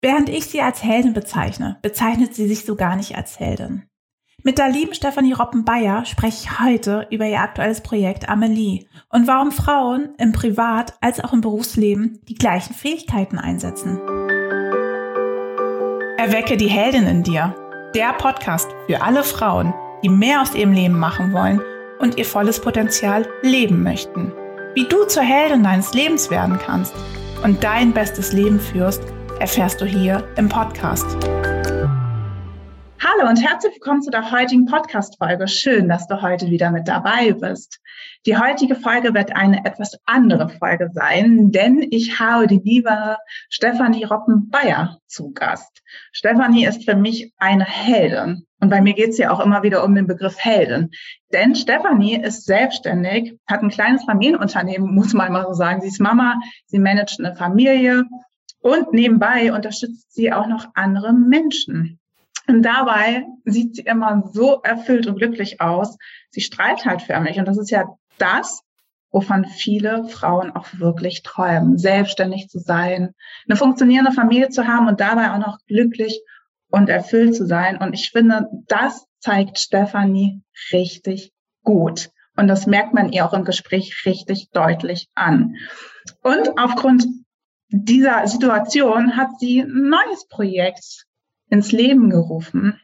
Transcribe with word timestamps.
Während 0.00 0.28
ich 0.28 0.46
sie 0.46 0.60
als 0.60 0.84
Heldin 0.84 1.12
bezeichne, 1.12 1.78
bezeichnet 1.82 2.32
sie 2.32 2.46
sich 2.46 2.64
so 2.64 2.76
gar 2.76 2.94
nicht 2.94 3.16
als 3.16 3.40
Heldin. 3.40 3.82
Mit 4.44 4.58
der 4.58 4.68
lieben 4.68 4.94
Stefanie 4.94 5.32
Roppen-Bayer 5.32 6.04
spreche 6.04 6.44
ich 6.44 6.60
heute 6.60 7.08
über 7.10 7.26
ihr 7.26 7.40
aktuelles 7.40 7.80
Projekt 7.80 8.28
Amelie 8.28 8.86
und 9.08 9.26
warum 9.26 9.50
Frauen 9.50 10.10
im 10.18 10.32
Privat- 10.32 10.94
als 11.00 11.18
auch 11.18 11.32
im 11.32 11.40
Berufsleben 11.40 12.20
die 12.28 12.36
gleichen 12.36 12.74
Fähigkeiten 12.74 13.40
einsetzen. 13.40 13.98
Erwecke 16.16 16.56
die 16.56 16.68
Heldin 16.68 17.08
in 17.08 17.24
dir. 17.24 17.56
Der 17.96 18.12
Podcast 18.12 18.70
für 18.86 19.02
alle 19.02 19.24
Frauen, 19.24 19.74
die 20.04 20.08
mehr 20.08 20.42
aus 20.42 20.54
ihrem 20.54 20.72
Leben 20.72 20.96
machen 20.96 21.32
wollen 21.32 21.60
und 21.98 22.16
ihr 22.18 22.24
volles 22.24 22.60
Potenzial 22.60 23.26
leben 23.42 23.82
möchten. 23.82 24.32
Wie 24.74 24.86
du 24.86 25.06
zur 25.06 25.24
Heldin 25.24 25.64
deines 25.64 25.92
Lebens 25.92 26.30
werden 26.30 26.60
kannst 26.64 26.94
und 27.42 27.64
dein 27.64 27.92
bestes 27.92 28.32
Leben 28.32 28.60
führst, 28.60 29.02
erfährst 29.40 29.80
du 29.80 29.84
hier 29.84 30.26
im 30.36 30.48
Podcast. 30.48 31.06
Hallo 33.00 33.28
und 33.28 33.36
herzlich 33.36 33.74
willkommen 33.74 34.02
zu 34.02 34.10
der 34.10 34.32
heutigen 34.32 34.66
Podcast-Folge. 34.66 35.46
Schön, 35.46 35.88
dass 35.88 36.08
du 36.08 36.20
heute 36.20 36.50
wieder 36.50 36.72
mit 36.72 36.88
dabei 36.88 37.32
bist. 37.32 37.78
Die 38.26 38.36
heutige 38.36 38.74
Folge 38.74 39.14
wird 39.14 39.36
eine 39.36 39.64
etwas 39.64 39.96
andere 40.06 40.48
Folge 40.48 40.90
sein, 40.92 41.52
denn 41.52 41.86
ich 41.90 42.18
habe 42.18 42.48
die 42.48 42.60
liebe 42.62 43.16
Stefanie 43.48 44.04
Roppen-Bayer 44.04 44.98
zu 45.06 45.32
Gast. 45.32 45.82
Stefanie 46.10 46.66
ist 46.66 46.84
für 46.84 46.96
mich 46.96 47.32
eine 47.38 47.64
Heldin. 47.64 48.44
Und 48.60 48.70
bei 48.70 48.80
mir 48.80 48.94
geht 48.94 49.10
es 49.10 49.18
ja 49.18 49.30
auch 49.30 49.38
immer 49.38 49.62
wieder 49.62 49.84
um 49.84 49.94
den 49.94 50.08
Begriff 50.08 50.36
Heldin. 50.36 50.90
Denn 51.32 51.54
Stefanie 51.54 52.20
ist 52.20 52.44
selbstständig, 52.44 53.38
hat 53.46 53.62
ein 53.62 53.70
kleines 53.70 54.02
Familienunternehmen, 54.02 54.92
muss 54.92 55.14
man 55.14 55.32
mal 55.32 55.46
so 55.46 55.52
sagen. 55.52 55.80
Sie 55.80 55.86
ist 55.86 56.00
Mama, 56.00 56.40
sie 56.66 56.80
managt 56.80 57.20
eine 57.20 57.36
Familie 57.36 58.04
und 58.68 58.92
nebenbei 58.92 59.52
unterstützt 59.52 60.12
sie 60.12 60.30
auch 60.32 60.46
noch 60.46 60.68
andere 60.74 61.14
Menschen. 61.14 61.98
Und 62.46 62.62
dabei 62.62 63.24
sieht 63.44 63.76
sie 63.76 63.82
immer 63.82 64.24
so 64.32 64.60
erfüllt 64.62 65.06
und 65.06 65.16
glücklich 65.16 65.60
aus. 65.60 65.96
Sie 66.30 66.42
strahlt 66.42 66.84
halt 66.84 67.00
förmlich. 67.02 67.38
Und 67.38 67.48
das 67.48 67.56
ist 67.56 67.70
ja 67.70 67.86
das, 68.18 68.62
wovon 69.10 69.46
viele 69.46 70.06
Frauen 70.08 70.50
auch 70.54 70.66
wirklich 70.74 71.22
träumen, 71.22 71.78
selbstständig 71.78 72.48
zu 72.48 72.58
sein, 72.58 73.14
eine 73.48 73.56
funktionierende 73.56 74.12
Familie 74.12 74.50
zu 74.50 74.66
haben 74.66 74.86
und 74.86 75.00
dabei 75.00 75.32
auch 75.32 75.38
noch 75.38 75.58
glücklich 75.66 76.20
und 76.70 76.90
erfüllt 76.90 77.34
zu 77.34 77.46
sein. 77.46 77.78
Und 77.78 77.94
ich 77.94 78.10
finde, 78.10 78.48
das 78.66 79.06
zeigt 79.18 79.58
Stefanie 79.58 80.42
richtig 80.72 81.32
gut. 81.64 82.10
Und 82.36 82.48
das 82.48 82.66
merkt 82.66 82.92
man 82.92 83.12
ihr 83.12 83.24
auch 83.24 83.32
im 83.32 83.44
Gespräch 83.44 84.04
richtig 84.04 84.50
deutlich 84.50 85.08
an. 85.14 85.56
Und 86.22 86.58
aufgrund 86.58 87.06
dieser 87.68 88.26
Situation 88.26 89.16
hat 89.16 89.38
sie 89.38 89.60
ein 89.60 89.88
neues 89.88 90.26
Projekt 90.28 91.06
ins 91.50 91.72
Leben 91.72 92.10
gerufen, 92.10 92.80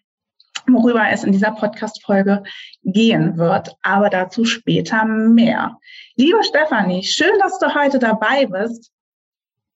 worüber 0.67 1.09
es 1.11 1.25
in 1.25 1.33
dieser 1.33 1.53
Podcast-Folge 1.53 2.43
gehen 2.83 3.37
wird. 3.37 3.75
Aber 3.83 4.11
dazu 4.11 4.45
später 4.45 5.05
mehr. 5.05 5.79
Liebe 6.17 6.43
Stefanie, 6.45 7.03
schön, 7.03 7.39
dass 7.41 7.59
du 7.59 7.75
heute 7.75 7.99
dabei 7.99 8.47
bist. 8.47 8.91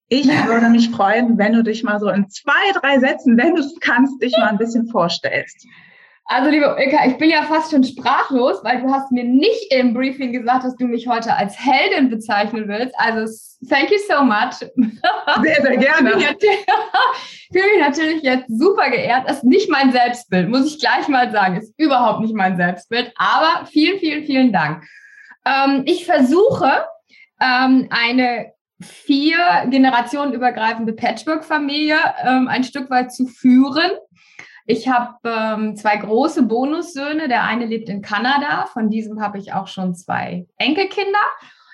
Ich 0.09 0.27
würde 0.47 0.69
mich 0.69 0.91
freuen, 0.91 1.39
wenn 1.39 1.55
du 1.55 1.63
dich 1.63 1.83
mal 1.83 2.01
so 2.01 2.09
in 2.09 2.29
zwei, 2.29 2.73
drei 2.75 2.99
Sätzen, 2.99 3.37
wenn 3.39 3.55
du 3.55 3.63
es 3.63 3.79
kannst, 3.81 4.23
dich 4.23 4.33
mal 4.37 4.49
ein 4.49 4.59
bisschen 4.59 4.89
vorstellst. 4.89 5.67
Also, 6.31 6.51
liebe 6.51 6.77
Ilka, 6.79 7.07
ich 7.07 7.17
bin 7.17 7.31
ja 7.31 7.43
fast 7.45 7.71
schon 7.71 7.83
sprachlos, 7.83 8.63
weil 8.63 8.83
du 8.83 8.93
hast 8.93 9.11
mir 9.11 9.25
nicht 9.25 9.73
im 9.73 9.95
Briefing 9.95 10.31
gesagt, 10.31 10.63
dass 10.63 10.77
du 10.77 10.85
mich 10.85 11.09
heute 11.09 11.35
als 11.35 11.59
Heldin 11.59 12.11
bezeichnen 12.11 12.69
willst. 12.69 12.95
Also, 12.99 13.35
thank 13.67 13.91
you 13.91 13.97
so 14.07 14.23
much. 14.23 14.59
Sehr, 14.59 15.63
sehr 15.63 15.77
gerne. 15.79 16.11
Ich 16.19 16.27
fühle 17.51 17.73
mich 17.75 17.81
natürlich 17.81 18.23
jetzt 18.23 18.47
super 18.47 18.91
geehrt. 18.91 19.27
Das 19.27 19.39
ist 19.39 19.45
nicht 19.45 19.71
mein 19.71 19.91
Selbstbild, 19.91 20.51
muss 20.51 20.67
ich 20.67 20.79
gleich 20.79 21.09
mal 21.09 21.33
sagen. 21.33 21.57
Ist 21.57 21.73
überhaupt 21.79 22.21
nicht 22.21 22.35
mein 22.35 22.59
Selbstbild. 22.59 23.11
Aber 23.17 23.65
vielen, 23.65 23.99
vielen, 23.99 24.25
vielen 24.25 24.53
Dank. 24.53 24.85
Ähm, 25.47 25.85
ich 25.87 26.05
versuche, 26.05 26.85
ähm, 27.41 27.89
eine 27.89 28.53
vier 28.83 29.39
Generationen 29.71 30.35
übergreifende 30.35 30.93
Patchwork-Familie 30.93 31.97
ähm, 32.23 32.49
ein 32.49 32.65
Stück 32.65 32.91
weit 32.91 33.15
zu 33.15 33.27
führen 33.27 33.93
ich 34.71 34.87
habe 34.87 35.17
ähm, 35.25 35.77
zwei 35.77 35.97
große 35.97 36.43
Bonussöhne. 36.43 37.27
Der 37.27 37.45
eine 37.45 37.65
lebt 37.65 37.89
in 37.89 38.03
Kanada. 38.03 38.67
Von 38.67 38.91
diesem 38.91 39.23
habe 39.23 39.39
ich 39.39 39.55
auch 39.55 39.67
schon 39.67 39.95
zwei 39.95 40.47
Enkelkinder. 40.59 41.19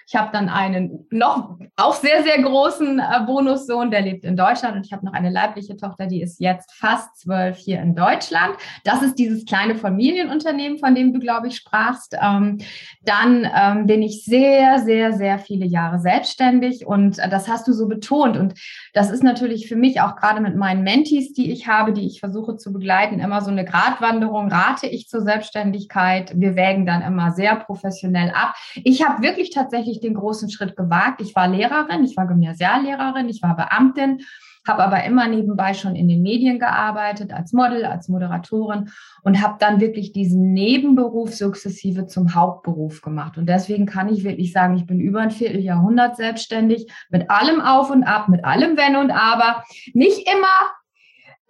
Ich 0.06 0.16
habe 0.16 0.30
dann 0.32 0.48
einen 0.48 1.06
noch 1.10 1.58
auch 1.76 1.94
sehr, 1.94 2.22
sehr 2.22 2.40
großen 2.40 2.98
äh, 2.98 3.20
Bonussohn, 3.26 3.90
der 3.90 4.02
lebt 4.02 4.24
in 4.24 4.36
Deutschland. 4.36 4.76
Und 4.76 4.86
ich 4.86 4.92
habe 4.92 5.04
noch 5.04 5.12
eine 5.12 5.30
leibliche 5.30 5.76
Tochter, 5.76 6.06
die 6.06 6.22
ist 6.22 6.40
jetzt 6.40 6.72
fast 6.74 7.18
zwölf 7.18 7.56
hier 7.56 7.80
in 7.80 7.94
Deutschland. 7.94 8.54
Das 8.84 9.02
ist 9.02 9.16
dieses 9.16 9.44
kleine 9.44 9.74
Familienunternehmen, 9.74 10.78
von 10.78 10.94
dem 10.94 11.12
du, 11.12 11.20
glaube 11.20 11.48
ich, 11.48 11.56
sprachst. 11.56 12.16
Ähm, 12.20 12.58
dann 13.02 13.48
ähm, 13.56 13.86
bin 13.86 14.02
ich 14.02 14.24
sehr, 14.24 14.78
sehr, 14.80 15.12
sehr 15.14 15.38
viele 15.38 15.66
Jahre 15.66 15.98
selbstständig. 15.98 16.86
Und 16.86 17.18
äh, 17.18 17.28
das 17.28 17.48
hast 17.48 17.66
du 17.66 17.72
so 17.72 17.88
betont. 17.88 18.36
Und 18.36 18.54
das 18.92 19.10
ist 19.10 19.22
natürlich 19.22 19.68
für 19.68 19.76
mich 19.76 20.00
auch 20.00 20.16
gerade 20.16 20.40
mit 20.40 20.56
meinen 20.56 20.82
Mentees, 20.82 21.32
die 21.32 21.50
ich 21.50 21.66
habe, 21.66 21.92
die 21.92 22.06
ich 22.06 22.20
versuche 22.20 22.56
zu 22.56 22.72
begleiten, 22.72 23.20
immer 23.20 23.40
so 23.40 23.50
eine 23.50 23.64
Gratwanderung. 23.64 24.48
Rate 24.48 24.86
ich 24.86 25.08
zur 25.08 25.22
Selbstständigkeit? 25.22 26.32
Wir 26.38 26.54
wägen 26.56 26.86
dann 26.86 27.02
immer 27.02 27.32
sehr 27.32 27.56
professionell 27.56 28.30
ab. 28.30 28.54
Ich 28.74 29.04
habe 29.04 29.22
wirklich 29.22 29.50
tatsächlich 29.50 29.93
wirklich 29.94 30.00
den 30.00 30.14
großen 30.14 30.50
Schritt 30.50 30.76
gewagt. 30.76 31.20
Ich 31.20 31.34
war 31.34 31.48
Lehrerin, 31.48 32.04
ich 32.04 32.16
war 32.16 32.26
Gymnasiallehrerin, 32.26 33.28
ich 33.28 33.42
war 33.42 33.56
Beamtin, 33.56 34.20
habe 34.66 34.82
aber 34.82 35.04
immer 35.04 35.28
nebenbei 35.28 35.74
schon 35.74 35.94
in 35.94 36.08
den 36.08 36.22
Medien 36.22 36.58
gearbeitet, 36.58 37.32
als 37.32 37.52
Model, 37.52 37.84
als 37.84 38.08
Moderatorin 38.08 38.88
und 39.22 39.42
habe 39.42 39.56
dann 39.58 39.80
wirklich 39.80 40.12
diesen 40.12 40.52
Nebenberuf 40.52 41.34
sukzessive 41.34 42.06
zum 42.06 42.34
Hauptberuf 42.34 43.02
gemacht. 43.02 43.36
Und 43.36 43.46
deswegen 43.46 43.86
kann 43.86 44.08
ich 44.08 44.24
wirklich 44.24 44.52
sagen, 44.52 44.76
ich 44.76 44.86
bin 44.86 45.00
über 45.00 45.20
ein 45.20 45.30
Vierteljahrhundert 45.30 46.16
selbstständig, 46.16 46.90
mit 47.10 47.30
allem 47.30 47.60
Auf 47.60 47.90
und 47.90 48.04
Ab, 48.04 48.28
mit 48.28 48.44
allem 48.44 48.76
Wenn 48.76 48.96
und 48.96 49.10
Aber. 49.10 49.62
Nicht 49.92 50.26
immer 50.28 50.74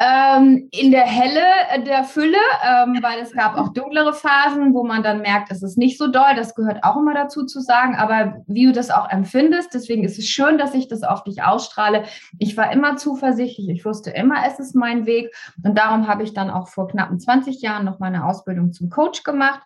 ähm, 0.01 0.69
in 0.73 0.91
der 0.91 1.05
Helle 1.05 1.41
der 1.87 2.03
Fülle, 2.03 2.39
ähm, 2.65 2.99
weil 3.01 3.21
es 3.21 3.33
gab 3.33 3.57
auch 3.57 3.73
dunklere 3.73 4.13
Phasen, 4.13 4.75
wo 4.75 4.83
man 4.83 5.05
dann 5.05 5.21
merkt, 5.21 5.53
es 5.53 5.63
ist 5.63 5.79
nicht 5.79 5.99
so 5.99 6.09
doll. 6.09 6.35
Das 6.35 6.55
gehört 6.55 6.83
auch 6.83 6.97
immer 6.97 7.15
dazu 7.15 7.45
zu 7.45 7.61
sagen, 7.61 7.95
aber 7.95 8.43
wie 8.49 8.67
du 8.67 8.73
das 8.73 8.91
auch 8.91 9.09
empfindest, 9.09 9.73
deswegen 9.73 10.03
ist 10.03 10.19
es 10.19 10.29
schön, 10.29 10.59
dass 10.59 10.75
ich 10.75 10.89
das 10.89 11.05
auf 11.05 11.23
dich 11.23 11.43
ausstrahle. 11.43 12.05
Ich 12.39 12.57
war 12.57 12.73
immer 12.73 12.97
zuversichtlich, 12.97 13.69
ich 13.69 13.85
wusste 13.85 14.11
immer, 14.11 14.45
es 14.47 14.59
ist 14.59 14.75
mein 14.75 15.07
Weg 15.07 15.33
und 15.63 15.79
darum 15.79 16.09
habe 16.09 16.25
ich 16.25 16.35
dann 16.35 16.51
auch 16.51 16.69
vor 16.69 16.89
knappen 16.89 17.21
20 17.21 17.63
Jahren 17.63 17.85
noch 17.85 18.01
meine 18.01 18.27
Ausbildung 18.27 18.73
zum 18.73 18.91
Coach 18.91 19.23
gemacht 19.23 19.63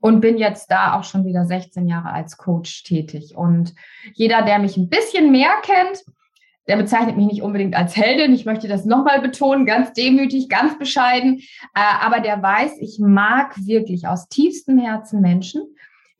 und 0.00 0.20
bin 0.20 0.36
jetzt 0.36 0.70
da 0.70 0.98
auch 0.98 1.04
schon 1.04 1.24
wieder 1.24 1.46
16 1.46 1.88
Jahre 1.88 2.12
als 2.12 2.36
Coach 2.36 2.84
tätig. 2.84 3.34
Und 3.36 3.74
jeder, 4.12 4.42
der 4.42 4.58
mich 4.58 4.76
ein 4.76 4.88
bisschen 4.88 5.32
mehr 5.32 5.52
kennt, 5.62 6.04
der 6.70 6.76
bezeichnet 6.76 7.16
mich 7.16 7.26
nicht 7.26 7.42
unbedingt 7.42 7.74
als 7.74 7.96
Heldin. 7.96 8.32
Ich 8.32 8.44
möchte 8.44 8.68
das 8.68 8.84
nochmal 8.84 9.20
betonen, 9.20 9.66
ganz 9.66 9.92
demütig, 9.92 10.48
ganz 10.48 10.78
bescheiden. 10.78 11.40
Äh, 11.74 11.80
aber 12.00 12.20
der 12.20 12.40
weiß, 12.40 12.78
ich 12.78 13.00
mag 13.00 13.56
wirklich 13.66 14.06
aus 14.06 14.28
tiefstem 14.28 14.78
Herzen 14.78 15.20
Menschen 15.20 15.62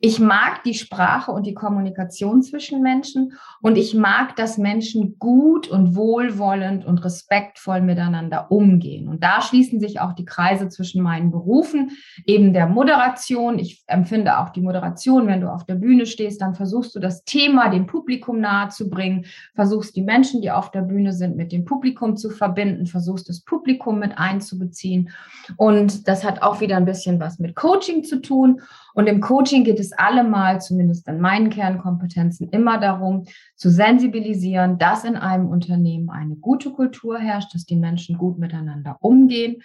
ich 0.03 0.19
mag 0.19 0.63
die 0.63 0.73
Sprache 0.73 1.31
und 1.31 1.45
die 1.45 1.53
Kommunikation 1.53 2.41
zwischen 2.41 2.81
Menschen 2.81 3.33
und 3.61 3.77
ich 3.77 3.93
mag, 3.93 4.35
dass 4.35 4.57
Menschen 4.57 5.19
gut 5.19 5.67
und 5.67 5.95
wohlwollend 5.95 6.85
und 6.85 7.05
respektvoll 7.05 7.81
miteinander 7.81 8.51
umgehen. 8.51 9.07
Und 9.07 9.23
da 9.23 9.41
schließen 9.41 9.79
sich 9.79 9.99
auch 9.99 10.13
die 10.13 10.25
Kreise 10.25 10.69
zwischen 10.69 11.03
meinen 11.03 11.29
Berufen, 11.29 11.91
eben 12.25 12.51
der 12.51 12.65
Moderation. 12.65 13.59
Ich 13.59 13.83
empfinde 13.85 14.39
auch 14.39 14.49
die 14.49 14.61
Moderation, 14.61 15.27
wenn 15.27 15.41
du 15.41 15.53
auf 15.53 15.65
der 15.65 15.75
Bühne 15.75 16.07
stehst, 16.07 16.41
dann 16.41 16.55
versuchst 16.55 16.95
du 16.95 16.99
das 16.99 17.23
Thema 17.23 17.69
dem 17.69 17.85
Publikum 17.85 18.39
nahezubringen, 18.39 19.25
versuchst 19.53 19.95
die 19.95 20.01
Menschen, 20.01 20.41
die 20.41 20.49
auf 20.49 20.71
der 20.71 20.81
Bühne 20.81 21.13
sind, 21.13 21.37
mit 21.37 21.51
dem 21.51 21.63
Publikum 21.63 22.17
zu 22.17 22.31
verbinden, 22.31 22.87
versuchst 22.87 23.29
das 23.29 23.41
Publikum 23.41 23.99
mit 23.99 24.17
einzubeziehen. 24.17 25.11
Und 25.57 26.07
das 26.07 26.23
hat 26.23 26.41
auch 26.41 26.59
wieder 26.59 26.77
ein 26.77 26.85
bisschen 26.85 27.19
was 27.19 27.37
mit 27.37 27.55
Coaching 27.55 28.03
zu 28.03 28.19
tun. 28.19 28.61
Und 28.93 29.07
im 29.07 29.21
Coaching 29.21 29.63
geht 29.63 29.79
es 29.79 29.93
allemal, 29.93 30.61
zumindest 30.61 31.07
in 31.07 31.19
meinen 31.19 31.49
Kernkompetenzen, 31.49 32.49
immer 32.49 32.77
darum, 32.79 33.25
zu 33.55 33.69
sensibilisieren, 33.69 34.77
dass 34.77 35.03
in 35.03 35.15
einem 35.15 35.47
Unternehmen 35.47 36.09
eine 36.09 36.35
gute 36.35 36.71
Kultur 36.71 37.17
herrscht, 37.17 37.53
dass 37.53 37.65
die 37.65 37.77
Menschen 37.77 38.17
gut 38.17 38.37
miteinander 38.37 38.97
umgehen. 38.99 39.63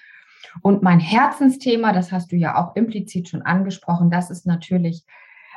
Und 0.62 0.82
mein 0.82 1.00
Herzensthema, 1.00 1.93
das 1.93 2.12
hast 2.12 2.32
du 2.32 2.37
ja 2.37 2.56
auch 2.56 2.76
implizit 2.76 3.28
schon 3.28 3.43
angesprochen, 3.43 4.11
das 4.11 4.31
ist 4.31 4.46
natürlich 4.46 5.05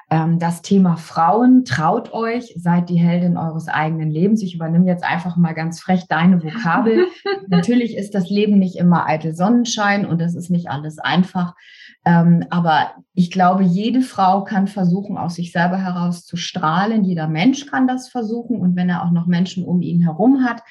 das 0.10 0.64
Thema 0.64 0.98
Frauen. 0.98 1.66
Traut 1.66 2.14
euch, 2.14 2.56
seid 2.58 2.90
die 2.90 2.98
Heldin 2.98 3.38
eures 3.38 3.68
eigenen 3.68 4.10
Lebens. 4.10 4.42
Ich 4.42 4.56
übernehme 4.56 4.88
jetzt 4.88 5.04
einfach 5.04 5.38
mal 5.38 5.54
ganz 5.54 5.80
frech 5.80 6.08
deine 6.08 6.44
Vokabel. 6.44 7.06
natürlich 7.48 7.96
ist 7.96 8.16
das 8.16 8.28
Leben 8.30 8.58
nicht 8.58 8.76
immer 8.78 9.06
eitel 9.06 9.36
Sonnenschein 9.36 10.08
und 10.08 10.20
es 10.20 10.34
ist 10.34 10.50
nicht 10.50 10.70
alles 10.70 10.98
einfach. 10.98 11.54
Ähm, 12.06 12.44
aber 12.50 12.94
ich 13.14 13.30
glaube, 13.30 13.64
jede 13.64 14.02
Frau 14.02 14.44
kann 14.44 14.68
versuchen, 14.68 15.18
aus 15.18 15.36
sich 15.36 15.52
selber 15.52 15.78
heraus 15.78 16.26
zu 16.26 16.38
strahlen. 16.38 17.04
Jeder 17.04 17.28
Mensch 17.28 17.68
kann 17.68 17.88
das 17.88 18.10
versuchen. 18.10 18.60
Und 18.60 18.76
wenn 18.76 18.90
er 18.90 19.04
auch 19.04 19.12
noch 19.12 19.28
Menschen 19.28 19.64
um 19.64 19.82
ihn 19.82 20.02
herum 20.02 20.44
hat, 20.44 20.64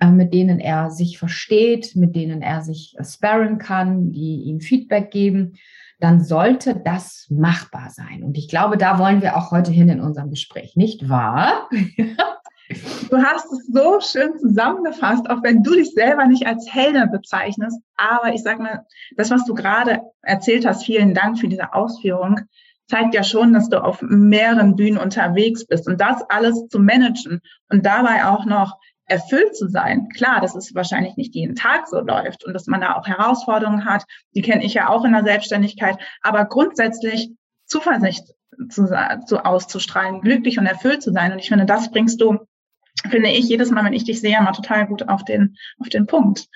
äh, 0.00 0.10
mit 0.10 0.32
denen 0.32 0.60
er 0.60 0.90
sich 0.90 1.18
versteht, 1.18 1.96
mit 1.96 2.14
denen 2.14 2.40
er 2.40 2.62
sich 2.62 2.94
sparren 3.02 3.58
kann, 3.58 4.12
die 4.12 4.42
ihm 4.44 4.60
Feedback 4.60 5.10
geben, 5.10 5.54
dann 6.00 6.24
sollte 6.24 6.74
das 6.74 7.26
machbar 7.30 7.90
sein. 7.90 8.22
Und 8.24 8.36
ich 8.36 8.48
glaube, 8.48 8.76
da 8.76 8.98
wollen 8.98 9.22
wir 9.22 9.36
auch 9.36 9.50
heute 9.50 9.70
hin 9.70 9.88
in 9.88 10.00
unserem 10.00 10.30
Gespräch, 10.30 10.76
nicht 10.76 11.08
wahr? 11.08 11.68
Du 13.10 13.16
hast 13.16 13.52
es 13.52 13.66
so 13.66 14.00
schön 14.00 14.38
zusammengefasst, 14.38 15.28
auch 15.28 15.42
wenn 15.42 15.64
du 15.64 15.74
dich 15.74 15.90
selber 15.92 16.26
nicht 16.26 16.46
als 16.46 16.72
Heldin 16.72 17.10
bezeichnest. 17.10 17.80
Aber 17.96 18.32
ich 18.32 18.44
sag 18.44 18.60
mal, 18.60 18.86
das, 19.16 19.30
was 19.30 19.44
du 19.44 19.54
gerade 19.54 20.02
erzählt 20.22 20.64
hast, 20.64 20.84
vielen 20.84 21.12
Dank 21.12 21.40
für 21.40 21.48
diese 21.48 21.74
Ausführung, 21.74 22.42
zeigt 22.86 23.14
ja 23.14 23.22
schon, 23.22 23.52
dass 23.52 23.68
du 23.68 23.82
auf 23.82 24.02
mehreren 24.02 24.76
Bühnen 24.76 24.98
unterwegs 24.98 25.66
bist 25.66 25.88
und 25.88 26.00
das 26.00 26.22
alles 26.28 26.68
zu 26.68 26.78
managen 26.78 27.40
und 27.70 27.86
dabei 27.86 28.26
auch 28.26 28.44
noch 28.44 28.78
erfüllt 29.10 29.56
zu 29.56 29.68
sein. 29.68 30.08
Klar, 30.08 30.40
dass 30.40 30.54
es 30.54 30.74
wahrscheinlich 30.74 31.16
nicht 31.16 31.34
jeden 31.34 31.56
Tag 31.56 31.88
so 31.88 32.00
läuft 32.00 32.44
und 32.44 32.54
dass 32.54 32.66
man 32.66 32.80
da 32.80 32.96
auch 32.96 33.06
Herausforderungen 33.06 33.84
hat. 33.84 34.04
Die 34.34 34.42
kenne 34.42 34.64
ich 34.64 34.74
ja 34.74 34.88
auch 34.88 35.04
in 35.04 35.12
der 35.12 35.24
Selbstständigkeit. 35.24 35.98
Aber 36.22 36.44
grundsätzlich 36.44 37.30
Zuversicht 37.66 38.24
zu, 38.68 38.86
zu 39.26 39.44
auszustrahlen, 39.44 40.20
glücklich 40.20 40.58
und 40.58 40.66
erfüllt 40.66 41.02
zu 41.02 41.12
sein. 41.12 41.32
Und 41.32 41.40
ich 41.40 41.48
finde, 41.48 41.66
das 41.66 41.90
bringst 41.90 42.20
du, 42.20 42.38
finde 43.08 43.30
ich, 43.30 43.48
jedes 43.48 43.70
Mal, 43.70 43.84
wenn 43.84 43.92
ich 43.92 44.04
dich 44.04 44.20
sehe, 44.20 44.40
mal 44.40 44.52
total 44.52 44.86
gut 44.86 45.08
auf 45.08 45.24
den, 45.24 45.56
auf 45.78 45.88
den 45.88 46.06
Punkt. 46.06 46.46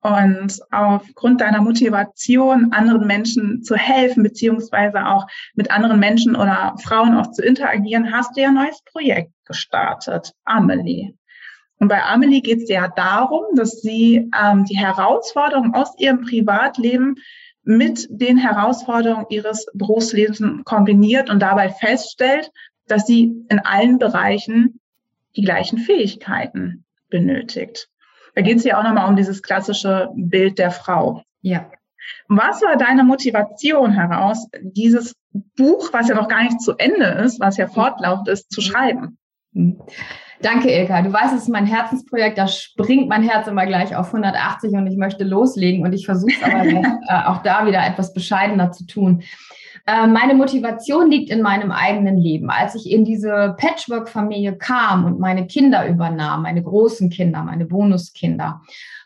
Und 0.00 0.58
aufgrund 0.72 1.40
deiner 1.40 1.62
Motivation, 1.62 2.72
anderen 2.72 3.06
Menschen 3.06 3.62
zu 3.62 3.76
helfen, 3.76 4.24
beziehungsweise 4.24 5.06
auch 5.06 5.28
mit 5.54 5.70
anderen 5.70 6.00
Menschen 6.00 6.34
oder 6.34 6.74
Frauen 6.82 7.16
auch 7.16 7.30
zu 7.30 7.42
interagieren, 7.42 8.12
hast 8.12 8.36
du 8.36 8.40
ja 8.40 8.48
ein 8.48 8.54
neues 8.54 8.82
Projekt 8.82 9.32
gestartet, 9.44 10.32
Amelie. 10.44 11.14
Und 11.82 11.88
bei 11.88 12.00
Amelie 12.00 12.42
geht 12.42 12.62
es 12.62 12.68
ja 12.68 12.86
darum, 12.86 13.42
dass 13.56 13.80
sie 13.82 14.30
ähm, 14.40 14.64
die 14.66 14.78
Herausforderungen 14.78 15.74
aus 15.74 15.98
ihrem 15.98 16.20
Privatleben 16.20 17.16
mit 17.64 18.06
den 18.08 18.38
Herausforderungen 18.38 19.26
ihres 19.30 19.66
Berufslebens 19.74 20.40
kombiniert 20.64 21.28
und 21.28 21.40
dabei 21.40 21.70
feststellt, 21.70 22.52
dass 22.86 23.04
sie 23.04 23.34
in 23.48 23.58
allen 23.58 23.98
Bereichen 23.98 24.78
die 25.34 25.42
gleichen 25.42 25.78
Fähigkeiten 25.78 26.84
benötigt. 27.10 27.88
Da 28.36 28.42
geht 28.42 28.58
es 28.58 28.64
ja 28.64 28.78
auch 28.78 28.84
nochmal 28.84 29.08
um 29.08 29.16
dieses 29.16 29.42
klassische 29.42 30.08
Bild 30.14 30.60
der 30.60 30.70
Frau. 30.70 31.24
Ja. 31.40 31.68
Was 32.28 32.62
war 32.62 32.76
deine 32.76 33.02
Motivation 33.02 33.90
heraus, 33.90 34.46
dieses 34.60 35.16
Buch, 35.56 35.92
was 35.92 36.06
ja 36.06 36.14
noch 36.14 36.28
gar 36.28 36.44
nicht 36.44 36.60
zu 36.60 36.76
Ende 36.76 37.06
ist, 37.24 37.40
was 37.40 37.56
ja 37.56 37.66
fortlaufend 37.66 38.28
ist, 38.28 38.52
zu 38.52 38.60
schreiben? 38.60 39.18
Danke, 40.42 40.70
Ilka. 40.70 41.02
Du 41.02 41.12
weißt, 41.12 41.34
es 41.34 41.42
ist 41.42 41.48
mein 41.48 41.66
Herzensprojekt. 41.66 42.36
Da 42.36 42.48
springt 42.48 43.08
mein 43.08 43.22
Herz 43.22 43.46
immer 43.46 43.64
gleich 43.64 43.94
auf 43.94 44.08
180 44.08 44.72
und 44.72 44.86
ich 44.88 44.96
möchte 44.96 45.24
loslegen. 45.24 45.84
Und 45.84 45.92
ich 45.92 46.04
versuche 46.04 46.32
es 46.32 46.42
aber 46.42 46.64
äh, 46.64 47.24
auch 47.26 47.42
da 47.42 47.66
wieder 47.66 47.86
etwas 47.86 48.12
bescheidener 48.12 48.72
zu 48.72 48.86
tun. 48.86 49.22
Äh, 49.86 50.06
meine 50.06 50.34
Motivation 50.34 51.10
liegt 51.10 51.30
in 51.30 51.42
meinem 51.42 51.70
eigenen 51.70 52.16
Leben. 52.16 52.50
Als 52.50 52.74
ich 52.74 52.90
in 52.90 53.04
diese 53.04 53.54
Patchwork-Familie 53.58 54.56
kam 54.56 55.04
und 55.04 55.20
meine 55.20 55.46
Kinder 55.46 55.86
übernahm, 55.86 56.42
meine 56.42 56.62
großen 56.62 57.10
Kinder, 57.10 57.42
meine 57.42 57.66
Bonuskinder, 57.66 58.62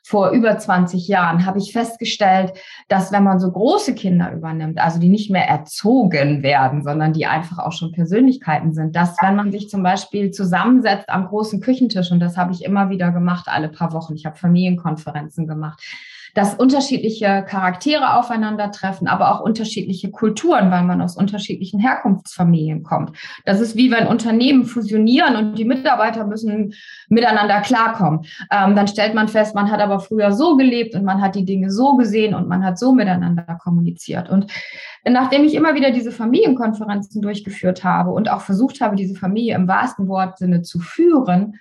vor 0.06 0.30
über 0.30 0.56
20 0.56 1.08
Jahren 1.08 1.46
habe 1.46 1.58
ich 1.58 1.72
festgestellt, 1.72 2.52
dass 2.86 3.10
wenn 3.10 3.24
man 3.24 3.40
so 3.40 3.50
große 3.50 3.92
Kinder 3.96 4.32
übernimmt, 4.32 4.78
also 4.78 5.00
die 5.00 5.08
nicht 5.08 5.32
mehr 5.32 5.48
erzogen 5.48 6.44
werden, 6.44 6.84
sondern 6.84 7.12
die 7.12 7.26
einfach 7.26 7.58
auch 7.58 7.72
schon 7.72 7.90
Persönlichkeiten 7.90 8.72
sind, 8.72 8.94
dass 8.94 9.16
wenn 9.20 9.34
man 9.34 9.50
sich 9.50 9.68
zum 9.68 9.82
Beispiel 9.82 10.30
zusammensetzt 10.30 11.08
am 11.08 11.26
großen 11.26 11.60
Küchentisch, 11.60 12.12
und 12.12 12.20
das 12.20 12.36
habe 12.36 12.52
ich 12.52 12.64
immer 12.64 12.88
wieder 12.88 13.10
gemacht, 13.10 13.48
alle 13.48 13.68
paar 13.68 13.92
Wochen, 13.92 14.14
ich 14.14 14.26
habe 14.26 14.36
Familienkonferenzen 14.36 15.48
gemacht, 15.48 15.82
dass 16.36 16.54
unterschiedliche 16.54 17.46
Charaktere 17.48 18.14
aufeinandertreffen, 18.14 19.08
aber 19.08 19.32
auch 19.32 19.40
unterschiedliche 19.40 20.10
Kulturen, 20.10 20.70
weil 20.70 20.84
man 20.84 21.00
aus 21.00 21.16
unterschiedlichen 21.16 21.80
Herkunftsfamilien 21.80 22.82
kommt. 22.82 23.16
Das 23.46 23.58
ist 23.58 23.74
wie 23.74 23.90
wenn 23.90 24.06
Unternehmen 24.06 24.66
fusionieren 24.66 25.34
und 25.36 25.58
die 25.58 25.64
Mitarbeiter 25.64 26.26
müssen 26.26 26.74
miteinander 27.08 27.62
klarkommen. 27.62 28.26
Ähm, 28.50 28.76
dann 28.76 28.86
stellt 28.86 29.14
man 29.14 29.28
fest, 29.28 29.54
man 29.54 29.70
hat 29.70 29.80
aber 29.80 29.98
früher 29.98 30.30
so 30.32 30.56
gelebt 30.56 30.94
und 30.94 31.04
man 31.04 31.22
hat 31.22 31.36
die 31.36 31.46
Dinge 31.46 31.70
so 31.70 31.96
gesehen 31.96 32.34
und 32.34 32.48
man 32.48 32.62
hat 32.62 32.78
so 32.78 32.92
miteinander 32.92 33.58
kommuniziert. 33.58 34.28
Und 34.28 34.52
nachdem 35.08 35.42
ich 35.44 35.54
immer 35.54 35.74
wieder 35.74 35.90
diese 35.90 36.12
Familienkonferenzen 36.12 37.22
durchgeführt 37.22 37.82
habe 37.82 38.10
und 38.10 38.30
auch 38.30 38.42
versucht 38.42 38.82
habe, 38.82 38.94
diese 38.94 39.14
Familie 39.14 39.54
im 39.54 39.68
wahrsten 39.68 40.06
Wortsinne 40.06 40.60
zu 40.60 40.80
führen, 40.80 41.54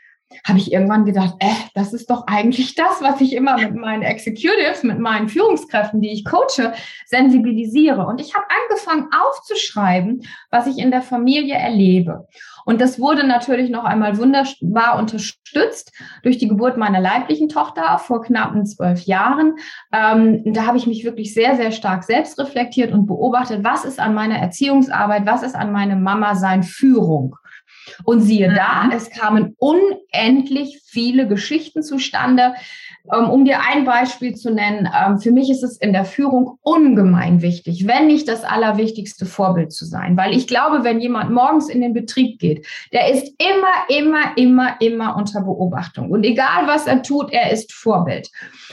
habe 0.46 0.60
ich 0.60 0.72
irgendwann 0.72 1.06
gedacht, 1.06 1.36
äh, 1.40 1.54
das 1.74 1.94
ist 1.94 2.10
doch 2.10 2.26
eigentlich 2.28 2.76
das, 2.76 3.02
was 3.02 3.22
ich 3.22 3.34
immer 3.34 3.58
mit 3.58 3.76
meinen 3.76 4.02
Executives, 4.02 4.84
mit 4.84 5.00
meinen 5.00 5.30
Führungskräften, 5.30 6.02
die 6.02 6.12
ich 6.12 6.26
coache, 6.26 6.74
sensibilisiere. 7.06 8.06
Und 8.06 8.20
ich 8.22 8.34
habe 8.36 8.46
angefangen 8.64 9.10
aufzuschreiben, 9.14 10.24
was 10.52 10.68
ich 10.68 10.78
in 10.78 10.92
der 10.92 11.02
Familie 11.02 11.56
erlebe. 11.56 12.28
Und 12.66 12.82
das 12.82 13.00
wurde 13.00 13.26
natürlich 13.26 13.70
noch 13.70 13.84
einmal 13.84 14.18
wunderbar 14.18 14.98
unterstützt 14.98 15.94
durch 16.24 16.40
die 16.40 16.48
Geburt 16.48 16.78
meiner 16.78 17.00
leiblichen 17.00 17.48
Tochter 17.48 18.00
vor 18.00 18.24
knappen 18.24 18.66
zwölf 18.66 19.04
Jahren. 19.04 19.58
Ähm, 19.94 20.42
da 20.54 20.66
habe 20.66 20.78
ich 20.78 20.88
mich 20.88 21.06
wirklich 21.06 21.34
sehr, 21.34 21.56
sehr 21.56 21.72
stark 21.72 22.04
selbst 22.04 22.40
reflektiert 22.40 22.92
und 22.92 23.06
beobachtet, 23.06 23.64
was 23.64 23.86
ist 23.86 24.00
an 24.00 24.16
meiner 24.16 24.40
Erziehungsarbeit, 24.40 25.28
was 25.28 25.44
ist 25.44 25.56
an 25.56 25.72
meinem 25.72 26.02
Mama-Sein 26.02 26.64
Führung. 26.64 27.36
Und 28.04 28.22
siehe 28.22 28.54
da, 28.54 28.84
mhm. 28.84 28.92
es 28.92 29.10
kamen 29.10 29.56
unendlich 29.58 30.82
viele 30.86 31.28
Geschichten 31.28 31.84
zustande, 31.84 32.56
um 33.08 33.46
dir 33.46 33.60
ein 33.62 33.86
Beispiel 33.86 34.36
zu 34.36 34.52
nennen, 34.52 34.90
ähm, 34.98 35.20
für 35.20 35.32
mich 35.32 35.50
ist 35.50 35.64
es 35.64 35.78
in 35.78 35.94
der 35.94 36.06
Führung 36.06 36.58
ungemein 36.64 37.42
wichtig, 37.42 37.88
wenn 37.88 38.08
nicht 38.08 38.28
das 38.28 38.44
allerwichtigste 38.44 39.26
Vorbild 39.26 39.72
zu 39.72 39.86
sein. 39.86 40.18
Weil 40.18 40.36
ich 40.36 40.48
glaube, 40.48 40.84
wenn 40.84 41.00
jemand 41.00 41.32
morgens 41.32 41.70
in 41.70 41.82
den 41.82 41.94
Betrieb 41.94 42.40
geht, 42.40 42.66
der 42.94 43.12
ist 43.12 43.32
immer, 43.38 43.98
immer, 44.00 44.38
immer, 44.38 44.82
immer 44.82 45.16
unter 45.18 45.42
Beobachtung. 45.42 46.10
Und 46.10 46.24
egal, 46.24 46.66
was 46.66 46.88
er 46.88 47.04
tut, 47.04 47.32
er 47.32 47.52
ist 47.52 47.74
Vorbild. 47.74 48.30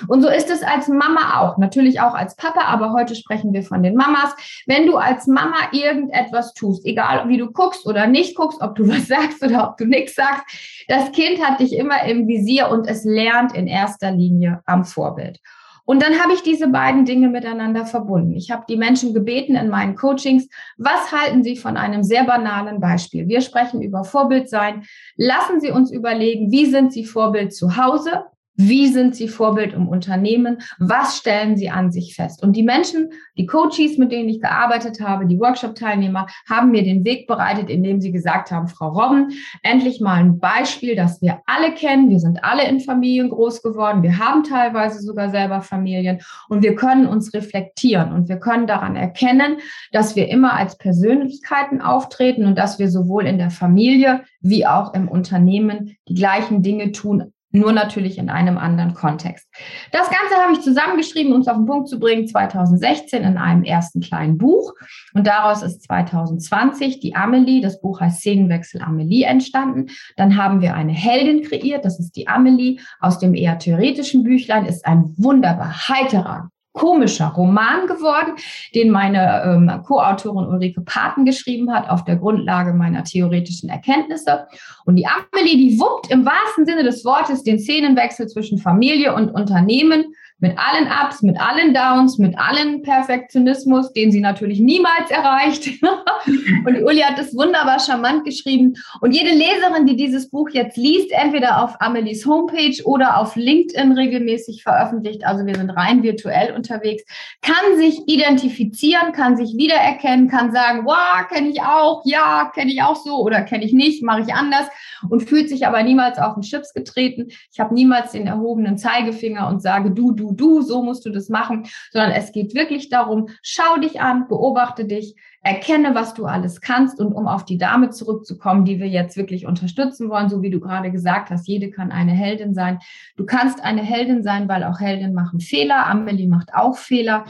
Und 0.08 0.22
so 0.22 0.28
ist 0.28 0.50
es 0.50 0.62
als 0.62 0.88
Mama 0.88 1.40
auch, 1.40 1.58
natürlich 1.58 2.00
auch 2.00 2.14
als 2.14 2.34
Papa, 2.36 2.62
aber 2.62 2.92
heute 2.92 3.14
sprechen 3.14 3.52
wir 3.52 3.62
von 3.62 3.82
den 3.82 3.94
Mamas. 3.94 4.34
Wenn 4.66 4.86
du 4.86 4.96
als 4.96 5.26
Mama 5.26 5.56
irgendetwas 5.72 6.54
tust, 6.54 6.86
egal 6.86 7.28
wie 7.28 7.36
du 7.36 7.50
guckst 7.50 7.86
oder 7.86 8.06
nicht 8.06 8.34
guckst, 8.34 8.62
ob 8.62 8.76
du 8.76 8.88
was 8.92 9.08
sagst 9.08 9.44
oder 9.44 9.68
ob 9.68 9.76
du 9.76 9.84
nichts 9.84 10.14
sagst, 10.14 10.44
das 10.88 11.12
Kind 11.12 11.44
hat 11.44 11.60
dich 11.60 11.74
immer 11.74 12.04
im 12.04 12.26
Visier 12.26 12.70
und 12.70 12.88
es 12.88 13.04
lernt 13.04 13.54
in 13.54 13.66
erster 13.66 14.10
Linie 14.10 14.21
Linie 14.22 14.62
am 14.66 14.84
Vorbild. 14.84 15.40
Und 15.84 16.00
dann 16.00 16.20
habe 16.20 16.32
ich 16.32 16.42
diese 16.42 16.68
beiden 16.68 17.04
Dinge 17.04 17.28
miteinander 17.28 17.84
verbunden. 17.86 18.34
Ich 18.34 18.50
habe 18.50 18.64
die 18.68 18.76
Menschen 18.76 19.14
gebeten 19.14 19.56
in 19.56 19.68
meinen 19.68 19.96
Coachings, 19.96 20.48
was 20.78 21.10
halten 21.10 21.42
Sie 21.42 21.56
von 21.56 21.76
einem 21.76 22.04
sehr 22.04 22.24
banalen 22.24 22.80
Beispiel? 22.80 23.26
Wir 23.26 23.40
sprechen 23.40 23.82
über 23.82 24.04
Vorbild 24.04 24.48
sein. 24.48 24.84
Lassen 25.16 25.60
Sie 25.60 25.72
uns 25.72 25.90
überlegen, 25.90 26.52
wie 26.52 26.66
sind 26.66 26.92
Sie 26.92 27.04
Vorbild 27.04 27.52
zu 27.52 27.76
Hause? 27.76 28.24
Wie 28.54 28.88
sind 28.88 29.16
Sie 29.16 29.28
Vorbild 29.28 29.72
im 29.72 29.88
Unternehmen? 29.88 30.58
Was 30.78 31.16
stellen 31.16 31.56
Sie 31.56 31.70
an 31.70 31.90
sich 31.90 32.14
fest? 32.14 32.42
Und 32.42 32.54
die 32.54 32.62
Menschen, 32.62 33.10
die 33.38 33.46
Coaches, 33.46 33.96
mit 33.96 34.12
denen 34.12 34.28
ich 34.28 34.42
gearbeitet 34.42 35.00
habe, 35.00 35.26
die 35.26 35.40
Workshop-Teilnehmer, 35.40 36.26
haben 36.48 36.70
mir 36.70 36.82
den 36.82 37.02
Weg 37.04 37.26
bereitet, 37.26 37.70
indem 37.70 38.02
sie 38.02 38.12
gesagt 38.12 38.50
haben, 38.50 38.68
Frau 38.68 38.90
Robben, 38.90 39.32
endlich 39.62 40.00
mal 40.00 40.16
ein 40.16 40.38
Beispiel, 40.38 40.94
das 40.96 41.22
wir 41.22 41.40
alle 41.46 41.72
kennen. 41.72 42.10
Wir 42.10 42.20
sind 42.20 42.44
alle 42.44 42.68
in 42.68 42.80
Familien 42.80 43.30
groß 43.30 43.62
geworden. 43.62 44.02
Wir 44.02 44.18
haben 44.18 44.44
teilweise 44.44 45.00
sogar 45.00 45.30
selber 45.30 45.62
Familien 45.62 46.20
und 46.50 46.62
wir 46.62 46.74
können 46.74 47.06
uns 47.06 47.32
reflektieren 47.32 48.12
und 48.12 48.28
wir 48.28 48.36
können 48.36 48.66
daran 48.66 48.96
erkennen, 48.96 49.58
dass 49.92 50.14
wir 50.14 50.28
immer 50.28 50.52
als 50.54 50.76
Persönlichkeiten 50.76 51.80
auftreten 51.80 52.44
und 52.44 52.58
dass 52.58 52.78
wir 52.78 52.90
sowohl 52.90 53.26
in 53.26 53.38
der 53.38 53.50
Familie 53.50 54.24
wie 54.40 54.66
auch 54.66 54.92
im 54.92 55.08
Unternehmen 55.08 55.96
die 56.08 56.14
gleichen 56.14 56.62
Dinge 56.62 56.92
tun, 56.92 57.32
nur 57.52 57.72
natürlich 57.72 58.18
in 58.18 58.30
einem 58.30 58.58
anderen 58.58 58.94
Kontext. 58.94 59.48
Das 59.92 60.08
Ganze 60.10 60.42
habe 60.42 60.52
ich 60.52 60.60
zusammengeschrieben, 60.60 61.32
um 61.32 61.40
es 61.42 61.48
auf 61.48 61.56
den 61.56 61.66
Punkt 61.66 61.88
zu 61.88 61.98
bringen, 61.98 62.26
2016 62.26 63.22
in 63.22 63.36
einem 63.36 63.62
ersten 63.62 64.00
kleinen 64.00 64.38
Buch. 64.38 64.72
Und 65.14 65.26
daraus 65.26 65.62
ist 65.62 65.82
2020 65.82 67.00
die 67.00 67.14
Amelie, 67.14 67.60
das 67.60 67.80
Buch 67.80 68.00
heißt 68.00 68.20
Szenenwechsel 68.20 68.82
Amelie 68.82 69.24
entstanden. 69.24 69.86
Dann 70.16 70.36
haben 70.36 70.60
wir 70.60 70.74
eine 70.74 70.92
Heldin 70.92 71.42
kreiert, 71.42 71.84
das 71.84 72.00
ist 72.00 72.16
die 72.16 72.28
Amelie. 72.28 72.78
Aus 73.00 73.18
dem 73.18 73.34
eher 73.34 73.58
theoretischen 73.58 74.24
Büchlein 74.24 74.66
ist 74.66 74.86
ein 74.86 75.14
wunderbar 75.16 75.88
heiterer, 75.88 76.51
komischer 76.72 77.28
Roman 77.28 77.86
geworden, 77.86 78.34
den 78.74 78.90
meine 78.90 79.42
ähm, 79.44 79.82
Co-Autorin 79.84 80.46
Ulrike 80.46 80.80
Paten 80.80 81.24
geschrieben 81.24 81.72
hat 81.72 81.88
auf 81.88 82.04
der 82.04 82.16
Grundlage 82.16 82.72
meiner 82.72 83.04
theoretischen 83.04 83.68
Erkenntnisse. 83.68 84.46
Und 84.84 84.96
die 84.96 85.06
Amelie, 85.06 85.56
die 85.56 85.78
wuppt 85.78 86.10
im 86.10 86.24
wahrsten 86.24 86.64
Sinne 86.64 86.82
des 86.82 87.04
Wortes 87.04 87.42
den 87.42 87.58
Szenenwechsel 87.58 88.26
zwischen 88.26 88.58
Familie 88.58 89.14
und 89.14 89.30
Unternehmen 89.30 90.14
mit 90.42 90.58
allen 90.58 90.88
Ups, 90.88 91.22
mit 91.22 91.40
allen 91.40 91.72
Downs, 91.72 92.18
mit 92.18 92.36
allen 92.36 92.82
Perfektionismus, 92.82 93.92
den 93.92 94.10
sie 94.10 94.20
natürlich 94.20 94.58
niemals 94.58 95.08
erreicht. 95.08 95.68
und 96.66 96.82
Uli 96.82 96.98
hat 96.98 97.16
das 97.16 97.32
wunderbar 97.32 97.78
charmant 97.78 98.24
geschrieben. 98.24 98.74
Und 99.00 99.12
jede 99.12 99.30
Leserin, 99.30 99.86
die 99.86 99.94
dieses 99.94 100.30
Buch 100.30 100.50
jetzt 100.50 100.76
liest, 100.76 101.12
entweder 101.12 101.62
auf 101.62 101.80
Amelies 101.80 102.26
Homepage 102.26 102.76
oder 102.84 103.18
auf 103.18 103.36
LinkedIn 103.36 103.92
regelmäßig 103.92 104.64
veröffentlicht, 104.64 105.24
also 105.24 105.46
wir 105.46 105.54
sind 105.54 105.70
rein 105.70 106.02
virtuell 106.02 106.54
unterwegs, 106.56 107.04
kann 107.40 107.78
sich 107.78 108.00
identifizieren, 108.08 109.12
kann 109.12 109.36
sich 109.36 109.56
wiedererkennen, 109.56 110.28
kann 110.28 110.52
sagen, 110.52 110.84
wow, 110.84 111.28
kenne 111.32 111.50
ich 111.50 111.62
auch, 111.62 112.02
ja, 112.04 112.50
kenne 112.52 112.72
ich 112.72 112.82
auch 112.82 112.96
so 112.96 113.22
oder 113.22 113.42
kenne 113.42 113.64
ich 113.64 113.72
nicht, 113.72 114.02
mache 114.02 114.22
ich 114.22 114.34
anders 114.34 114.66
und 115.08 115.22
fühlt 115.22 115.48
sich 115.48 115.68
aber 115.68 115.84
niemals 115.84 116.18
auf 116.18 116.34
den 116.34 116.42
Chips 116.42 116.74
getreten. 116.74 117.28
Ich 117.52 117.60
habe 117.60 117.72
niemals 117.74 118.10
den 118.10 118.26
erhobenen 118.26 118.76
Zeigefinger 118.76 119.46
und 119.46 119.62
sage, 119.62 119.92
du, 119.92 120.10
du, 120.10 120.31
du, 120.36 120.62
so 120.62 120.82
musst 120.82 121.04
du 121.06 121.10
das 121.10 121.28
machen, 121.28 121.66
sondern 121.90 122.12
es 122.12 122.32
geht 122.32 122.54
wirklich 122.54 122.88
darum, 122.88 123.28
schau 123.42 123.78
dich 123.78 124.00
an, 124.00 124.28
beobachte 124.28 124.84
dich, 124.84 125.16
erkenne, 125.42 125.94
was 125.94 126.14
du 126.14 126.26
alles 126.26 126.60
kannst 126.60 127.00
und 127.00 127.12
um 127.12 127.26
auf 127.26 127.44
die 127.44 127.58
Dame 127.58 127.90
zurückzukommen, 127.90 128.64
die 128.64 128.78
wir 128.78 128.88
jetzt 128.88 129.16
wirklich 129.16 129.46
unterstützen 129.46 130.08
wollen, 130.08 130.28
so 130.28 130.40
wie 130.40 130.50
du 130.50 130.60
gerade 130.60 130.92
gesagt 130.92 131.30
hast, 131.30 131.48
jede 131.48 131.70
kann 131.70 131.90
eine 131.90 132.12
Heldin 132.12 132.54
sein. 132.54 132.78
Du 133.16 133.26
kannst 133.26 133.62
eine 133.62 133.82
Heldin 133.82 134.22
sein, 134.22 134.48
weil 134.48 134.62
auch 134.62 134.78
Heldinnen 134.78 135.14
machen 135.14 135.40
Fehler. 135.40 135.86
Amelie 135.86 136.28
macht 136.28 136.54
auch 136.54 136.76
Fehler. 136.76 137.24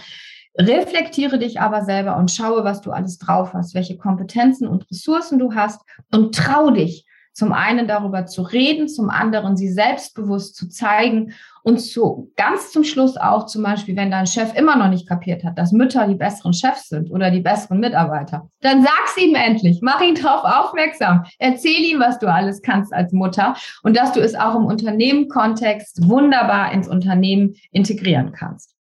Reflektiere 0.59 1.39
dich 1.39 1.61
aber 1.61 1.83
selber 1.83 2.19
und 2.19 2.31
schaue, 2.31 2.65
was 2.65 2.83
du 2.83 2.91
alles 2.91 3.17
drauf 3.17 3.55
hast, 3.55 3.75
welche 3.75 3.97
Kompetenzen 3.97 4.69
und 4.69 4.91
Ressourcen 4.91 5.39
du 5.39 5.55
hast 5.55 5.81
und 6.13 6.35
trau 6.35 6.71
dich, 6.71 7.07
zum 7.33 7.55
einen 7.55 7.89
darüber 7.89 8.27
zu 8.27 8.43
reden, 8.43 8.89
zum 8.89 9.09
anderen 9.09 9.57
sie 9.57 9.71
selbstbewusst 9.71 10.55
zu 10.55 10.69
zeigen 10.69 11.33
und 11.62 11.78
zu 11.78 12.33
ganz 12.37 12.73
zum 12.73 12.85
Schluss 12.85 13.16
auch 13.16 13.47
zum 13.47 13.62
Beispiel, 13.62 13.97
wenn 13.97 14.11
dein 14.11 14.26
Chef 14.26 14.54
immer 14.54 14.76
noch 14.76 14.88
nicht 14.88 15.09
kapiert 15.09 15.45
hat, 15.45 15.59
dass 15.59 15.73
Mütter 15.73 16.07
die 16.07 16.14
besseren 16.14 16.52
Chefs 16.52 16.88
sind 16.88 17.11
oder 17.11 17.31
die 17.31 17.40
besseren 17.40 17.81
Mitarbeiter, 17.81 18.49
dann 18.61 18.83
sag's 18.83 19.16
ihm 19.16 19.35
endlich, 19.35 19.81
mach 19.83 20.00
ihn 20.00 20.14
darauf 20.14 20.45
aufmerksam, 20.45 21.25
erzähl 21.38 21.81
ihm, 21.85 22.00
was 22.00 22.19
du 22.19 22.33
alles 22.33 22.62
kannst 22.62 22.92
als 22.92 23.12
Mutter 23.12 23.54
und 23.83 23.97
dass 23.97 24.12
du 24.12 24.21
es 24.21 24.35
auch 24.35 24.57
im 24.57 24.66
Unternehmenkontext 24.66 26.09
wunderbar 26.09 26.73
ins 26.73 26.88
Unternehmen 26.88 27.54
integrieren 27.71 28.33
kannst. 28.33 28.75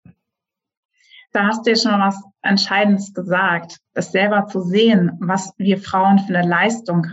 Da 1.32 1.46
hast 1.46 1.66
du 1.66 1.70
ja 1.70 1.76
schon 1.76 2.00
was 2.00 2.22
Entscheidendes 2.42 3.12
gesagt, 3.12 3.78
das 3.94 4.12
selber 4.12 4.46
zu 4.46 4.62
sehen, 4.62 5.12
was 5.20 5.52
wir 5.58 5.78
Frauen 5.78 6.18
für 6.20 6.36
eine 6.36 6.48
Leistung 6.48 7.06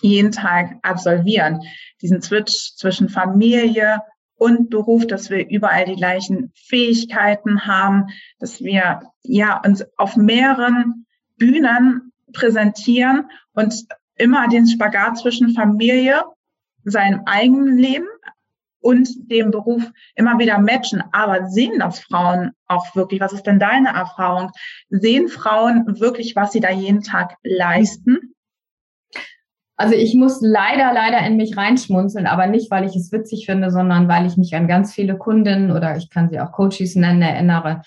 jeden 0.00 0.32
Tag 0.32 0.76
absolvieren. 0.82 1.60
Diesen 2.02 2.22
Switch 2.22 2.74
zwischen 2.76 3.08
Familie 3.08 4.00
und 4.40 4.70
Beruf, 4.70 5.06
dass 5.06 5.28
wir 5.28 5.50
überall 5.50 5.84
die 5.84 5.96
gleichen 5.96 6.50
Fähigkeiten 6.54 7.66
haben, 7.66 8.06
dass 8.38 8.62
wir 8.62 9.02
ja 9.22 9.60
uns 9.62 9.84
auf 9.98 10.16
mehreren 10.16 11.04
Bühnen 11.36 12.10
präsentieren 12.32 13.28
und 13.52 13.84
immer 14.16 14.48
den 14.48 14.66
Spagat 14.66 15.18
zwischen 15.18 15.50
Familie, 15.50 16.22
seinem 16.84 17.20
eigenen 17.26 17.76
Leben 17.76 18.06
und 18.80 19.10
dem 19.30 19.50
Beruf 19.50 19.84
immer 20.14 20.38
wieder 20.38 20.58
matchen. 20.58 21.02
Aber 21.12 21.50
sehen 21.50 21.78
das 21.78 22.00
Frauen 22.00 22.52
auch 22.66 22.96
wirklich? 22.96 23.20
Was 23.20 23.34
ist 23.34 23.46
denn 23.46 23.58
deine 23.58 23.90
Erfahrung? 23.90 24.52
Sehen 24.88 25.28
Frauen 25.28 26.00
wirklich, 26.00 26.34
was 26.34 26.52
sie 26.52 26.60
da 26.60 26.70
jeden 26.70 27.02
Tag 27.02 27.36
leisten? 27.42 28.34
Also 29.80 29.94
ich 29.94 30.14
muss 30.14 30.42
leider, 30.42 30.92
leider 30.92 31.26
in 31.26 31.38
mich 31.38 31.56
reinschmunzeln, 31.56 32.26
aber 32.26 32.46
nicht, 32.46 32.70
weil 32.70 32.84
ich 32.84 32.94
es 32.94 33.12
witzig 33.12 33.46
finde, 33.46 33.70
sondern 33.70 34.08
weil 34.08 34.26
ich 34.26 34.36
mich 34.36 34.54
an 34.54 34.68
ganz 34.68 34.92
viele 34.92 35.16
Kundinnen 35.16 35.70
oder 35.70 35.96
ich 35.96 36.10
kann 36.10 36.28
sie 36.28 36.38
auch 36.38 36.52
Coaches 36.52 36.96
nennen, 36.96 37.22
erinnere, 37.22 37.80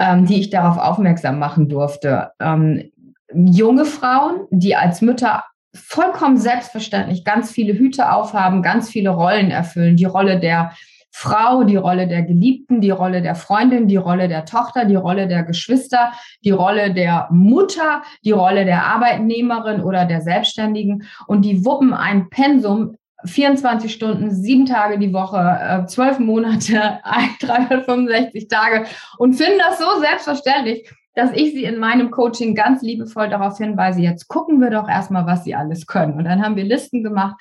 ähm, 0.00 0.26
die 0.26 0.40
ich 0.40 0.50
darauf 0.50 0.78
aufmerksam 0.78 1.38
machen 1.38 1.68
durfte. 1.68 2.32
Ähm, 2.40 2.90
junge 3.32 3.84
Frauen, 3.84 4.48
die 4.50 4.74
als 4.74 5.00
Mütter 5.00 5.44
vollkommen 5.72 6.38
selbstverständlich 6.38 7.22
ganz 7.22 7.52
viele 7.52 7.74
Hüte 7.74 8.10
aufhaben, 8.10 8.60
ganz 8.60 8.90
viele 8.90 9.10
Rollen 9.10 9.52
erfüllen. 9.52 9.94
Die 9.94 10.06
Rolle 10.06 10.40
der 10.40 10.72
Frau, 11.20 11.64
die 11.64 11.74
Rolle 11.74 12.06
der 12.06 12.22
Geliebten, 12.22 12.80
die 12.80 12.92
Rolle 12.92 13.22
der 13.22 13.34
Freundin, 13.34 13.88
die 13.88 13.96
Rolle 13.96 14.28
der 14.28 14.44
Tochter, 14.44 14.84
die 14.84 14.94
Rolle 14.94 15.26
der 15.26 15.42
Geschwister, 15.42 16.12
die 16.44 16.52
Rolle 16.52 16.94
der 16.94 17.26
Mutter, 17.32 18.02
die 18.24 18.30
Rolle 18.30 18.64
der 18.64 18.84
Arbeitnehmerin 18.84 19.82
oder 19.82 20.04
der 20.04 20.20
Selbstständigen. 20.20 21.08
Und 21.26 21.44
die 21.44 21.64
wuppen 21.64 21.92
ein 21.92 22.30
Pensum 22.30 22.94
24 23.24 23.92
Stunden, 23.92 24.30
sieben 24.30 24.64
Tage 24.64 24.96
die 25.00 25.12
Woche, 25.12 25.38
äh, 25.38 25.86
zwölf 25.86 26.20
Monate, 26.20 27.00
365 27.40 28.46
Tage 28.46 28.84
und 29.18 29.34
finden 29.34 29.58
das 29.58 29.80
so 29.80 30.00
selbstverständlich, 30.00 30.88
dass 31.16 31.32
ich 31.32 31.50
sie 31.50 31.64
in 31.64 31.78
meinem 31.80 32.12
Coaching 32.12 32.54
ganz 32.54 32.80
liebevoll 32.80 33.28
darauf 33.28 33.58
hinweise, 33.58 34.00
jetzt 34.02 34.28
gucken 34.28 34.60
wir 34.60 34.70
doch 34.70 34.88
erstmal, 34.88 35.26
was 35.26 35.42
sie 35.42 35.56
alles 35.56 35.88
können. 35.88 36.12
Und 36.12 36.26
dann 36.26 36.44
haben 36.44 36.54
wir 36.54 36.62
Listen 36.62 37.02
gemacht 37.02 37.34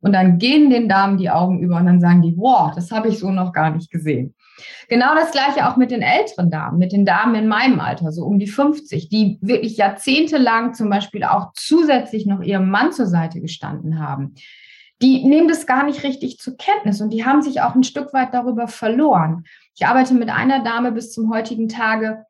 und 0.00 0.12
dann 0.12 0.38
gehen 0.38 0.70
den 0.70 0.88
Damen 0.88 1.18
die 1.18 1.30
Augen 1.30 1.60
über 1.60 1.76
und 1.76 1.86
dann 1.86 2.00
sagen 2.00 2.22
die, 2.22 2.34
wow, 2.36 2.72
das 2.74 2.90
habe 2.90 3.08
ich 3.08 3.18
so 3.18 3.30
noch 3.30 3.52
gar 3.52 3.70
nicht 3.70 3.90
gesehen. 3.90 4.34
Genau 4.88 5.14
das 5.14 5.30
gleiche 5.30 5.68
auch 5.68 5.76
mit 5.76 5.90
den 5.90 6.02
älteren 6.02 6.50
Damen, 6.50 6.78
mit 6.78 6.92
den 6.92 7.06
Damen 7.06 7.34
in 7.34 7.48
meinem 7.48 7.80
Alter, 7.80 8.12
so 8.12 8.24
um 8.24 8.38
die 8.38 8.46
50, 8.46 9.08
die 9.08 9.38
wirklich 9.40 9.76
jahrzehntelang 9.76 10.74
zum 10.74 10.90
Beispiel 10.90 11.24
auch 11.24 11.52
zusätzlich 11.54 12.26
noch 12.26 12.42
ihrem 12.42 12.70
Mann 12.70 12.92
zur 12.92 13.06
Seite 13.06 13.40
gestanden 13.40 13.98
haben. 13.98 14.34
Die 15.02 15.24
nehmen 15.24 15.48
das 15.48 15.66
gar 15.66 15.84
nicht 15.84 16.02
richtig 16.02 16.38
zur 16.38 16.56
Kenntnis 16.58 17.00
und 17.00 17.10
die 17.10 17.24
haben 17.24 17.40
sich 17.40 17.62
auch 17.62 17.74
ein 17.74 17.84
Stück 17.84 18.12
weit 18.12 18.34
darüber 18.34 18.68
verloren. 18.68 19.44
Ich 19.74 19.86
arbeite 19.86 20.12
mit 20.12 20.28
einer 20.28 20.62
Dame 20.62 20.92
bis 20.92 21.12
zum 21.12 21.32
heutigen 21.32 21.68
Tage, 21.68 22.26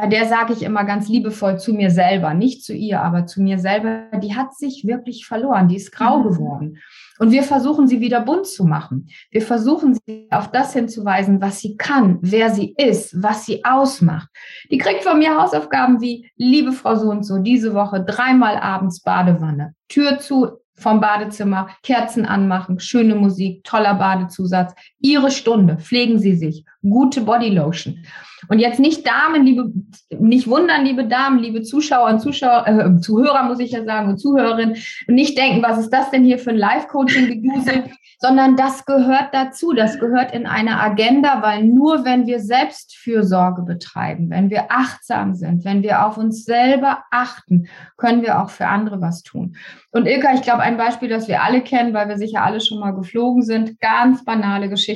bei 0.00 0.08
der 0.08 0.26
sage 0.26 0.52
ich 0.52 0.62
immer 0.64 0.82
ganz 0.82 1.08
liebevoll 1.08 1.60
zu 1.60 1.72
mir 1.72 1.88
selber, 1.88 2.34
nicht 2.34 2.64
zu 2.64 2.74
ihr, 2.74 3.00
aber 3.00 3.26
zu 3.26 3.40
mir 3.40 3.60
selber, 3.60 4.08
die 4.18 4.34
hat 4.34 4.52
sich 4.52 4.84
wirklich 4.84 5.24
verloren, 5.24 5.68
die 5.68 5.76
ist 5.76 5.92
grau 5.92 6.18
mhm. 6.18 6.22
geworden. 6.24 6.78
Und 7.20 7.30
wir 7.30 7.44
versuchen 7.44 7.86
sie 7.86 8.00
wieder 8.00 8.20
bunt 8.20 8.46
zu 8.46 8.64
machen. 8.64 9.08
Wir 9.30 9.42
versuchen 9.42 9.94
sie 9.94 10.26
auf 10.32 10.50
das 10.50 10.72
hinzuweisen, 10.72 11.40
was 11.40 11.60
sie 11.60 11.76
kann, 11.76 12.18
wer 12.22 12.50
sie 12.50 12.74
ist, 12.76 13.22
was 13.22 13.46
sie 13.46 13.64
ausmacht. 13.64 14.28
Die 14.68 14.78
kriegt 14.78 15.04
von 15.04 15.20
mir 15.20 15.40
Hausaufgaben 15.40 16.00
wie, 16.00 16.28
liebe 16.36 16.72
Frau 16.72 16.96
so 16.96 17.08
und 17.10 17.22
so, 17.22 17.38
diese 17.38 17.72
Woche 17.72 18.02
dreimal 18.02 18.56
abends 18.56 19.00
Badewanne, 19.00 19.76
Tür 19.88 20.18
zu, 20.18 20.58
vom 20.76 21.00
Badezimmer, 21.00 21.68
Kerzen 21.82 22.26
anmachen, 22.26 22.80
schöne 22.80 23.14
Musik, 23.14 23.62
toller 23.62 23.94
Badezusatz, 23.94 24.74
Ihre 25.04 25.30
Stunde, 25.30 25.76
pflegen 25.76 26.18
Sie 26.18 26.34
sich, 26.34 26.64
gute 26.82 27.20
Bodylotion. 27.20 28.04
Und 28.48 28.58
jetzt 28.58 28.80
nicht 28.80 29.06
Damen, 29.06 29.44
liebe, 29.44 29.72
nicht 30.18 30.48
wundern, 30.48 30.84
liebe 30.84 31.06
Damen, 31.06 31.38
liebe 31.38 31.62
Zuschauer 31.62 32.10
und 32.10 32.20
Zuschauer, 32.20 32.66
äh, 32.66 33.00
Zuhörer 33.00 33.44
muss 33.44 33.60
ich 33.60 33.72
ja 33.72 33.84
sagen 33.84 34.08
und 34.08 34.18
Zuhörerinnen, 34.18 34.76
nicht 35.06 35.36
denken, 35.38 35.62
was 35.62 35.78
ist 35.78 35.90
das 35.90 36.10
denn 36.10 36.24
hier 36.24 36.38
für 36.38 36.50
ein 36.50 36.56
Live-Coaching-Gedusel, 36.56 37.84
sondern 38.18 38.56
das 38.56 38.84
gehört 38.84 39.28
dazu, 39.32 39.72
das 39.72 39.98
gehört 39.98 40.32
in 40.32 40.46
eine 40.46 40.80
Agenda, 40.80 41.42
weil 41.42 41.64
nur 41.64 42.04
wenn 42.04 42.26
wir 42.26 42.40
Selbstfürsorge 42.40 43.62
betreiben, 43.62 44.30
wenn 44.30 44.50
wir 44.50 44.66
achtsam 44.70 45.34
sind, 45.34 45.64
wenn 45.64 45.82
wir 45.82 46.06
auf 46.06 46.16
uns 46.16 46.44
selber 46.44 47.04
achten, 47.10 47.68
können 47.96 48.22
wir 48.22 48.42
auch 48.42 48.50
für 48.50 48.66
andere 48.66 49.00
was 49.00 49.22
tun. 49.22 49.56
Und 49.90 50.06
Ilka, 50.06 50.34
ich 50.34 50.42
glaube, 50.42 50.62
ein 50.62 50.76
Beispiel, 50.76 51.08
das 51.08 51.28
wir 51.28 51.42
alle 51.42 51.60
kennen, 51.60 51.94
weil 51.94 52.08
wir 52.08 52.18
sicher 52.18 52.42
alle 52.42 52.60
schon 52.60 52.80
mal 52.80 52.92
geflogen 52.92 53.42
sind, 53.42 53.80
ganz 53.80 54.24
banale 54.24 54.68
Geschichte. 54.68 54.93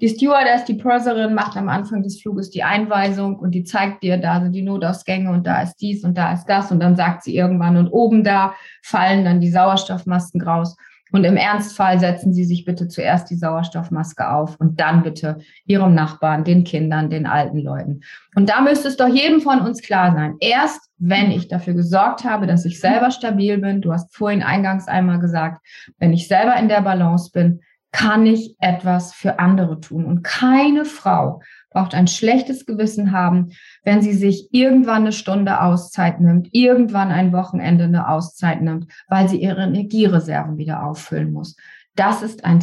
Die 0.00 0.08
Stewardess, 0.08 0.64
die 0.64 0.74
Purserin, 0.74 1.34
macht 1.34 1.56
am 1.56 1.68
Anfang 1.68 2.02
des 2.02 2.20
Fluges 2.20 2.50
die 2.50 2.62
Einweisung 2.62 3.38
und 3.38 3.52
die 3.52 3.64
zeigt 3.64 4.02
dir, 4.02 4.16
da 4.16 4.40
sind 4.40 4.52
die 4.52 4.62
Notausgänge 4.62 5.30
und 5.30 5.46
da 5.46 5.62
ist 5.62 5.76
dies 5.76 6.04
und 6.04 6.16
da 6.16 6.32
ist 6.32 6.46
das 6.46 6.72
und 6.72 6.80
dann 6.80 6.96
sagt 6.96 7.22
sie 7.22 7.36
irgendwann 7.36 7.76
und 7.76 7.88
oben 7.88 8.24
da 8.24 8.54
fallen 8.82 9.24
dann 9.24 9.40
die 9.40 9.50
Sauerstoffmasken 9.50 10.42
raus. 10.42 10.76
Und 11.12 11.24
im 11.24 11.36
Ernstfall 11.36 11.98
setzen 11.98 12.32
Sie 12.32 12.44
sich 12.44 12.64
bitte 12.64 12.88
zuerst 12.88 13.30
die 13.30 13.36
Sauerstoffmaske 13.36 14.30
auf 14.30 14.56
und 14.60 14.80
dann 14.80 15.02
bitte 15.02 15.38
Ihrem 15.66 15.94
Nachbarn, 15.94 16.44
den 16.44 16.64
Kindern, 16.64 17.10
den 17.10 17.26
alten 17.26 17.58
Leuten. 17.58 18.00
Und 18.36 18.48
da 18.48 18.60
müsste 18.60 18.88
es 18.88 18.96
doch 18.96 19.08
jedem 19.08 19.40
von 19.40 19.60
uns 19.60 19.82
klar 19.82 20.12
sein. 20.12 20.36
Erst 20.40 20.88
wenn 20.98 21.30
ich 21.30 21.48
dafür 21.48 21.74
gesorgt 21.74 22.24
habe, 22.24 22.46
dass 22.46 22.64
ich 22.64 22.78
selber 22.78 23.10
stabil 23.10 23.58
bin, 23.58 23.80
du 23.80 23.92
hast 23.92 24.14
vorhin 24.14 24.42
eingangs 24.42 24.86
einmal 24.86 25.18
gesagt, 25.18 25.66
wenn 25.98 26.12
ich 26.12 26.28
selber 26.28 26.56
in 26.56 26.68
der 26.68 26.82
Balance 26.82 27.30
bin, 27.32 27.60
kann 27.92 28.26
ich 28.26 28.56
etwas 28.60 29.12
für 29.12 29.38
andere 29.38 29.80
tun. 29.80 30.04
Und 30.04 30.22
keine 30.22 30.84
Frau 30.84 31.42
braucht 31.70 31.94
ein 31.94 32.06
schlechtes 32.06 32.66
Gewissen 32.66 33.12
haben, 33.12 33.50
wenn 33.84 34.02
sie 34.02 34.12
sich 34.12 34.48
irgendwann 34.52 35.02
eine 35.02 35.12
Stunde 35.12 35.60
Auszeit 35.60 36.20
nimmt, 36.20 36.48
irgendwann 36.52 37.10
ein 37.10 37.32
Wochenende 37.32 37.84
eine 37.84 38.08
Auszeit 38.08 38.62
nimmt, 38.62 38.86
weil 39.08 39.28
sie 39.28 39.40
ihre 39.42 39.62
Energiereserven 39.62 40.56
wieder 40.58 40.84
auffüllen 40.84 41.32
muss. 41.32 41.56
Das 41.96 42.22
ist 42.22 42.44
ein 42.44 42.60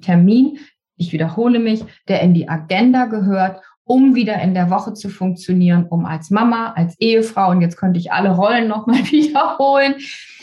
Termin, 0.00 0.58
ich 0.98 1.12
wiederhole 1.12 1.60
mich, 1.60 1.84
der 2.08 2.22
in 2.22 2.34
die 2.34 2.48
Agenda 2.48 3.06
gehört 3.06 3.62
um 3.88 4.14
wieder 4.14 4.40
in 4.40 4.52
der 4.52 4.70
Woche 4.70 4.92
zu 4.92 5.08
funktionieren, 5.08 5.86
um 5.88 6.04
als 6.04 6.30
Mama, 6.30 6.74
als 6.76 6.94
Ehefrau, 7.00 7.50
und 7.50 7.62
jetzt 7.62 7.78
könnte 7.78 7.98
ich 7.98 8.12
alle 8.12 8.30
Rollen 8.30 8.68
nochmal 8.68 8.98
wiederholen, 9.10 9.94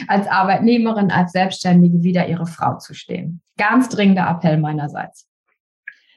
als 0.08 0.28
Arbeitnehmerin, 0.28 1.12
als 1.12 1.32
Selbstständige 1.32 2.02
wieder 2.02 2.28
ihre 2.28 2.48
Frau 2.48 2.78
zu 2.80 2.96
stehen. 2.96 3.42
Ganz 3.58 3.88
dringender 3.90 4.28
Appell 4.28 4.58
meinerseits. 4.58 5.28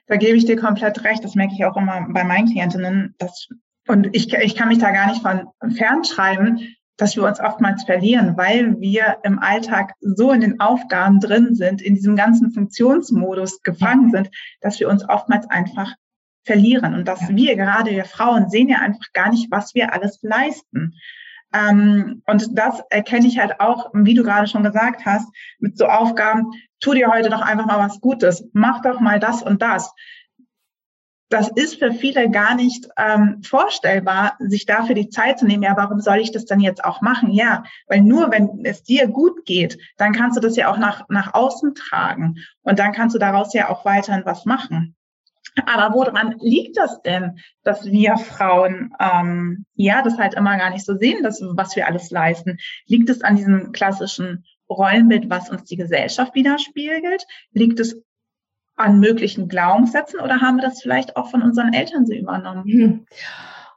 Da 0.06 0.16
gebe 0.16 0.38
ich 0.38 0.46
dir 0.46 0.56
komplett 0.56 1.04
recht. 1.04 1.22
Das 1.22 1.34
merke 1.34 1.52
ich 1.52 1.64
auch 1.66 1.76
immer 1.76 2.06
bei 2.08 2.24
meinen 2.24 2.50
Klientinnen. 2.50 3.14
Dass, 3.18 3.48
und 3.86 4.08
ich, 4.12 4.32
ich 4.32 4.56
kann 4.56 4.68
mich 4.68 4.78
da 4.78 4.90
gar 4.90 5.08
nicht 5.08 5.20
von 5.20 5.48
fernschreiben, 5.76 6.60
dass 6.96 7.14
wir 7.14 7.24
uns 7.24 7.40
oftmals 7.40 7.84
verlieren, 7.84 8.38
weil 8.38 8.80
wir 8.80 9.18
im 9.22 9.38
Alltag 9.38 9.92
so 10.00 10.32
in 10.32 10.40
den 10.40 10.60
Aufgaben 10.60 11.20
drin 11.20 11.54
sind, 11.54 11.82
in 11.82 11.94
diesem 11.94 12.16
ganzen 12.16 12.52
Funktionsmodus 12.52 13.62
gefangen 13.62 14.10
sind, 14.10 14.30
dass 14.62 14.80
wir 14.80 14.88
uns 14.88 15.06
oftmals 15.06 15.48
einfach 15.50 15.92
verlieren 16.48 16.94
und 16.94 17.06
dass 17.06 17.28
wir 17.28 17.54
gerade 17.56 17.90
wir 17.90 18.06
Frauen 18.06 18.48
sehen 18.48 18.68
ja 18.68 18.78
einfach 18.78 19.12
gar 19.12 19.30
nicht, 19.30 19.50
was 19.50 19.74
wir 19.74 19.92
alles 19.92 20.18
leisten. 20.22 20.94
Ähm, 21.52 22.22
und 22.26 22.58
das 22.58 22.82
erkenne 22.90 23.26
ich 23.26 23.38
halt 23.38 23.60
auch, 23.60 23.90
wie 23.92 24.14
du 24.14 24.22
gerade 24.22 24.48
schon 24.48 24.64
gesagt 24.64 25.06
hast, 25.06 25.28
mit 25.58 25.78
so 25.78 25.86
Aufgaben, 25.86 26.50
tu 26.80 26.94
dir 26.94 27.08
heute 27.12 27.28
doch 27.28 27.42
einfach 27.42 27.66
mal 27.66 27.78
was 27.78 28.00
Gutes, 28.00 28.48
mach 28.52 28.82
doch 28.82 28.98
mal 29.00 29.20
das 29.20 29.42
und 29.42 29.62
das 29.62 29.92
das 31.28 31.48
ist 31.48 31.78
für 31.78 31.92
viele 31.92 32.30
gar 32.30 32.54
nicht 32.54 32.88
ähm, 32.96 33.42
vorstellbar, 33.42 34.36
sich 34.38 34.64
dafür 34.64 34.94
die 34.94 35.10
Zeit 35.10 35.38
zu 35.38 35.46
nehmen. 35.46 35.62
Ja, 35.62 35.76
warum 35.76 36.00
soll 36.00 36.18
ich 36.18 36.32
das 36.32 36.46
dann 36.46 36.60
jetzt 36.60 36.84
auch 36.84 37.02
machen? 37.02 37.30
Ja, 37.30 37.64
weil 37.86 38.00
nur 38.00 38.30
wenn 38.30 38.64
es 38.64 38.82
dir 38.82 39.08
gut 39.08 39.44
geht, 39.44 39.78
dann 39.98 40.12
kannst 40.12 40.36
du 40.36 40.40
das 40.40 40.56
ja 40.56 40.70
auch 40.70 40.78
nach, 40.78 41.08
nach 41.08 41.34
außen 41.34 41.74
tragen 41.74 42.36
und 42.62 42.78
dann 42.78 42.92
kannst 42.92 43.14
du 43.14 43.18
daraus 43.18 43.52
ja 43.52 43.68
auch 43.68 43.84
weiterhin 43.84 44.24
was 44.24 44.46
machen. 44.46 44.96
Aber 45.66 45.94
woran 45.94 46.36
liegt 46.40 46.76
das 46.76 47.02
denn, 47.02 47.38
dass 47.62 47.84
wir 47.84 48.16
Frauen 48.16 48.92
ähm, 49.00 49.64
ja 49.74 50.02
das 50.02 50.18
halt 50.18 50.34
immer 50.34 50.56
gar 50.56 50.70
nicht 50.70 50.84
so 50.84 50.96
sehen, 50.96 51.22
dass, 51.22 51.40
was 51.42 51.76
wir 51.76 51.86
alles 51.86 52.10
leisten? 52.10 52.58
Liegt 52.86 53.10
es 53.10 53.22
an 53.22 53.36
diesem 53.36 53.72
klassischen 53.72 54.44
Rollenbild, 54.70 55.30
was 55.30 55.50
uns 55.50 55.64
die 55.64 55.76
Gesellschaft 55.76 56.34
widerspiegelt? 56.34 57.24
Liegt 57.52 57.80
es 57.80 58.02
an 58.76 59.00
möglichen 59.00 59.48
Glaubenssätzen 59.48 60.20
oder 60.20 60.40
haben 60.40 60.56
wir 60.56 60.62
das 60.62 60.80
vielleicht 60.80 61.16
auch 61.16 61.30
von 61.30 61.42
unseren 61.42 61.72
Eltern 61.72 62.06
so 62.06 62.14
übernommen? 62.14 62.64
Hm. 62.64 63.06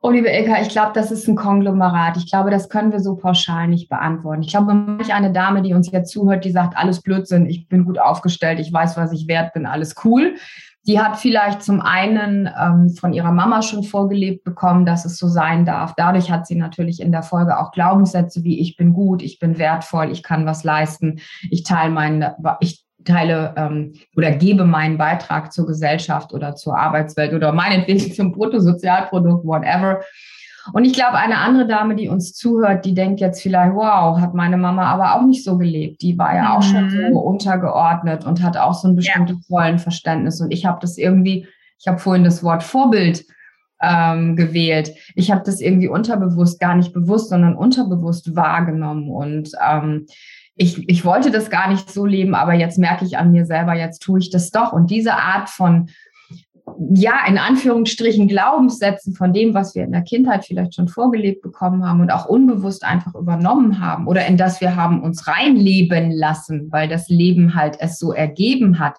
Oh, 0.03 0.09
liebe 0.09 0.29
Ilka, 0.29 0.59
ich 0.59 0.69
glaube, 0.69 0.93
das 0.95 1.11
ist 1.11 1.27
ein 1.27 1.35
Konglomerat. 1.35 2.17
Ich 2.17 2.27
glaube, 2.27 2.49
das 2.49 2.69
können 2.69 2.91
wir 2.91 2.99
so 2.99 3.15
pauschal 3.15 3.67
nicht 3.67 3.87
beantworten. 3.87 4.41
Ich 4.41 4.49
glaube, 4.49 4.73
manch 4.73 5.13
eine 5.13 5.31
Dame, 5.31 5.61
die 5.61 5.75
uns 5.75 5.91
jetzt 5.91 6.11
zuhört, 6.11 6.43
die 6.43 6.51
sagt, 6.51 6.75
alles 6.75 7.01
Blödsinn, 7.01 7.45
ich 7.45 7.67
bin 7.67 7.85
gut 7.85 7.99
aufgestellt, 7.99 8.59
ich 8.59 8.73
weiß, 8.73 8.97
was 8.97 9.11
ich 9.11 9.27
wert 9.27 9.53
bin, 9.53 9.67
alles 9.67 9.93
cool. 10.03 10.37
Die 10.87 10.99
hat 10.99 11.17
vielleicht 11.17 11.61
zum 11.61 11.79
einen 11.79 12.49
ähm, 12.59 12.89
von 12.89 13.13
ihrer 13.13 13.31
Mama 13.31 13.61
schon 13.61 13.83
vorgelebt 13.83 14.43
bekommen, 14.43 14.85
dass 14.85 15.05
es 15.05 15.17
so 15.17 15.27
sein 15.27 15.63
darf. 15.63 15.93
Dadurch 15.95 16.31
hat 16.31 16.47
sie 16.47 16.55
natürlich 16.55 17.01
in 17.01 17.11
der 17.11 17.21
Folge 17.21 17.59
auch 17.59 17.71
Glaubenssätze 17.71 18.43
wie 18.43 18.59
ich 18.59 18.77
bin 18.77 18.93
gut, 18.93 19.21
ich 19.21 19.37
bin 19.37 19.59
wertvoll, 19.59 20.11
ich 20.11 20.23
kann 20.23 20.45
was 20.45 20.63
leisten, 20.63 21.19
ich 21.49 21.63
teile 21.63 21.91
meine, 21.91 22.35
ich 22.61 22.83
teile 23.05 23.53
ähm, 23.57 23.93
oder 24.15 24.31
gebe 24.31 24.65
meinen 24.65 24.97
Beitrag 24.97 25.51
zur 25.53 25.67
Gesellschaft 25.67 26.33
oder 26.33 26.55
zur 26.55 26.77
Arbeitswelt 26.77 27.33
oder 27.33 27.51
meinetwegen 27.51 28.11
zum 28.13 28.31
Bruttosozialprodukt, 28.31 29.45
whatever. 29.45 30.01
Und 30.73 30.85
ich 30.85 30.93
glaube, 30.93 31.17
eine 31.17 31.37
andere 31.37 31.67
Dame, 31.67 31.95
die 31.95 32.07
uns 32.07 32.33
zuhört, 32.33 32.85
die 32.85 32.93
denkt 32.93 33.19
jetzt 33.19 33.41
vielleicht, 33.41 33.73
wow, 33.73 34.19
hat 34.19 34.33
meine 34.33 34.57
Mama 34.57 34.85
aber 34.85 35.15
auch 35.15 35.25
nicht 35.25 35.43
so 35.43 35.57
gelebt. 35.57 36.01
Die 36.01 36.17
war 36.17 36.35
ja 36.35 36.55
auch 36.55 36.63
mhm. 36.63 36.71
schon 36.71 36.89
so 36.89 37.19
untergeordnet 37.19 38.25
und 38.25 38.43
hat 38.43 38.57
auch 38.57 38.73
so 38.73 38.87
ein 38.87 38.95
bestimmtes 38.95 39.37
ja. 39.47 39.57
Rollenverständnis. 39.57 40.41
Und 40.41 40.51
ich 40.51 40.65
habe 40.65 40.79
das 40.81 40.97
irgendwie, 40.97 41.47
ich 41.79 41.87
habe 41.87 41.99
vorhin 41.99 42.23
das 42.23 42.43
Wort 42.43 42.63
Vorbild 42.63 43.25
ähm, 43.81 44.35
gewählt. 44.35 44.93
Ich 45.15 45.31
habe 45.31 45.41
das 45.43 45.59
irgendwie 45.59 45.87
unterbewusst, 45.87 46.59
gar 46.59 46.75
nicht 46.75 46.93
bewusst, 46.93 47.29
sondern 47.29 47.55
unterbewusst 47.55 48.35
wahrgenommen. 48.35 49.09
Und 49.09 49.51
ähm, 49.67 50.05
ich, 50.55 50.87
ich 50.87 51.05
wollte 51.05 51.31
das 51.31 51.49
gar 51.49 51.69
nicht 51.69 51.89
so 51.89 52.05
leben, 52.05 52.35
aber 52.35 52.53
jetzt 52.53 52.77
merke 52.77 53.05
ich 53.05 53.17
an 53.17 53.31
mir 53.31 53.45
selber, 53.45 53.73
jetzt 53.73 53.99
tue 54.03 54.19
ich 54.19 54.29
das 54.29 54.51
doch. 54.51 54.73
Und 54.73 54.91
diese 54.91 55.15
Art 55.15 55.49
von, 55.49 55.89
ja, 56.89 57.25
in 57.27 57.37
Anführungsstrichen 57.37 58.27
Glaubenssätzen 58.27 59.13
von 59.13 59.33
dem, 59.33 59.53
was 59.53 59.75
wir 59.75 59.83
in 59.83 59.91
der 59.91 60.01
Kindheit 60.01 60.45
vielleicht 60.45 60.75
schon 60.75 60.87
vorgelebt 60.87 61.41
bekommen 61.41 61.85
haben 61.85 62.01
und 62.01 62.11
auch 62.11 62.25
unbewusst 62.25 62.83
einfach 62.83 63.13
übernommen 63.13 63.79
haben 63.79 64.07
oder 64.07 64.25
in 64.25 64.37
das 64.37 64.61
wir 64.61 64.75
haben 64.75 65.03
uns 65.03 65.27
reinleben 65.27 66.11
lassen, 66.11 66.71
weil 66.71 66.87
das 66.87 67.07
Leben 67.07 67.55
halt 67.55 67.77
es 67.79 67.99
so 67.99 68.13
ergeben 68.13 68.79
hat, 68.79 68.97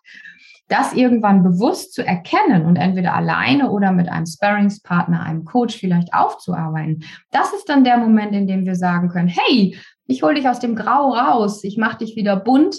das 0.69 0.93
irgendwann 0.93 1.43
bewusst 1.43 1.93
zu 1.93 2.07
erkennen 2.07 2.65
und 2.67 2.77
entweder 2.77 3.15
alleine 3.15 3.71
oder 3.71 3.91
mit 3.91 4.09
einem 4.09 4.27
Sparringspartner, 4.27 5.21
einem 5.23 5.45
Coach 5.45 5.77
vielleicht 5.77 6.15
aufzuarbeiten, 6.15 7.05
das 7.31 7.53
ist 7.53 7.69
dann 7.69 7.85
der 7.85 7.99
Moment, 7.99 8.33
in 8.33 8.47
dem 8.47 8.65
wir 8.65 8.77
sagen 8.77 9.09
können, 9.09 9.29
hey, 9.29 9.77
ich 10.07 10.23
hole 10.23 10.35
dich 10.35 10.49
aus 10.49 10.61
dem 10.61 10.77
Grau 10.77 11.11
raus, 11.11 11.65
ich 11.65 11.77
mache 11.77 11.99
dich 11.99 12.17
wieder 12.17 12.37
bunt 12.37 12.77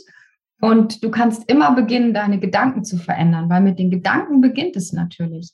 und 0.63 1.03
du 1.03 1.11
kannst 1.11 1.51
immer 1.51 1.75
beginnen, 1.75 2.13
deine 2.13 2.39
Gedanken 2.39 2.85
zu 2.85 2.95
verändern, 2.95 3.49
weil 3.49 3.59
mit 3.59 3.79
den 3.79 3.91
Gedanken 3.91 4.39
beginnt 4.39 4.77
es 4.77 4.93
natürlich. 4.93 5.51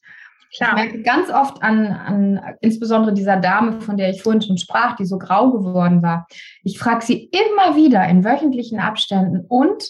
Klar. 0.56 0.78
Ich 0.78 0.84
merke 0.84 1.02
ganz 1.02 1.32
oft 1.32 1.63
an, 1.63 1.88
an 1.88 2.39
insbesondere 2.62 3.15
dieser 3.15 3.38
Dame, 3.38 3.82
von 3.82 3.98
der 3.98 4.12
ich 4.12 4.22
vorhin 4.22 4.43
schon 4.43 4.60
sprach, 4.60 4.95
die 4.98 5.06
so 5.06 5.17
grau 5.17 5.50
geworden 5.50 6.04
war. 6.04 6.28
Ich 6.63 6.78
frage 6.78 7.04
sie 7.04 7.24
immer 7.32 7.76
wieder 7.76 8.08
in 8.08 8.24
wöchentlichen 8.24 8.80
Abständen 8.80 9.43
und 9.48 9.89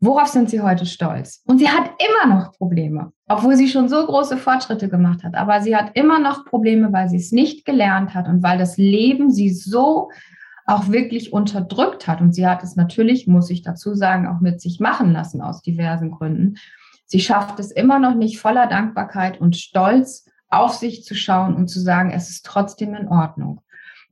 worauf 0.00 0.28
sind 0.28 0.48
Sie 0.48 0.62
heute 0.62 0.86
stolz? 0.86 1.42
Und 1.46 1.58
sie 1.58 1.68
hat 1.68 1.90
immer 1.98 2.34
noch 2.34 2.52
Probleme, 2.52 3.12
obwohl 3.28 3.56
sie 3.56 3.68
schon 3.68 3.90
so 3.90 4.06
große 4.06 4.38
Fortschritte 4.38 4.88
gemacht 4.88 5.22
hat. 5.22 5.34
Aber 5.34 5.60
sie 5.60 5.76
hat 5.76 5.90
immer 5.98 6.18
noch 6.18 6.46
Probleme, 6.46 6.90
weil 6.94 7.10
sie 7.10 7.18
es 7.18 7.30
nicht 7.30 7.66
gelernt 7.66 8.14
hat 8.14 8.26
und 8.26 8.42
weil 8.42 8.56
das 8.56 8.78
Leben 8.78 9.30
sie 9.30 9.50
so 9.50 10.08
auch 10.68 10.88
wirklich 10.88 11.32
unterdrückt 11.32 12.06
hat. 12.06 12.20
Und 12.20 12.34
sie 12.34 12.46
hat 12.46 12.62
es 12.62 12.76
natürlich, 12.76 13.26
muss 13.26 13.48
ich 13.48 13.62
dazu 13.62 13.94
sagen, 13.94 14.26
auch 14.26 14.40
mit 14.40 14.60
sich 14.60 14.80
machen 14.80 15.12
lassen 15.12 15.40
aus 15.40 15.62
diversen 15.62 16.10
Gründen. 16.10 16.56
Sie 17.06 17.20
schafft 17.20 17.58
es 17.58 17.70
immer 17.70 17.98
noch 17.98 18.14
nicht 18.14 18.38
voller 18.38 18.66
Dankbarkeit 18.66 19.40
und 19.40 19.56
Stolz 19.56 20.26
auf 20.50 20.74
sich 20.74 21.04
zu 21.04 21.14
schauen 21.14 21.54
und 21.54 21.68
zu 21.68 21.80
sagen, 21.80 22.10
es 22.10 22.28
ist 22.28 22.44
trotzdem 22.44 22.94
in 22.94 23.08
Ordnung. 23.08 23.62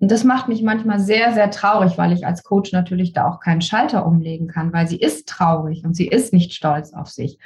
Und 0.00 0.10
das 0.10 0.24
macht 0.24 0.48
mich 0.48 0.62
manchmal 0.62 0.98
sehr, 0.98 1.34
sehr 1.34 1.50
traurig, 1.50 1.98
weil 1.98 2.12
ich 2.12 2.26
als 2.26 2.42
Coach 2.42 2.72
natürlich 2.72 3.12
da 3.12 3.28
auch 3.28 3.40
keinen 3.40 3.62
Schalter 3.62 4.06
umlegen 4.06 4.48
kann, 4.48 4.72
weil 4.72 4.88
sie 4.88 4.98
ist 4.98 5.28
traurig 5.28 5.84
und 5.84 5.94
sie 5.94 6.08
ist 6.08 6.32
nicht 6.32 6.54
stolz 6.54 6.94
auf 6.94 7.08
sich. 7.08 7.38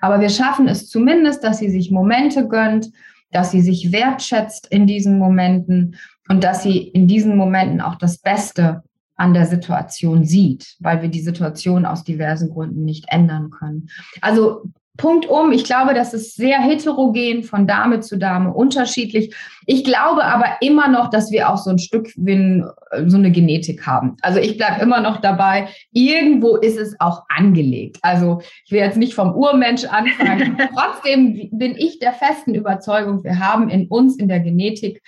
Aber 0.00 0.20
wir 0.20 0.30
schaffen 0.30 0.68
es 0.68 0.88
zumindest, 0.88 1.42
dass 1.42 1.58
sie 1.58 1.70
sich 1.70 1.90
Momente 1.90 2.46
gönnt, 2.46 2.90
dass 3.32 3.50
sie 3.50 3.60
sich 3.60 3.90
wertschätzt 3.92 4.68
in 4.68 4.86
diesen 4.86 5.18
Momenten 5.18 5.96
und 6.32 6.42
dass 6.42 6.62
sie 6.62 6.78
in 6.78 7.06
diesen 7.06 7.36
Momenten 7.36 7.82
auch 7.82 7.96
das 7.96 8.16
Beste 8.16 8.82
an 9.16 9.34
der 9.34 9.44
Situation 9.44 10.24
sieht, 10.24 10.76
weil 10.80 11.02
wir 11.02 11.10
die 11.10 11.20
Situation 11.20 11.84
aus 11.84 12.04
diversen 12.04 12.48
Gründen 12.48 12.86
nicht 12.86 13.04
ändern 13.08 13.50
können. 13.50 13.90
Also 14.22 14.62
Punkt 14.96 15.26
um. 15.26 15.52
Ich 15.52 15.64
glaube, 15.64 15.92
das 15.92 16.14
ist 16.14 16.36
sehr 16.36 16.58
heterogen 16.58 17.42
von 17.42 17.66
Dame 17.66 18.00
zu 18.00 18.16
Dame 18.16 18.50
unterschiedlich. 18.50 19.34
Ich 19.66 19.84
glaube 19.84 20.24
aber 20.24 20.56
immer 20.62 20.88
noch, 20.88 21.10
dass 21.10 21.30
wir 21.30 21.50
auch 21.50 21.58
so 21.58 21.68
ein 21.68 21.78
Stück 21.78 22.14
wie 22.16 22.64
so 23.06 23.18
eine 23.18 23.30
Genetik 23.30 23.86
haben. 23.86 24.16
Also 24.22 24.38
ich 24.38 24.56
bleibe 24.56 24.80
immer 24.80 25.02
noch 25.02 25.20
dabei. 25.20 25.68
Irgendwo 25.92 26.56
ist 26.56 26.78
es 26.78 26.98
auch 26.98 27.24
angelegt. 27.28 27.98
Also 28.00 28.40
ich 28.64 28.72
will 28.72 28.80
jetzt 28.80 28.96
nicht 28.96 29.12
vom 29.12 29.34
Urmensch 29.34 29.84
anfangen. 29.84 30.56
Trotzdem 30.74 31.50
bin 31.52 31.76
ich 31.76 31.98
der 31.98 32.14
festen 32.14 32.54
Überzeugung, 32.54 33.22
wir 33.22 33.38
haben 33.38 33.68
in 33.68 33.86
uns 33.88 34.16
in 34.16 34.28
der 34.28 34.40
Genetik 34.40 35.02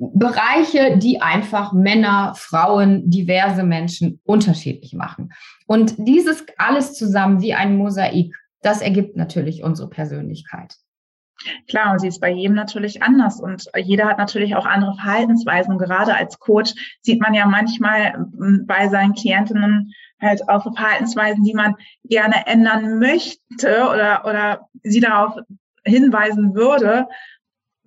Bereiche, 0.00 0.96
die 0.96 1.20
einfach 1.20 1.74
Männer, 1.74 2.32
Frauen, 2.34 3.10
diverse 3.10 3.62
Menschen 3.62 4.18
unterschiedlich 4.24 4.94
machen. 4.94 5.32
Und 5.66 5.94
dieses 5.98 6.46
alles 6.56 6.94
zusammen 6.94 7.42
wie 7.42 7.52
ein 7.52 7.76
Mosaik, 7.76 8.34
das 8.62 8.80
ergibt 8.80 9.16
natürlich 9.16 9.62
unsere 9.62 9.90
Persönlichkeit. 9.90 10.74
Klar, 11.68 11.92
und 11.92 12.00
sie 12.00 12.08
ist 12.08 12.20
bei 12.20 12.30
jedem 12.30 12.54
natürlich 12.54 13.02
anders 13.02 13.40
und 13.40 13.66
jeder 13.76 14.06
hat 14.06 14.18
natürlich 14.18 14.56
auch 14.56 14.66
andere 14.66 14.94
Verhaltensweisen. 14.94 15.78
Gerade 15.78 16.14
als 16.14 16.38
Coach 16.38 16.72
sieht 17.02 17.20
man 17.20 17.34
ja 17.34 17.46
manchmal 17.46 18.14
hm, 18.14 18.64
bei 18.66 18.88
seinen 18.88 19.14
Klientinnen 19.14 19.92
halt 20.20 20.48
auch 20.48 20.62
Verhaltensweisen, 20.62 21.44
die 21.44 21.54
man 21.54 21.76
gerne 22.04 22.46
ändern 22.46 22.98
möchte 22.98 23.88
oder, 23.90 24.24
oder 24.26 24.68
sie 24.82 25.00
darauf 25.00 25.36
hinweisen 25.84 26.54
würde, 26.54 27.06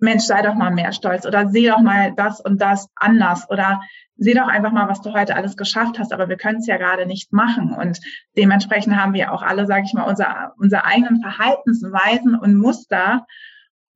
Mensch, 0.04 0.24
sei 0.24 0.42
doch 0.42 0.54
mal 0.54 0.70
mehr 0.70 0.92
stolz 0.92 1.26
oder 1.26 1.48
seh 1.48 1.68
doch 1.68 1.80
mal 1.80 2.12
das 2.14 2.40
und 2.40 2.60
das 2.60 2.88
anders 2.94 3.48
oder 3.50 3.80
seh 4.16 4.34
doch 4.34 4.46
einfach 4.46 4.72
mal, 4.72 4.88
was 4.88 5.00
du 5.00 5.12
heute 5.12 5.34
alles 5.34 5.56
geschafft 5.56 5.98
hast, 5.98 6.12
aber 6.12 6.28
wir 6.28 6.36
können 6.36 6.58
es 6.58 6.66
ja 6.66 6.76
gerade 6.76 7.06
nicht 7.06 7.32
machen. 7.32 7.72
Und 7.72 8.00
dementsprechend 8.36 8.96
haben 8.96 9.14
wir 9.14 9.32
auch 9.32 9.42
alle, 9.42 9.66
sage 9.66 9.84
ich 9.86 9.94
mal, 9.94 10.04
unser, 10.04 10.52
unsere 10.56 10.84
eigenen 10.84 11.20
Verhaltensweisen 11.20 12.36
und 12.36 12.56
Muster, 12.56 13.26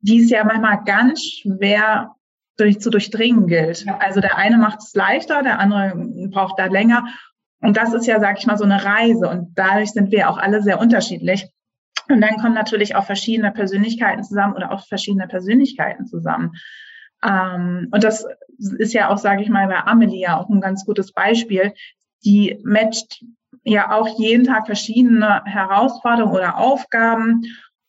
die 0.01 0.23
es 0.23 0.31
ja 0.31 0.45
manchmal 0.45 0.83
ganz 0.85 1.23
schwer 1.23 2.15
durch, 2.57 2.81
zu 2.81 2.91
durchdringen 2.91 3.47
gilt. 3.47 3.87
Also 4.01 4.21
der 4.21 4.37
eine 4.37 4.59
macht 4.59 4.81
es 4.81 4.95
leichter, 4.95 5.43
der 5.43 5.61
andere 5.61 5.95
braucht 6.31 6.59
da 6.59 6.67
länger. 6.67 7.07
Und 7.61 7.77
das 7.77 7.93
ist 7.93 8.07
ja, 8.07 8.21
sage 8.21 8.39
ich 8.39 8.47
mal, 8.47 8.59
so 8.59 8.65
eine 8.65 8.85
Reise. 8.85 9.29
Und 9.29 9.57
dadurch 9.57 9.93
sind 9.93 10.11
wir 10.11 10.31
auch 10.31 10.39
alle 10.39 10.63
sehr 10.63 10.81
unterschiedlich. 10.81 11.49
Und 12.09 12.21
dann 12.21 12.39
kommen 12.39 12.55
natürlich 12.55 12.97
auch 12.97 13.05
verschiedene 13.05 13.53
Persönlichkeiten 13.53 14.25
zusammen 14.25 14.55
oder 14.55 14.73
auch 14.73 14.87
verschiedene 14.87 15.29
Persönlichkeiten 15.29 16.07
zusammen. 16.07 16.53
Ähm, 17.23 17.89
und 17.91 18.05
das 18.05 18.27
ist 18.79 18.95
ja 18.95 19.11
auch, 19.11 19.19
sage 19.19 19.43
ich 19.43 19.49
mal, 19.49 19.67
bei 19.69 19.85
Amelie 19.85 20.23
ja 20.23 20.39
auch 20.39 20.49
ein 20.49 20.61
ganz 20.61 20.85
gutes 20.85 21.13
Beispiel. 21.13 21.75
Die 22.25 22.59
matcht 22.65 23.25
ja 23.65 23.93
auch 23.93 24.19
jeden 24.19 24.45
Tag 24.45 24.67
verschiedene 24.67 25.43
Herausforderungen 25.45 26.35
oder 26.35 26.57
Aufgaben 26.57 27.43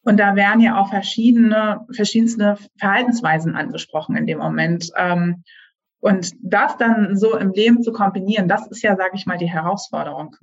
Und 0.03 0.17
da 0.17 0.35
werden 0.35 0.61
ja 0.61 0.79
auch 0.79 0.89
verschiedene, 0.89 1.85
verschiedenste 1.91 2.57
Verhaltensweisen 2.77 3.55
angesprochen 3.55 4.15
in 4.15 4.25
dem 4.25 4.39
Moment. 4.39 4.91
Ähm, 4.95 5.43
und 6.01 6.31
das 6.41 6.77
dann 6.77 7.17
so 7.17 7.35
im 7.37 7.51
Leben 7.51 7.83
zu 7.83 7.91
kombinieren, 7.91 8.47
das 8.47 8.65
ist 8.67 8.81
ja, 8.81 8.95
sage 8.95 9.11
ich 9.15 9.25
mal, 9.25 9.37
die 9.37 9.49
Herausforderung. 9.49 10.35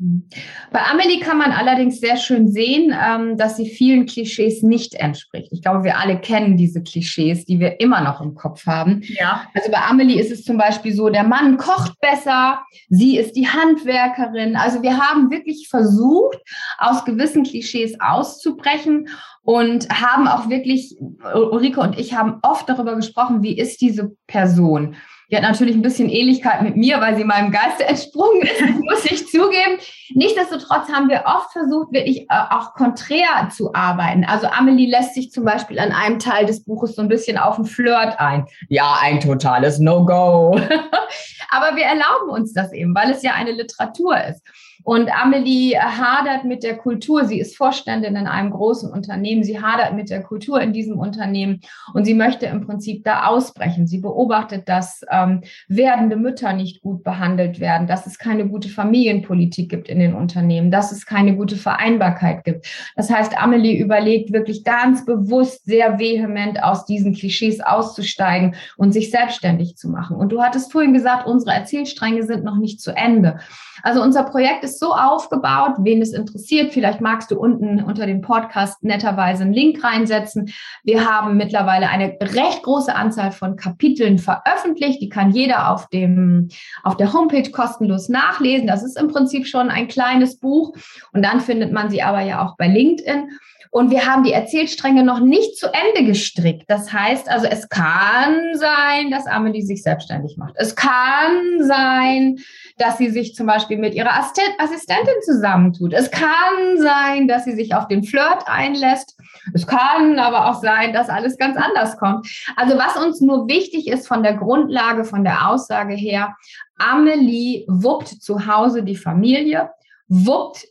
Bei 0.70 0.80
Amelie 0.90 1.20
kann 1.20 1.38
man 1.38 1.52
allerdings 1.52 1.98
sehr 1.98 2.16
schön 2.18 2.48
sehen, 2.48 2.94
ähm, 2.94 3.38
dass 3.38 3.56
sie 3.56 3.66
vielen 3.66 4.06
Klischees 4.06 4.62
nicht 4.62 4.94
entspricht. 4.94 5.48
Ich 5.52 5.62
glaube, 5.62 5.84
wir 5.84 5.98
alle 5.98 6.18
kennen 6.18 6.56
diese 6.56 6.82
Klischees, 6.82 7.46
die 7.46 7.58
wir 7.58 7.80
immer 7.80 8.02
noch 8.02 8.20
im 8.20 8.34
Kopf 8.34 8.66
haben. 8.66 9.00
Ja. 9.02 9.46
Also 9.54 9.70
bei 9.70 9.78
Amelie 9.78 10.20
ist 10.20 10.30
es 10.30 10.44
zum 10.44 10.58
Beispiel 10.58 10.92
so, 10.92 11.08
der 11.08 11.24
Mann 11.24 11.56
kocht 11.56 11.98
besser, 12.00 12.62
sie 12.88 13.16
ist 13.16 13.32
die 13.32 13.48
Handwerkerin. 13.48 14.56
Also 14.56 14.82
wir 14.82 14.98
haben 14.98 15.30
wirklich 15.30 15.68
versucht, 15.70 16.38
aus 16.78 17.04
gewissen 17.04 17.44
Klischees 17.44 17.98
auszubrechen 17.98 19.08
und 19.42 19.88
haben 19.88 20.28
auch 20.28 20.50
wirklich, 20.50 20.96
Ulrike 21.34 21.80
und 21.80 21.98
ich 21.98 22.14
haben 22.14 22.40
oft 22.42 22.68
darüber 22.68 22.94
gesprochen, 22.96 23.42
wie 23.42 23.56
ist 23.56 23.80
diese 23.80 24.12
Person? 24.26 24.96
Die 25.30 25.36
hat 25.36 25.42
natürlich 25.42 25.74
ein 25.74 25.82
bisschen 25.82 26.08
Ähnlichkeit 26.08 26.62
mit 26.62 26.76
mir, 26.76 27.00
weil 27.00 27.16
sie 27.16 27.24
meinem 27.24 27.50
Geiste 27.50 27.84
entsprungen 27.88 28.42
ist, 28.42 28.60
muss 28.60 29.04
ich 29.04 29.26
zugeben. 29.26 29.78
Nichtsdestotrotz 30.14 30.88
haben 30.88 31.08
wir 31.08 31.24
oft 31.26 31.50
versucht, 31.52 31.92
wirklich 31.92 32.22
äh, 32.22 32.26
auch 32.50 32.74
konträr 32.74 33.48
zu 33.54 33.74
arbeiten. 33.74 34.24
Also 34.24 34.46
Amelie 34.46 34.88
lässt 34.88 35.14
sich 35.14 35.32
zum 35.32 35.44
Beispiel 35.44 35.78
an 35.78 35.92
einem 35.92 36.18
Teil 36.18 36.46
des 36.46 36.64
Buches 36.64 36.94
so 36.94 37.02
ein 37.02 37.08
bisschen 37.08 37.38
auf 37.38 37.56
den 37.56 37.64
Flirt 37.64 38.18
ein. 38.20 38.46
Ja, 38.68 38.98
ein 39.00 39.20
totales 39.20 39.78
No-Go. 39.78 40.60
Aber 41.50 41.76
wir 41.76 41.84
erlauben 41.84 42.30
uns 42.30 42.52
das 42.52 42.72
eben, 42.72 42.94
weil 42.94 43.10
es 43.10 43.22
ja 43.22 43.32
eine 43.34 43.52
Literatur 43.52 44.16
ist. 44.28 44.42
Und 44.86 45.10
Amelie 45.10 45.76
hadert 45.76 46.44
mit 46.44 46.62
der 46.62 46.76
Kultur. 46.76 47.24
Sie 47.24 47.40
ist 47.40 47.56
Vorständin 47.56 48.14
in 48.14 48.28
einem 48.28 48.52
großen 48.52 48.88
Unternehmen. 48.88 49.42
Sie 49.42 49.60
hadert 49.60 49.94
mit 49.94 50.10
der 50.10 50.22
Kultur 50.22 50.60
in 50.60 50.72
diesem 50.72 50.96
Unternehmen 50.96 51.60
und 51.92 52.04
sie 52.04 52.14
möchte 52.14 52.46
im 52.46 52.64
Prinzip 52.64 53.02
da 53.02 53.26
ausbrechen. 53.26 53.88
Sie 53.88 53.98
beobachtet, 53.98 54.68
dass 54.68 55.00
ähm, 55.10 55.42
werdende 55.66 56.14
Mütter 56.14 56.52
nicht 56.52 56.82
gut 56.82 57.02
behandelt 57.02 57.58
werden, 57.58 57.88
dass 57.88 58.06
es 58.06 58.16
keine 58.16 58.46
gute 58.46 58.68
Familienpolitik 58.68 59.68
gibt 59.68 59.88
in 59.88 59.98
den 59.98 60.14
Unternehmen, 60.14 60.70
dass 60.70 60.92
es 60.92 61.04
keine 61.04 61.34
gute 61.34 61.56
Vereinbarkeit 61.56 62.44
gibt. 62.44 62.68
Das 62.94 63.10
heißt, 63.10 63.36
Amelie 63.36 63.82
überlegt 63.82 64.32
wirklich 64.32 64.62
ganz 64.62 65.04
bewusst, 65.04 65.64
sehr 65.64 65.98
vehement 65.98 66.62
aus 66.62 66.86
diesen 66.86 67.12
Klischees 67.12 67.60
auszusteigen 67.60 68.54
und 68.76 68.92
sich 68.92 69.10
selbstständig 69.10 69.76
zu 69.76 69.88
machen. 69.88 70.16
Und 70.16 70.30
du 70.30 70.40
hattest 70.44 70.70
vorhin 70.70 70.94
gesagt, 70.94 71.26
unsere 71.26 71.56
Erzählstränge 71.56 72.22
sind 72.22 72.44
noch 72.44 72.56
nicht 72.56 72.80
zu 72.80 72.92
Ende. 72.92 73.40
Also 73.82 74.02
unser 74.02 74.24
Projekt 74.24 74.64
ist 74.76 74.80
so 74.80 74.92
aufgebaut, 74.92 75.76
wen 75.78 76.02
es 76.02 76.12
interessiert, 76.12 76.72
vielleicht 76.72 77.00
magst 77.00 77.30
du 77.30 77.38
unten 77.38 77.82
unter 77.82 78.06
dem 78.06 78.20
Podcast 78.20 78.82
netterweise 78.82 79.42
einen 79.42 79.52
Link 79.52 79.82
reinsetzen. 79.82 80.52
Wir 80.84 81.08
haben 81.08 81.36
mittlerweile 81.36 81.88
eine 81.88 82.16
recht 82.20 82.62
große 82.62 82.94
Anzahl 82.94 83.32
von 83.32 83.56
Kapiteln 83.56 84.18
veröffentlicht. 84.18 85.00
Die 85.00 85.08
kann 85.08 85.30
jeder 85.30 85.70
auf 85.70 85.88
dem, 85.88 86.48
auf 86.82 86.96
der 86.96 87.12
Homepage 87.12 87.50
kostenlos 87.50 88.08
nachlesen. 88.08 88.66
Das 88.66 88.82
ist 88.82 88.98
im 88.98 89.08
Prinzip 89.08 89.46
schon 89.46 89.70
ein 89.70 89.88
kleines 89.88 90.38
Buch. 90.38 90.74
Und 91.12 91.24
dann 91.24 91.40
findet 91.40 91.72
man 91.72 91.90
sie 91.90 92.02
aber 92.02 92.20
ja 92.20 92.44
auch 92.44 92.56
bei 92.56 92.68
LinkedIn. 92.68 93.30
Und 93.76 93.90
wir 93.90 94.06
haben 94.06 94.24
die 94.24 94.32
Erzählstränge 94.32 95.04
noch 95.04 95.20
nicht 95.20 95.58
zu 95.58 95.66
Ende 95.66 96.10
gestrickt. 96.10 96.64
Das 96.66 96.94
heißt 96.94 97.28
also, 97.28 97.44
es 97.44 97.68
kann 97.68 98.54
sein, 98.54 99.10
dass 99.10 99.26
Amelie 99.26 99.60
sich 99.60 99.82
selbstständig 99.82 100.38
macht. 100.38 100.54
Es 100.56 100.74
kann 100.74 101.62
sein, 101.62 102.38
dass 102.78 102.96
sie 102.96 103.10
sich 103.10 103.34
zum 103.34 103.46
Beispiel 103.46 103.76
mit 103.76 103.92
ihrer 103.92 104.14
Assistentin 104.14 105.20
zusammentut. 105.22 105.92
Es 105.92 106.10
kann 106.10 106.78
sein, 106.78 107.28
dass 107.28 107.44
sie 107.44 107.54
sich 107.54 107.74
auf 107.74 107.86
den 107.86 108.02
Flirt 108.02 108.44
einlässt. 108.46 109.14
Es 109.52 109.66
kann 109.66 110.18
aber 110.18 110.48
auch 110.48 110.62
sein, 110.62 110.94
dass 110.94 111.10
alles 111.10 111.36
ganz 111.36 111.58
anders 111.58 111.98
kommt. 111.98 112.26
Also 112.56 112.78
was 112.78 112.96
uns 112.96 113.20
nur 113.20 113.46
wichtig 113.46 113.88
ist 113.88 114.08
von 114.08 114.22
der 114.22 114.38
Grundlage, 114.38 115.04
von 115.04 115.22
der 115.22 115.50
Aussage 115.50 115.92
her, 115.92 116.34
Amelie 116.78 117.66
wuppt 117.68 118.08
zu 118.08 118.46
Hause 118.46 118.82
die 118.82 118.96
Familie, 118.96 119.68
wuppt 120.08 120.66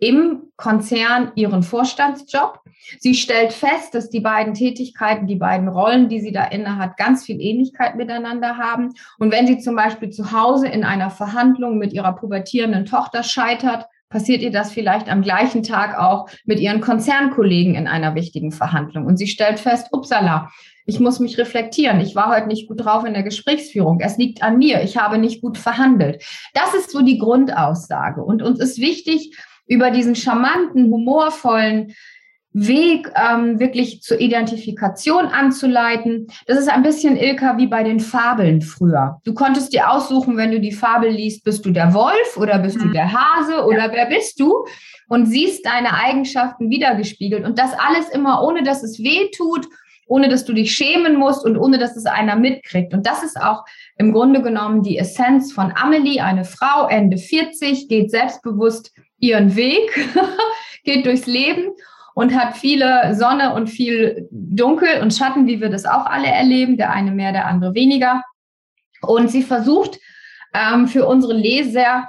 im 0.00 0.50
Konzern 0.56 1.32
ihren 1.36 1.62
Vorstandsjob. 1.62 2.60
Sie 2.98 3.14
stellt 3.14 3.52
fest, 3.52 3.94
dass 3.94 4.10
die 4.10 4.20
beiden 4.20 4.54
Tätigkeiten, 4.54 5.26
die 5.26 5.36
beiden 5.36 5.68
Rollen, 5.68 6.08
die 6.08 6.20
sie 6.20 6.32
da 6.32 6.44
inne 6.44 6.76
hat, 6.76 6.96
ganz 6.96 7.24
viel 7.24 7.40
Ähnlichkeit 7.40 7.94
miteinander 7.94 8.56
haben. 8.56 8.94
Und 9.18 9.30
wenn 9.30 9.46
sie 9.46 9.58
zum 9.58 9.76
Beispiel 9.76 10.10
zu 10.10 10.32
Hause 10.32 10.66
in 10.68 10.82
einer 10.82 11.10
Verhandlung 11.10 11.78
mit 11.78 11.92
ihrer 11.92 12.14
pubertierenden 12.14 12.86
Tochter 12.86 13.22
scheitert, 13.22 13.86
passiert 14.08 14.42
ihr 14.42 14.50
das 14.50 14.72
vielleicht 14.72 15.08
am 15.08 15.22
gleichen 15.22 15.62
Tag 15.62 15.96
auch 15.96 16.28
mit 16.44 16.58
ihren 16.58 16.80
Konzernkollegen 16.80 17.76
in 17.76 17.86
einer 17.86 18.16
wichtigen 18.16 18.50
Verhandlung. 18.50 19.06
Und 19.06 19.18
sie 19.18 19.28
stellt 19.28 19.60
fest, 19.60 19.88
upsala, 19.92 20.50
ich 20.84 20.98
muss 20.98 21.20
mich 21.20 21.38
reflektieren. 21.38 22.00
Ich 22.00 22.16
war 22.16 22.34
heute 22.34 22.48
nicht 22.48 22.66
gut 22.66 22.84
drauf 22.84 23.04
in 23.04 23.14
der 23.14 23.22
Gesprächsführung. 23.22 24.00
Es 24.00 24.16
liegt 24.16 24.42
an 24.42 24.58
mir. 24.58 24.82
Ich 24.82 24.96
habe 24.96 25.18
nicht 25.18 25.40
gut 25.40 25.56
verhandelt. 25.56 26.24
Das 26.54 26.74
ist 26.74 26.90
so 26.90 27.02
die 27.02 27.18
Grundaussage. 27.18 28.24
Und 28.24 28.42
uns 28.42 28.58
ist 28.58 28.80
wichtig, 28.80 29.36
über 29.70 29.92
diesen 29.92 30.16
charmanten, 30.16 30.90
humorvollen 30.90 31.94
Weg 32.52 33.08
ähm, 33.14 33.60
wirklich 33.60 34.02
zur 34.02 34.20
Identifikation 34.20 35.26
anzuleiten. 35.26 36.26
Das 36.48 36.58
ist 36.58 36.68
ein 36.68 36.82
bisschen, 36.82 37.16
Ilka, 37.16 37.56
wie 37.58 37.68
bei 37.68 37.84
den 37.84 38.00
Fabeln 38.00 38.60
früher. 38.60 39.20
Du 39.24 39.32
konntest 39.32 39.72
dir 39.72 39.88
aussuchen, 39.88 40.36
wenn 40.36 40.50
du 40.50 40.58
die 40.58 40.72
Fabel 40.72 41.10
liest, 41.10 41.44
bist 41.44 41.64
du 41.64 41.70
der 41.70 41.94
Wolf 41.94 42.36
oder 42.36 42.58
bist 42.58 42.78
mhm. 42.78 42.88
du 42.88 42.88
der 42.88 43.12
Hase 43.12 43.64
oder 43.64 43.86
ja. 43.86 43.92
wer 43.92 44.06
bist 44.06 44.40
du? 44.40 44.66
Und 45.08 45.26
siehst 45.26 45.64
deine 45.64 45.94
Eigenschaften 45.94 46.70
wiedergespiegelt. 46.70 47.44
Und 47.44 47.56
das 47.56 47.70
alles 47.72 48.08
immer, 48.08 48.42
ohne 48.42 48.64
dass 48.64 48.82
es 48.82 48.98
weh 48.98 49.30
tut, 49.30 49.68
ohne 50.06 50.28
dass 50.28 50.44
du 50.44 50.52
dich 50.52 50.74
schämen 50.74 51.14
musst 51.14 51.44
und 51.44 51.56
ohne 51.56 51.78
dass 51.78 51.96
es 51.96 52.06
einer 52.06 52.34
mitkriegt. 52.34 52.92
Und 52.92 53.06
das 53.06 53.22
ist 53.22 53.40
auch 53.40 53.64
im 53.96 54.12
Grunde 54.12 54.42
genommen 54.42 54.82
die 54.82 54.98
Essenz 54.98 55.52
von 55.52 55.72
Amelie, 55.76 56.20
eine 56.20 56.44
Frau, 56.44 56.88
Ende 56.88 57.16
40, 57.16 57.88
geht 57.88 58.10
selbstbewusst 58.10 58.92
ihren 59.20 59.54
Weg, 59.56 59.90
geht 60.84 61.06
durchs 61.06 61.26
Leben 61.26 61.72
und 62.14 62.34
hat 62.34 62.56
viele 62.56 63.14
Sonne 63.14 63.54
und 63.54 63.68
viel 63.68 64.28
Dunkel 64.30 65.00
und 65.02 65.14
Schatten, 65.14 65.46
wie 65.46 65.60
wir 65.60 65.68
das 65.68 65.86
auch 65.86 66.06
alle 66.06 66.28
erleben, 66.28 66.76
der 66.76 66.90
eine 66.90 67.12
mehr, 67.12 67.32
der 67.32 67.46
andere 67.46 67.74
weniger. 67.74 68.22
Und 69.02 69.30
sie 69.30 69.42
versucht 69.42 69.98
ähm, 70.54 70.86
für 70.86 71.06
unsere 71.06 71.32
Leser, 71.32 72.08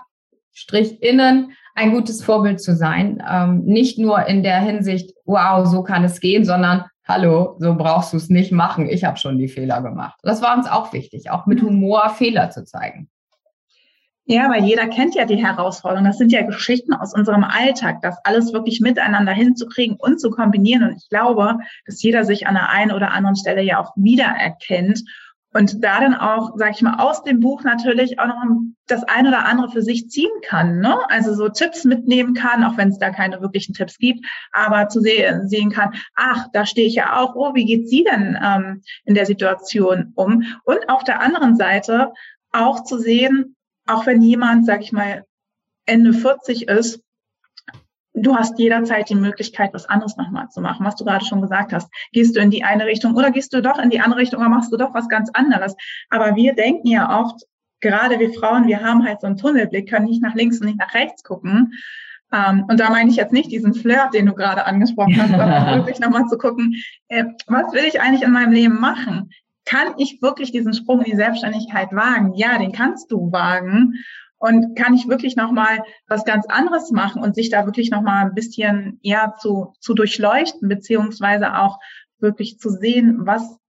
Strich 0.54 1.02
innen, 1.02 1.54
ein 1.76 1.91
gutes 1.91 2.24
Vorbild 2.24 2.62
zu 2.62 2.76
sein. 2.76 3.24
Ähm, 3.30 3.63
nicht 3.63 3.97
nur 3.97 4.26
in 4.26 4.43
der 4.43 4.60
Hinsicht, 4.60 5.13
wow, 5.26 5.65
so 5.65 5.84
kann 5.84 6.04
es 6.04 6.19
gehen, 6.19 6.43
sondern 6.43 6.86
hallo, 7.08 7.56
so 7.60 7.76
brauchst 7.76 8.13
du 8.13 8.17
es 8.17 8.30
nicht 8.30 8.52
machen. 8.52 8.89
Ich 8.89 9.04
habe 9.04 9.17
schon 9.17 9.38
die 9.38 9.47
Fehler 9.47 9.82
gemacht. 9.82 10.19
Das 10.24 10.41
war 10.41 10.58
uns 10.58 10.67
auch 10.69 10.93
wichtig, 10.93 11.30
auch 11.30 11.45
mit 11.45 11.62
Humor 11.62 12.10
Fehler 12.10 12.50
zu 12.50 12.65
zeigen. 12.65 13.10
Ja, 14.25 14.49
weil 14.49 14.63
jeder 14.63 14.88
kennt 14.88 15.15
ja 15.15 15.25
die 15.25 15.43
Herausforderungen. 15.43 16.07
Das 16.07 16.17
sind 16.17 16.31
ja 16.31 16.43
Geschichten 16.43 16.93
aus 16.93 17.13
unserem 17.13 17.43
Alltag, 17.43 18.01
das 18.01 18.17
alles 18.23 18.53
wirklich 18.53 18.79
miteinander 18.79 19.34
hinzukriegen 19.34 19.97
und 19.99 20.21
zu 20.21 20.29
kombinieren. 20.29 20.84
Und 20.84 20.97
ich 20.97 21.10
glaube, 21.10 21.57
dass 21.86 22.01
jeder 22.03 22.23
sich 22.23 22.47
an 22.47 22.53
der 22.53 22.69
einen 22.69 22.91
oder 22.91 23.12
anderen 23.12 23.36
Stelle 23.36 23.63
ja 23.63 23.79
auch 23.79 23.93
wiedererkennt 23.95 25.03
und 25.53 25.84
da 25.84 25.99
dann 25.99 26.15
auch, 26.15 26.51
sag 26.55 26.71
ich 26.71 26.81
mal, 26.81 26.99
aus 26.99 27.23
dem 27.23 27.39
Buch 27.41 27.63
natürlich 27.63 28.19
auch 28.19 28.27
noch 28.27 28.41
das 28.88 29.03
eine 29.03 29.29
oder 29.29 29.45
andere 29.45 29.69
für 29.69 29.81
sich 29.81 30.10
ziehen 30.10 30.31
kann. 30.43 30.79
Ne? 30.79 30.97
Also 31.10 31.34
so 31.34 31.49
Tipps 31.49 31.84
mitnehmen 31.84 32.34
kann, 32.34 32.63
auch 32.63 32.77
wenn 32.77 32.89
es 32.89 32.99
da 32.99 33.10
keine 33.10 33.41
wirklichen 33.41 33.73
Tipps 33.73 33.97
gibt, 33.97 34.25
aber 34.53 34.88
zu 34.88 35.01
sehen, 35.01 35.49
sehen 35.49 35.71
kann, 35.71 35.93
ach, 36.15 36.47
da 36.53 36.65
stehe 36.65 36.88
ich 36.88 36.95
ja 36.95 37.19
auch, 37.19 37.36
oh, 37.36 37.53
wie 37.53 37.65
geht 37.65 37.89
sie 37.89 38.03
denn 38.03 38.38
ähm, 38.41 38.81
in 39.03 39.15
der 39.15 39.25
Situation 39.25 40.13
um? 40.15 40.43
Und 40.63 40.88
auf 40.88 41.03
der 41.03 41.21
anderen 41.21 41.57
Seite 41.57 42.13
auch 42.53 42.84
zu 42.84 42.97
sehen, 42.97 43.55
auch 43.87 44.05
wenn 44.05 44.21
jemand, 44.21 44.65
sag 44.65 44.81
ich 44.81 44.91
mal, 44.91 45.25
Ende 45.85 46.13
40 46.13 46.67
ist, 46.67 47.01
du 48.13 48.35
hast 48.35 48.59
jederzeit 48.59 49.09
die 49.09 49.15
Möglichkeit, 49.15 49.73
was 49.73 49.87
anderes 49.87 50.17
nochmal 50.17 50.49
zu 50.49 50.61
machen, 50.61 50.85
was 50.85 50.95
du 50.95 51.05
gerade 51.05 51.25
schon 51.25 51.41
gesagt 51.41 51.73
hast. 51.73 51.89
Gehst 52.11 52.35
du 52.35 52.39
in 52.39 52.51
die 52.51 52.63
eine 52.63 52.85
Richtung 52.85 53.15
oder 53.15 53.31
gehst 53.31 53.53
du 53.53 53.61
doch 53.61 53.79
in 53.79 53.89
die 53.89 53.99
andere 53.99 54.19
Richtung 54.19 54.39
oder 54.39 54.49
machst 54.49 54.71
du 54.71 54.77
doch 54.77 54.93
was 54.93 55.09
ganz 55.09 55.29
anderes? 55.33 55.75
Aber 56.09 56.35
wir 56.35 56.53
denken 56.53 56.87
ja 56.87 57.21
oft, 57.21 57.43
gerade 57.79 58.19
wir 58.19 58.33
Frauen, 58.33 58.67
wir 58.67 58.81
haben 58.81 59.05
halt 59.05 59.21
so 59.21 59.27
einen 59.27 59.37
Tunnelblick, 59.37 59.89
können 59.89 60.05
nicht 60.05 60.21
nach 60.21 60.35
links 60.35 60.59
und 60.59 60.67
nicht 60.67 60.79
nach 60.79 60.93
rechts 60.93 61.23
gucken. 61.23 61.73
Ähm, 62.33 62.65
und 62.69 62.79
da 62.79 62.89
meine 62.89 63.09
ich 63.09 63.17
jetzt 63.17 63.33
nicht 63.33 63.51
diesen 63.51 63.73
Flirt, 63.73 64.13
den 64.13 64.25
du 64.25 64.33
gerade 64.33 64.65
angesprochen 64.65 65.21
hast, 65.21 65.31
sondern 65.31 65.75
wirklich 65.77 65.99
nochmal 65.99 66.27
zu 66.27 66.37
gucken, 66.37 66.75
äh, 67.07 67.25
was 67.47 67.73
will 67.73 67.83
ich 67.85 67.99
eigentlich 67.99 68.23
in 68.23 68.31
meinem 68.31 68.53
Leben 68.53 68.79
machen? 68.79 69.31
Kann 69.65 69.93
ich 69.97 70.21
wirklich 70.21 70.52
diesen 70.52 70.74
Sprung 70.74 71.00
in 71.02 71.12
die 71.12 71.17
Selbstständigkeit 71.17 71.91
wagen? 71.93 72.34
Ja, 72.34 72.58
den 72.58 72.71
kannst 72.71 73.12
du 73.12 73.32
wagen. 73.32 73.95
Und 74.38 74.76
kann 74.76 74.95
ich 74.95 75.08
wirklich 75.08 75.36
nochmal 75.36 75.84
was 76.08 76.26
ganz 76.26 76.47
anderes 76.47 76.89
machen 76.89 77.21
und 77.21 77.36
sich 77.36 77.52
da 77.52 77.67
wirklich 77.67 77.91
nochmal 77.91 78.26
ein 78.26 78.34
bisschen 78.34 79.00
ja 79.04 79.36
zu, 79.39 79.76
zu 79.80 79.93
durchleuchten, 79.93 80.67
beziehungsweise 80.67 81.60
auch 81.60 81.80
wirklich 82.17 82.58
zu 82.58 82.71
sehen, 82.71 83.19
was 83.28 83.60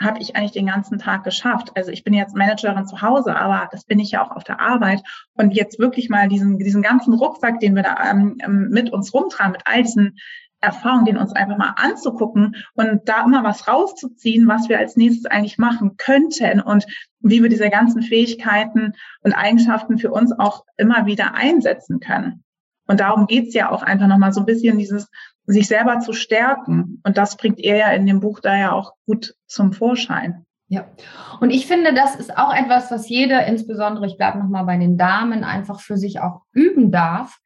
habe 0.00 0.20
ich 0.20 0.36
eigentlich 0.36 0.52
den 0.52 0.66
ganzen 0.66 0.98
Tag 0.98 1.24
geschafft? 1.24 1.72
Also 1.76 1.90
ich 1.90 2.04
bin 2.04 2.14
jetzt 2.14 2.34
Managerin 2.34 2.86
zu 2.86 3.00
Hause, 3.00 3.36
aber 3.36 3.68
das 3.70 3.84
bin 3.84 3.98
ich 3.98 4.12
ja 4.12 4.24
auch 4.24 4.32
auf 4.32 4.44
der 4.44 4.60
Arbeit. 4.60 5.02
Und 5.34 5.52
jetzt 5.52 5.78
wirklich 5.78 6.08
mal 6.08 6.28
diesen, 6.28 6.58
diesen 6.58 6.82
ganzen 6.82 7.14
Rucksack, 7.14 7.60
den 7.60 7.74
wir 7.74 7.82
da 7.82 8.10
ähm, 8.10 8.36
mit 8.70 8.92
uns 8.92 9.14
rumtragen, 9.14 9.52
mit 9.52 9.62
all 9.64 9.82
diesen 9.82 10.16
Erfahrung, 10.64 11.04
den 11.04 11.16
uns 11.16 11.32
einfach 11.32 11.56
mal 11.56 11.74
anzugucken 11.76 12.56
und 12.74 13.08
da 13.08 13.24
immer 13.24 13.44
was 13.44 13.68
rauszuziehen, 13.68 14.48
was 14.48 14.68
wir 14.68 14.78
als 14.78 14.96
nächstes 14.96 15.26
eigentlich 15.26 15.58
machen 15.58 15.96
könnten 15.96 16.60
und 16.60 16.86
wie 17.20 17.42
wir 17.42 17.48
diese 17.48 17.70
ganzen 17.70 18.02
Fähigkeiten 18.02 18.92
und 19.22 19.32
Eigenschaften 19.32 19.98
für 19.98 20.10
uns 20.10 20.32
auch 20.38 20.64
immer 20.76 21.06
wieder 21.06 21.34
einsetzen 21.34 22.00
können. 22.00 22.44
Und 22.86 23.00
darum 23.00 23.26
geht's 23.26 23.54
ja 23.54 23.70
auch 23.70 23.82
einfach 23.82 24.06
nochmal 24.06 24.32
so 24.32 24.40
ein 24.40 24.46
bisschen 24.46 24.78
dieses 24.78 25.08
sich 25.46 25.68
selber 25.68 26.00
zu 26.00 26.12
stärken. 26.12 27.00
Und 27.04 27.16
das 27.18 27.36
bringt 27.36 27.60
er 27.60 27.76
ja 27.76 27.88
in 27.92 28.06
dem 28.06 28.20
Buch 28.20 28.40
da 28.40 28.56
ja 28.56 28.72
auch 28.72 28.92
gut 29.06 29.34
zum 29.46 29.72
Vorschein. 29.72 30.46
Ja, 30.68 30.86
und 31.40 31.50
ich 31.50 31.66
finde, 31.66 31.92
das 31.92 32.16
ist 32.16 32.36
auch 32.36 32.54
etwas, 32.54 32.90
was 32.90 33.08
jeder, 33.08 33.46
insbesondere, 33.46 34.06
ich 34.06 34.16
bleibe 34.16 34.38
nochmal 34.38 34.64
bei 34.64 34.78
den 34.78 34.96
Damen, 34.96 35.44
einfach 35.44 35.80
für 35.80 35.98
sich 35.98 36.20
auch 36.20 36.40
üben 36.52 36.90
darf. 36.90 37.38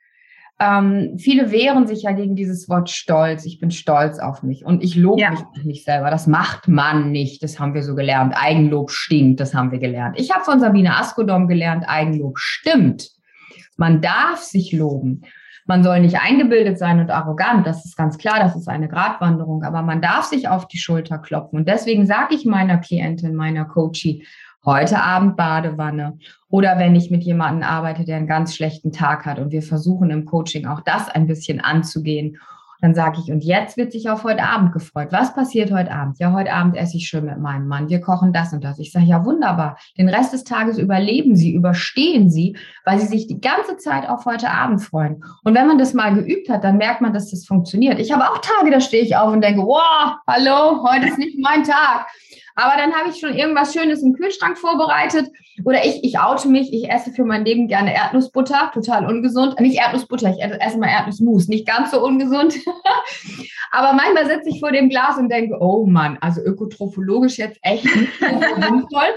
Ähm, 0.60 1.18
viele 1.18 1.52
wehren 1.52 1.86
sich 1.86 2.02
ja 2.02 2.12
gegen 2.12 2.34
dieses 2.34 2.68
Wort 2.68 2.90
Stolz. 2.90 3.44
Ich 3.46 3.60
bin 3.60 3.70
stolz 3.70 4.18
auf 4.18 4.42
mich 4.42 4.64
und 4.64 4.82
ich 4.82 4.96
lobe 4.96 5.20
ja. 5.20 5.30
mich 5.30 5.64
nicht 5.64 5.84
selber. 5.84 6.10
Das 6.10 6.26
macht 6.26 6.66
man 6.66 7.12
nicht. 7.12 7.42
Das 7.42 7.60
haben 7.60 7.74
wir 7.74 7.82
so 7.82 7.94
gelernt. 7.94 8.34
Eigenlob 8.36 8.90
stinkt. 8.90 9.38
Das 9.38 9.54
haben 9.54 9.70
wir 9.70 9.78
gelernt. 9.78 10.18
Ich 10.18 10.32
habe 10.32 10.44
von 10.44 10.58
Sabine 10.58 10.96
Askodom 10.96 11.46
gelernt, 11.46 11.84
Eigenlob 11.86 12.38
stimmt. 12.38 13.10
Man 13.76 14.00
darf 14.00 14.38
sich 14.38 14.72
loben. 14.72 15.22
Man 15.68 15.84
soll 15.84 16.00
nicht 16.00 16.18
eingebildet 16.18 16.78
sein 16.78 16.98
und 16.98 17.10
arrogant, 17.10 17.66
das 17.66 17.84
ist 17.84 17.94
ganz 17.94 18.16
klar, 18.16 18.38
das 18.38 18.56
ist 18.56 18.68
eine 18.68 18.88
Gratwanderung, 18.88 19.64
aber 19.64 19.82
man 19.82 20.00
darf 20.00 20.24
sich 20.24 20.48
auf 20.48 20.66
die 20.66 20.78
Schulter 20.78 21.18
klopfen. 21.18 21.58
Und 21.58 21.68
deswegen 21.68 22.06
sage 22.06 22.34
ich 22.34 22.46
meiner 22.46 22.78
Klientin, 22.78 23.34
meiner 23.34 23.66
Coachie, 23.66 24.26
heute 24.64 25.02
Abend 25.02 25.36
Badewanne. 25.36 26.18
Oder 26.48 26.78
wenn 26.78 26.94
ich 26.94 27.10
mit 27.10 27.22
jemandem 27.24 27.68
arbeite, 27.68 28.04
der 28.04 28.16
einen 28.16 28.26
ganz 28.26 28.54
schlechten 28.54 28.92
Tag 28.92 29.26
hat 29.26 29.38
und 29.38 29.52
wir 29.52 29.62
versuchen 29.62 30.10
im 30.10 30.24
Coaching 30.24 30.66
auch 30.66 30.80
das 30.80 31.08
ein 31.08 31.26
bisschen 31.26 31.60
anzugehen 31.60 32.38
dann 32.80 32.94
sage 32.94 33.18
ich, 33.20 33.32
und 33.32 33.42
jetzt 33.42 33.76
wird 33.76 33.90
sich 33.90 34.08
auf 34.08 34.22
heute 34.22 34.44
Abend 34.44 34.72
gefreut. 34.72 35.08
Was 35.10 35.34
passiert 35.34 35.72
heute 35.72 35.90
Abend? 35.90 36.18
Ja, 36.20 36.32
heute 36.32 36.52
Abend 36.52 36.76
esse 36.76 36.96
ich 36.96 37.08
schön 37.08 37.24
mit 37.24 37.38
meinem 37.38 37.66
Mann. 37.66 37.88
Wir 37.88 38.00
kochen 38.00 38.32
das 38.32 38.52
und 38.52 38.62
das. 38.62 38.78
Ich 38.78 38.92
sage, 38.92 39.06
ja, 39.06 39.24
wunderbar. 39.24 39.78
Den 39.96 40.08
Rest 40.08 40.32
des 40.32 40.44
Tages 40.44 40.78
überleben 40.78 41.34
Sie, 41.34 41.52
überstehen 41.52 42.30
Sie, 42.30 42.56
weil 42.84 43.00
Sie 43.00 43.08
sich 43.08 43.26
die 43.26 43.40
ganze 43.40 43.78
Zeit 43.78 44.08
auf 44.08 44.26
heute 44.26 44.50
Abend 44.50 44.80
freuen. 44.80 45.24
Und 45.42 45.54
wenn 45.54 45.66
man 45.66 45.78
das 45.78 45.92
mal 45.92 46.14
geübt 46.14 46.48
hat, 46.48 46.62
dann 46.62 46.76
merkt 46.76 47.00
man, 47.00 47.12
dass 47.12 47.30
das 47.30 47.46
funktioniert. 47.46 47.98
Ich 47.98 48.12
habe 48.12 48.24
auch 48.24 48.38
Tage, 48.38 48.70
da 48.70 48.80
stehe 48.80 49.02
ich 49.02 49.16
auf 49.16 49.32
und 49.32 49.42
denke, 49.42 49.62
wow, 49.62 50.16
hallo, 50.28 50.88
heute 50.88 51.08
ist 51.08 51.18
nicht 51.18 51.36
mein 51.40 51.64
Tag. 51.64 52.06
Aber 52.58 52.76
dann 52.76 52.92
habe 52.92 53.10
ich 53.10 53.20
schon 53.20 53.34
irgendwas 53.34 53.72
Schönes 53.72 54.02
im 54.02 54.14
Kühlschrank 54.14 54.58
vorbereitet. 54.58 55.30
Oder 55.64 55.84
ich, 55.84 56.02
ich 56.02 56.18
oute 56.18 56.48
mich, 56.48 56.72
ich 56.72 56.90
esse 56.90 57.12
für 57.12 57.24
mein 57.24 57.44
Leben 57.44 57.68
gerne 57.68 57.94
Erdnussbutter, 57.94 58.72
total 58.74 59.06
ungesund. 59.06 59.60
Nicht 59.60 59.78
Erdnussbutter, 59.78 60.30
ich 60.30 60.42
esse 60.42 60.76
mal 60.76 60.88
Erdnussmus, 60.88 61.46
nicht 61.46 61.68
ganz 61.68 61.92
so 61.92 62.04
ungesund. 62.04 62.56
Aber 63.70 63.92
manchmal 63.92 64.26
sitze 64.26 64.48
ich 64.48 64.58
vor 64.58 64.72
dem 64.72 64.88
Glas 64.88 65.18
und 65.18 65.28
denke, 65.28 65.56
oh 65.60 65.86
Mann, 65.86 66.18
also 66.20 66.40
ökotrophologisch 66.40 67.38
jetzt 67.38 67.60
echt 67.62 67.84
nicht 67.84 68.12
so 68.18 68.26
sinnvoll. 68.26 69.14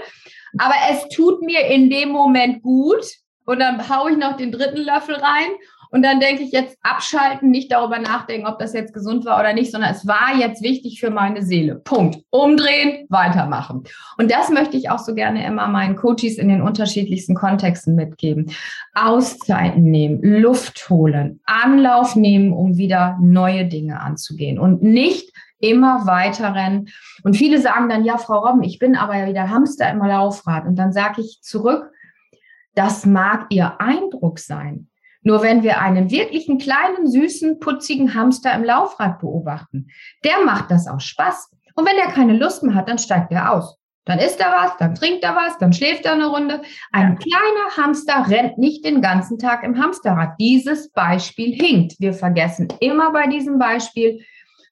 Aber 0.58 0.74
es 0.92 1.08
tut 1.08 1.42
mir 1.42 1.66
in 1.66 1.90
dem 1.90 2.10
Moment 2.10 2.62
gut. 2.62 3.04
Und 3.44 3.58
dann 3.58 3.88
haue 3.88 4.12
ich 4.12 4.18
noch 4.18 4.36
den 4.36 4.52
dritten 4.52 4.82
Löffel 4.82 5.16
rein 5.16 5.50
und 5.92 6.02
dann 6.02 6.20
denke 6.20 6.42
ich 6.42 6.52
jetzt 6.52 6.78
abschalten, 6.80 7.50
nicht 7.50 7.70
darüber 7.70 7.98
nachdenken, 7.98 8.46
ob 8.46 8.58
das 8.58 8.72
jetzt 8.72 8.94
gesund 8.94 9.26
war 9.26 9.38
oder 9.38 9.52
nicht, 9.52 9.70
sondern 9.70 9.90
es 9.90 10.06
war 10.06 10.34
jetzt 10.38 10.62
wichtig 10.62 10.98
für 10.98 11.10
meine 11.10 11.42
Seele. 11.42 11.74
Punkt. 11.74 12.24
Umdrehen, 12.30 13.06
weitermachen. 13.10 13.84
Und 14.16 14.30
das 14.30 14.48
möchte 14.48 14.78
ich 14.78 14.88
auch 14.88 14.98
so 14.98 15.14
gerne 15.14 15.46
immer 15.46 15.68
meinen 15.68 15.94
Coaches 15.96 16.38
in 16.38 16.48
den 16.48 16.62
unterschiedlichsten 16.62 17.34
Kontexten 17.34 17.94
mitgeben. 17.94 18.50
Auszeiten 18.94 19.84
nehmen, 19.84 20.22
Luft 20.22 20.88
holen, 20.88 21.40
Anlauf 21.44 22.16
nehmen, 22.16 22.54
um 22.54 22.78
wieder 22.78 23.18
neue 23.20 23.66
Dinge 23.66 24.00
anzugehen 24.00 24.58
und 24.58 24.82
nicht 24.82 25.30
immer 25.58 26.06
weiter 26.06 26.54
rennen. 26.54 26.88
Und 27.22 27.36
viele 27.36 27.60
sagen 27.60 27.90
dann, 27.90 28.02
ja, 28.02 28.16
Frau 28.16 28.38
Robben, 28.38 28.62
ich 28.62 28.78
bin 28.78 28.96
aber 28.96 29.18
ja 29.18 29.28
wieder 29.28 29.50
Hamster 29.50 29.90
im 29.90 29.98
Laufrad. 29.98 30.64
Und 30.64 30.76
dann 30.76 30.94
sage 30.94 31.20
ich 31.20 31.40
zurück, 31.42 31.90
das 32.74 33.04
mag 33.04 33.48
Ihr 33.50 33.78
Eindruck 33.78 34.38
sein. 34.38 34.88
Nur 35.22 35.42
wenn 35.42 35.62
wir 35.62 35.80
einen 35.80 36.10
wirklichen 36.10 36.58
kleinen, 36.58 37.06
süßen, 37.06 37.60
putzigen 37.60 38.14
Hamster 38.14 38.54
im 38.54 38.64
Laufrad 38.64 39.20
beobachten, 39.20 39.88
der 40.24 40.44
macht 40.44 40.70
das 40.70 40.88
aus 40.88 41.04
Spaß. 41.04 41.50
Und 41.74 41.86
wenn 41.86 41.96
er 41.96 42.12
keine 42.12 42.36
Lust 42.36 42.62
mehr 42.62 42.74
hat, 42.74 42.88
dann 42.88 42.98
steigt 42.98 43.32
er 43.32 43.52
aus. 43.52 43.78
Dann 44.04 44.18
isst 44.18 44.40
er 44.40 44.50
was, 44.50 44.76
dann 44.78 44.96
trinkt 44.96 45.22
er 45.22 45.36
was, 45.36 45.58
dann 45.58 45.72
schläft 45.72 46.06
er 46.06 46.14
eine 46.14 46.26
Runde. 46.26 46.60
Ein 46.90 47.18
kleiner 47.18 47.76
Hamster 47.76 48.26
rennt 48.28 48.58
nicht 48.58 48.84
den 48.84 49.00
ganzen 49.00 49.38
Tag 49.38 49.62
im 49.62 49.80
Hamsterrad. 49.80 50.34
Dieses 50.40 50.90
Beispiel 50.90 51.54
hinkt. 51.54 51.94
Wir 52.00 52.12
vergessen 52.12 52.66
immer 52.80 53.12
bei 53.12 53.28
diesem 53.28 53.60
Beispiel, 53.60 54.20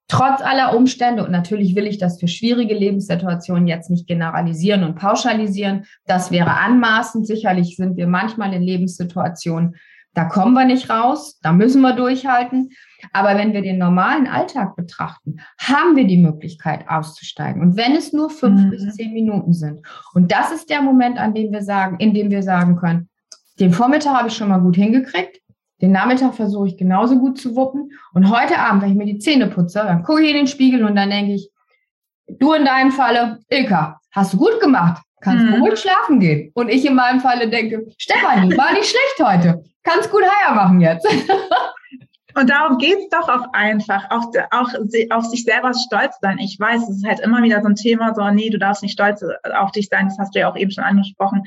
trotz 0.09 0.43
aller 0.43 0.77
Umstände, 0.77 1.25
und 1.25 1.31
natürlich 1.31 1.77
will 1.77 1.87
ich 1.87 1.99
das 1.99 2.19
für 2.19 2.27
schwierige 2.27 2.75
Lebenssituationen 2.75 3.69
jetzt 3.69 3.89
nicht 3.89 4.09
generalisieren 4.09 4.83
und 4.83 4.97
pauschalisieren, 4.97 5.87
das 6.07 6.33
wäre 6.33 6.57
anmaßend. 6.57 7.25
Sicherlich 7.25 7.77
sind 7.77 7.97
wir 7.97 8.09
manchmal 8.09 8.53
in 8.53 8.63
Lebenssituationen, 8.63 9.77
da 10.15 10.25
kommen 10.25 10.55
wir 10.55 10.65
nicht 10.65 10.91
raus, 10.91 11.39
da 11.43 11.53
müssen 11.53 11.83
wir 11.83 11.93
durchhalten. 11.93 12.71
Aber 13.13 13.37
wenn 13.37 13.53
wir 13.53 13.63
den 13.63 13.79
normalen 13.79 14.27
Alltag 14.27 14.77
betrachten, 14.77 15.37
haben 15.59 15.97
wir 15.97 16.07
die 16.07 16.19
Möglichkeit 16.19 16.89
auszusteigen. 16.89 17.63
Und 17.63 17.77
wenn 17.77 17.95
es 17.95 18.13
nur 18.13 18.29
fünf 18.29 18.61
mhm. 18.61 18.71
bis 18.71 18.95
zehn 18.97 19.13
Minuten 19.13 19.53
sind. 19.53 19.87
Und 20.13 20.33
das 20.33 20.53
ist 20.53 20.69
der 20.69 20.83
Moment, 20.83 21.19
an 21.19 21.35
dem 21.35 21.53
wir 21.53 21.63
sagen, 21.63 21.97
in 21.99 22.13
dem 22.13 22.31
wir 22.31 22.43
sagen 22.43 22.77
können, 22.77 23.09
den 23.59 23.73
Vormittag 23.73 24.15
habe 24.17 24.29
ich 24.29 24.35
schon 24.35 24.49
mal 24.49 24.61
gut 24.61 24.77
hingekriegt. 24.77 25.41
Den 25.81 25.93
Nachmittag 25.93 26.35
versuche 26.35 26.69
ich 26.69 26.77
genauso 26.77 27.19
gut 27.19 27.39
zu 27.39 27.57
wuppen. 27.57 27.93
Und 28.13 28.31
heute 28.31 28.59
Abend, 28.59 28.83
wenn 28.83 28.91
ich 28.91 28.97
mir 28.97 29.07
die 29.07 29.19
Zähne 29.19 29.47
putze, 29.47 29.79
dann 29.79 30.03
gucke 30.03 30.23
ich 30.23 30.31
in 30.31 30.37
den 30.37 30.47
Spiegel 30.47 30.85
und 30.85 30.97
dann 30.97 31.11
denke 31.11 31.35
ich, 31.35 31.51
du 32.27 32.53
in 32.53 32.65
deinem 32.65 32.91
Falle, 32.91 33.39
Ilka, 33.49 33.99
hast 34.11 34.35
du 34.35 34.39
gut 34.39 34.61
gemacht 34.61 35.03
kannst 35.21 35.45
mhm. 35.45 35.53
beruhigt 35.53 35.79
schlafen 35.79 36.21
gehen. 36.21 36.51
Und 36.55 36.69
ich 36.69 36.85
in 36.85 36.95
meinem 36.95 37.21
Falle 37.21 37.49
denke, 37.49 37.87
Stefanie, 37.99 38.57
war 38.57 38.73
nicht 38.73 38.87
schlecht 38.87 39.21
heute. 39.23 39.65
Kannst 39.83 40.11
gut 40.11 40.23
Heier 40.23 40.55
machen 40.55 40.81
jetzt. 40.81 41.07
Und 42.35 42.49
darum 42.49 42.79
geht's 42.79 43.09
doch 43.11 43.29
auch 43.29 43.53
einfach, 43.53 44.11
auch, 44.11 44.33
auch 44.53 44.69
auf 45.11 45.25
sich 45.25 45.45
selber 45.45 45.73
stolz 45.75 46.17
sein. 46.21 46.39
Ich 46.39 46.59
weiß, 46.61 46.89
es 46.89 46.99
ist 46.99 47.07
halt 47.07 47.21
immer 47.21 47.43
wieder 47.43 47.61
so 47.61 47.69
ein 47.69 47.75
Thema, 47.75 48.15
so, 48.15 48.29
nee, 48.31 48.51
du 48.51 48.59
darfst 48.59 48.83
nicht 48.83 48.93
stolz 48.93 49.25
auf 49.53 49.73
dich 49.73 49.89
sein, 49.89 50.07
das 50.07 50.19
hast 50.19 50.35
du 50.35 50.41
ja 50.41 50.51
auch 50.51 50.57
eben 50.57 50.71
schon 50.71 50.85
angesprochen. 50.85 51.43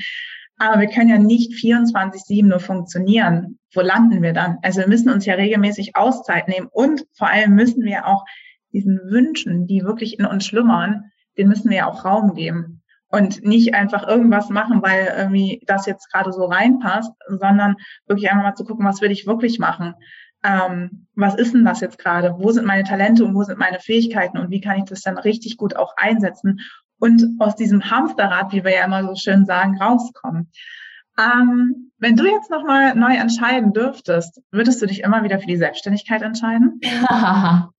Aber 0.57 0.81
wir 0.81 0.87
können 0.87 1.09
ja 1.09 1.17
nicht 1.17 1.53
24-7 1.53 2.45
nur 2.45 2.59
funktionieren. 2.59 3.59
Wo 3.73 3.81
landen 3.81 4.21
wir 4.21 4.33
dann? 4.33 4.57
Also 4.61 4.81
wir 4.81 4.87
müssen 4.87 5.09
uns 5.09 5.25
ja 5.25 5.35
regelmäßig 5.35 5.95
Auszeit 5.95 6.47
nehmen 6.47 6.67
und 6.69 7.05
vor 7.13 7.27
allem 7.27 7.55
müssen 7.55 7.83
wir 7.83 8.05
auch 8.07 8.25
diesen 8.71 8.99
Wünschen, 9.05 9.67
die 9.67 9.83
wirklich 9.83 10.19
in 10.19 10.25
uns 10.25 10.45
schlummern, 10.45 11.11
den 11.37 11.47
müssen 11.47 11.69
wir 11.69 11.77
ja 11.77 11.87
auch 11.87 12.05
Raum 12.05 12.33
geben 12.33 12.82
und 13.13 13.43
nicht 13.43 13.75
einfach 13.75 14.07
irgendwas 14.07 14.49
machen, 14.49 14.81
weil 14.81 15.13
irgendwie 15.15 15.61
das 15.67 15.85
jetzt 15.85 16.11
gerade 16.11 16.33
so 16.33 16.45
reinpasst, 16.45 17.11
sondern 17.27 17.75
wirklich 18.07 18.31
einfach 18.31 18.43
mal 18.43 18.55
zu 18.55 18.65
gucken, 18.65 18.87
was 18.87 19.01
will 19.01 19.11
ich 19.11 19.27
wirklich 19.27 19.59
machen? 19.59 19.93
Ähm, 20.43 21.05
was 21.13 21.35
ist 21.35 21.53
denn 21.53 21.63
das 21.63 21.79
jetzt 21.79 21.99
gerade? 21.99 22.33
Wo 22.39 22.51
sind 22.51 22.65
meine 22.65 22.83
Talente 22.83 23.23
und 23.23 23.35
wo 23.35 23.43
sind 23.43 23.59
meine 23.59 23.79
Fähigkeiten 23.79 24.39
und 24.39 24.49
wie 24.49 24.61
kann 24.61 24.79
ich 24.79 24.85
das 24.85 25.01
dann 25.01 25.19
richtig 25.19 25.57
gut 25.57 25.75
auch 25.75 25.93
einsetzen 25.95 26.61
und 26.97 27.23
aus 27.37 27.55
diesem 27.55 27.91
Hamsterrad, 27.91 28.51
wie 28.51 28.63
wir 28.63 28.73
ja 28.73 28.85
immer 28.85 29.03
so 29.03 29.13
schön 29.13 29.45
sagen, 29.45 29.79
rauskommen? 29.79 30.49
Ähm, 31.19 31.91
wenn 31.99 32.15
du 32.15 32.25
jetzt 32.25 32.49
nochmal 32.49 32.95
neu 32.95 33.13
entscheiden 33.13 33.73
dürftest, 33.73 34.41
würdest 34.49 34.81
du 34.81 34.87
dich 34.87 35.01
immer 35.01 35.23
wieder 35.23 35.37
für 35.37 35.45
die 35.45 35.57
Selbstständigkeit 35.57 36.23
entscheiden? 36.23 36.81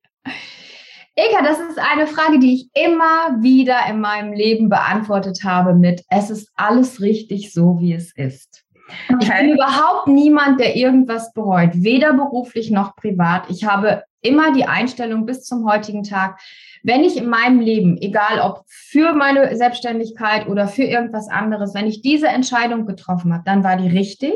Eka, 1.16 1.42
das 1.42 1.60
ist 1.60 1.78
eine 1.78 2.08
Frage, 2.08 2.40
die 2.40 2.54
ich 2.54 2.70
immer 2.74 3.40
wieder 3.40 3.86
in 3.88 4.00
meinem 4.00 4.32
Leben 4.32 4.68
beantwortet 4.68 5.40
habe 5.44 5.74
mit, 5.74 6.04
es 6.08 6.28
ist 6.28 6.50
alles 6.56 7.00
richtig 7.00 7.52
so, 7.52 7.78
wie 7.80 7.94
es 7.94 8.12
ist. 8.16 8.64
Okay. 9.08 9.18
Ich 9.22 9.30
bin 9.30 9.54
überhaupt 9.54 10.08
niemand, 10.08 10.60
der 10.60 10.76
irgendwas 10.76 11.32
bereut, 11.32 11.70
weder 11.74 12.12
beruflich 12.14 12.70
noch 12.70 12.96
privat. 12.96 13.48
Ich 13.48 13.64
habe 13.64 14.02
immer 14.20 14.52
die 14.52 14.64
Einstellung 14.64 15.24
bis 15.24 15.44
zum 15.44 15.68
heutigen 15.68 16.02
Tag, 16.02 16.40
wenn 16.82 17.04
ich 17.04 17.16
in 17.16 17.28
meinem 17.28 17.60
Leben, 17.60 17.96
egal 17.98 18.40
ob 18.40 18.64
für 18.66 19.14
meine 19.14 19.56
Selbstständigkeit 19.56 20.48
oder 20.48 20.66
für 20.66 20.82
irgendwas 20.82 21.28
anderes, 21.28 21.74
wenn 21.74 21.86
ich 21.86 22.02
diese 22.02 22.28
Entscheidung 22.28 22.86
getroffen 22.86 23.32
habe, 23.32 23.44
dann 23.46 23.62
war 23.62 23.76
die 23.76 23.88
richtig. 23.88 24.34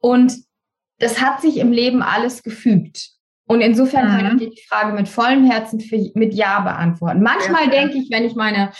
Und 0.00 0.36
das 0.98 1.20
hat 1.20 1.40
sich 1.40 1.58
im 1.58 1.72
Leben 1.72 2.02
alles 2.02 2.42
gefügt. 2.42 3.10
Und 3.46 3.60
insofern 3.60 4.06
mhm. 4.06 4.16
kann 4.16 4.38
ich 4.40 4.54
die 4.54 4.66
Frage 4.68 4.92
mit 4.92 5.08
vollem 5.08 5.44
Herzen 5.44 5.80
für, 5.80 5.98
mit 6.14 6.34
Ja 6.34 6.60
beantworten. 6.60 7.22
Manchmal 7.22 7.64
ja. 7.64 7.70
denke 7.70 7.98
ich, 7.98 8.10
wenn 8.10 8.24
ich 8.24 8.34
meine 8.34 8.70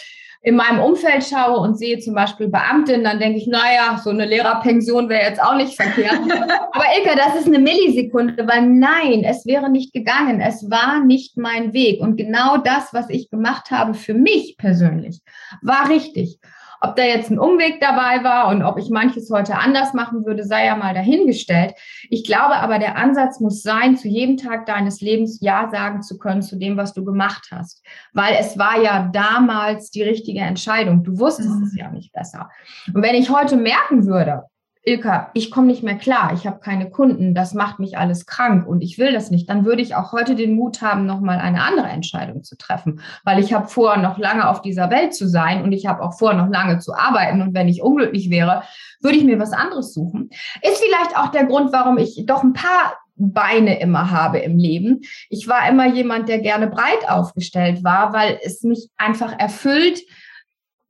in 0.44 0.56
meinem 0.56 0.78
Umfeld 0.78 1.24
schaue 1.24 1.58
und 1.58 1.78
sehe 1.78 1.98
zum 2.00 2.14
Beispiel 2.14 2.48
Beamtin, 2.48 3.02
dann 3.02 3.18
denke 3.18 3.38
ich, 3.38 3.46
naja, 3.46 3.98
so 4.04 4.10
eine 4.10 4.26
Lehrerpension 4.26 5.08
wäre 5.08 5.26
jetzt 5.26 5.42
auch 5.42 5.56
nicht 5.56 5.74
verkehrt. 5.74 6.20
Aber 6.72 6.84
Ilka, 6.98 7.16
das 7.16 7.40
ist 7.40 7.46
eine 7.46 7.58
Millisekunde, 7.58 8.46
weil 8.46 8.66
nein, 8.66 9.24
es 9.24 9.46
wäre 9.46 9.70
nicht 9.70 9.94
gegangen. 9.94 10.42
Es 10.42 10.70
war 10.70 11.02
nicht 11.02 11.38
mein 11.38 11.72
Weg. 11.72 12.02
Und 12.02 12.16
genau 12.16 12.58
das, 12.58 12.92
was 12.92 13.08
ich 13.08 13.30
gemacht 13.30 13.70
habe 13.70 13.94
für 13.94 14.12
mich 14.12 14.56
persönlich, 14.58 15.22
war 15.62 15.88
richtig. 15.88 16.38
Ob 16.84 16.96
da 16.96 17.02
jetzt 17.02 17.30
ein 17.30 17.38
Umweg 17.38 17.80
dabei 17.80 18.22
war 18.24 18.48
und 18.48 18.62
ob 18.62 18.78
ich 18.78 18.90
manches 18.90 19.30
heute 19.30 19.56
anders 19.56 19.94
machen 19.94 20.26
würde, 20.26 20.44
sei 20.44 20.66
ja 20.66 20.76
mal 20.76 20.92
dahingestellt. 20.92 21.74
Ich 22.10 22.24
glaube 22.24 22.56
aber, 22.56 22.78
der 22.78 22.96
Ansatz 22.96 23.40
muss 23.40 23.62
sein, 23.62 23.96
zu 23.96 24.06
jedem 24.06 24.36
Tag 24.36 24.66
deines 24.66 25.00
Lebens 25.00 25.38
Ja 25.40 25.70
sagen 25.70 26.02
zu 26.02 26.18
können 26.18 26.42
zu 26.42 26.56
dem, 26.56 26.76
was 26.76 26.92
du 26.92 27.02
gemacht 27.02 27.48
hast. 27.50 27.82
Weil 28.12 28.36
es 28.38 28.58
war 28.58 28.82
ja 28.82 29.08
damals 29.10 29.90
die 29.92 30.02
richtige 30.02 30.40
Entscheidung. 30.40 31.02
Du 31.02 31.18
wusstest 31.18 31.48
mhm. 31.48 31.64
es 31.64 31.74
ja 31.74 31.90
nicht 31.90 32.12
besser. 32.12 32.50
Und 32.92 33.02
wenn 33.02 33.14
ich 33.14 33.30
heute 33.30 33.56
merken 33.56 34.06
würde, 34.06 34.42
Ilka, 34.86 35.30
ich 35.32 35.50
komme 35.50 35.68
nicht 35.68 35.82
mehr 35.82 35.96
klar, 35.96 36.32
ich 36.34 36.46
habe 36.46 36.60
keine 36.60 36.90
Kunden, 36.90 37.34
das 37.34 37.54
macht 37.54 37.78
mich 37.78 37.96
alles 37.96 38.26
krank 38.26 38.66
und 38.66 38.82
ich 38.82 38.98
will 38.98 39.12
das 39.12 39.30
nicht, 39.30 39.48
dann 39.48 39.64
würde 39.64 39.80
ich 39.80 39.94
auch 39.94 40.12
heute 40.12 40.34
den 40.34 40.54
Mut 40.54 40.82
haben, 40.82 41.06
nochmal 41.06 41.38
eine 41.38 41.62
andere 41.62 41.88
Entscheidung 41.88 42.42
zu 42.42 42.56
treffen, 42.58 43.00
weil 43.24 43.38
ich 43.38 43.54
habe 43.54 43.66
vor, 43.66 43.96
noch 43.96 44.18
lange 44.18 44.46
auf 44.46 44.60
dieser 44.60 44.90
Welt 44.90 45.14
zu 45.14 45.26
sein 45.26 45.62
und 45.62 45.72
ich 45.72 45.86
habe 45.86 46.02
auch 46.02 46.18
vor, 46.18 46.34
noch 46.34 46.50
lange 46.50 46.80
zu 46.80 46.92
arbeiten. 46.92 47.40
Und 47.40 47.54
wenn 47.54 47.68
ich 47.68 47.82
unglücklich 47.82 48.28
wäre, 48.28 48.62
würde 49.00 49.16
ich 49.16 49.24
mir 49.24 49.38
was 49.38 49.52
anderes 49.52 49.94
suchen. 49.94 50.28
Ist 50.60 50.82
vielleicht 50.84 51.16
auch 51.16 51.28
der 51.28 51.46
Grund, 51.46 51.72
warum 51.72 51.96
ich 51.96 52.22
doch 52.26 52.42
ein 52.42 52.52
paar 52.52 52.94
Beine 53.16 53.80
immer 53.80 54.10
habe 54.10 54.38
im 54.38 54.58
Leben. 54.58 55.00
Ich 55.30 55.48
war 55.48 55.68
immer 55.68 55.86
jemand, 55.86 56.28
der 56.28 56.40
gerne 56.40 56.66
breit 56.66 57.08
aufgestellt 57.08 57.84
war, 57.84 58.12
weil 58.12 58.38
es 58.42 58.62
mich 58.62 58.88
einfach 58.96 59.38
erfüllt, 59.38 60.00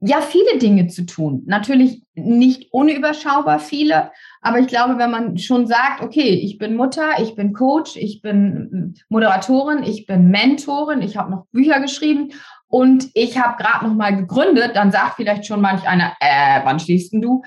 ja, 0.00 0.20
viele 0.20 0.58
Dinge 0.58 0.88
zu 0.88 1.06
tun. 1.06 1.42
Natürlich 1.46 2.02
nicht 2.14 2.72
unüberschaubar 2.72 3.58
viele, 3.58 4.10
aber 4.42 4.58
ich 4.58 4.66
glaube, 4.66 4.98
wenn 4.98 5.10
man 5.10 5.38
schon 5.38 5.66
sagt, 5.66 6.02
okay, 6.02 6.28
ich 6.28 6.58
bin 6.58 6.76
Mutter, 6.76 7.18
ich 7.18 7.34
bin 7.34 7.52
Coach, 7.52 7.96
ich 7.96 8.20
bin 8.20 8.94
Moderatorin, 9.08 9.82
ich 9.82 10.06
bin 10.06 10.28
Mentorin, 10.28 11.00
ich 11.00 11.16
habe 11.16 11.30
noch 11.30 11.46
Bücher 11.52 11.80
geschrieben 11.80 12.32
und 12.68 13.08
ich 13.14 13.38
habe 13.38 13.62
gerade 13.62 13.86
noch 13.86 13.94
mal 13.94 14.14
gegründet, 14.14 14.72
dann 14.74 14.90
sagt 14.90 15.14
vielleicht 15.16 15.46
schon 15.46 15.60
manch 15.60 15.88
einer, 15.88 16.12
äh, 16.20 16.60
wann 16.64 16.80
schließt 16.80 17.12
denn 17.12 17.22
du? 17.22 17.42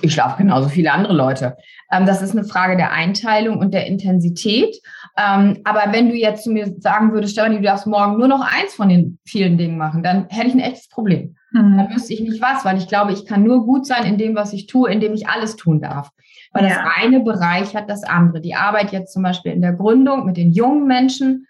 Ich 0.00 0.14
schlafe 0.14 0.38
genauso 0.38 0.68
viele 0.68 0.92
andere 0.92 1.12
Leute. 1.12 1.56
Ähm, 1.92 2.06
das 2.06 2.22
ist 2.22 2.32
eine 2.32 2.44
Frage 2.44 2.76
der 2.76 2.92
Einteilung 2.92 3.58
und 3.58 3.74
der 3.74 3.86
Intensität. 3.86 4.76
Ähm, 5.18 5.58
aber 5.64 5.92
wenn 5.92 6.08
du 6.08 6.14
jetzt 6.14 6.44
zu 6.44 6.50
mir 6.50 6.72
sagen 6.78 7.12
würdest, 7.12 7.34
Stefanie, 7.34 7.56
du 7.56 7.62
darfst 7.62 7.86
morgen 7.86 8.16
nur 8.16 8.28
noch 8.28 8.40
eins 8.42 8.74
von 8.74 8.88
den 8.88 9.18
vielen 9.24 9.58
Dingen 9.58 9.76
machen, 9.76 10.02
dann 10.02 10.28
hätte 10.28 10.48
ich 10.48 10.54
ein 10.54 10.60
echtes 10.60 10.88
Problem. 10.88 11.36
Mhm. 11.52 11.76
Dann 11.76 11.94
wüsste 11.94 12.14
ich 12.14 12.20
nicht 12.20 12.40
was, 12.40 12.64
weil 12.64 12.78
ich 12.78 12.88
glaube, 12.88 13.12
ich 13.12 13.26
kann 13.26 13.42
nur 13.42 13.64
gut 13.64 13.86
sein 13.86 14.04
in 14.04 14.18
dem, 14.18 14.34
was 14.34 14.52
ich 14.52 14.66
tue, 14.66 14.90
indem 14.90 15.14
ich 15.14 15.28
alles 15.28 15.56
tun 15.56 15.80
darf. 15.80 16.10
Weil 16.52 16.64
ja. 16.64 16.70
das 16.70 16.78
eine 16.96 17.20
bereichert 17.20 17.88
das 17.88 18.02
andere. 18.02 18.40
Die 18.40 18.54
Arbeit 18.54 18.92
jetzt 18.92 19.12
zum 19.12 19.22
Beispiel 19.22 19.52
in 19.52 19.62
der 19.62 19.72
Gründung 19.72 20.26
mit 20.26 20.36
den 20.36 20.52
jungen 20.52 20.86
Menschen, 20.86 21.46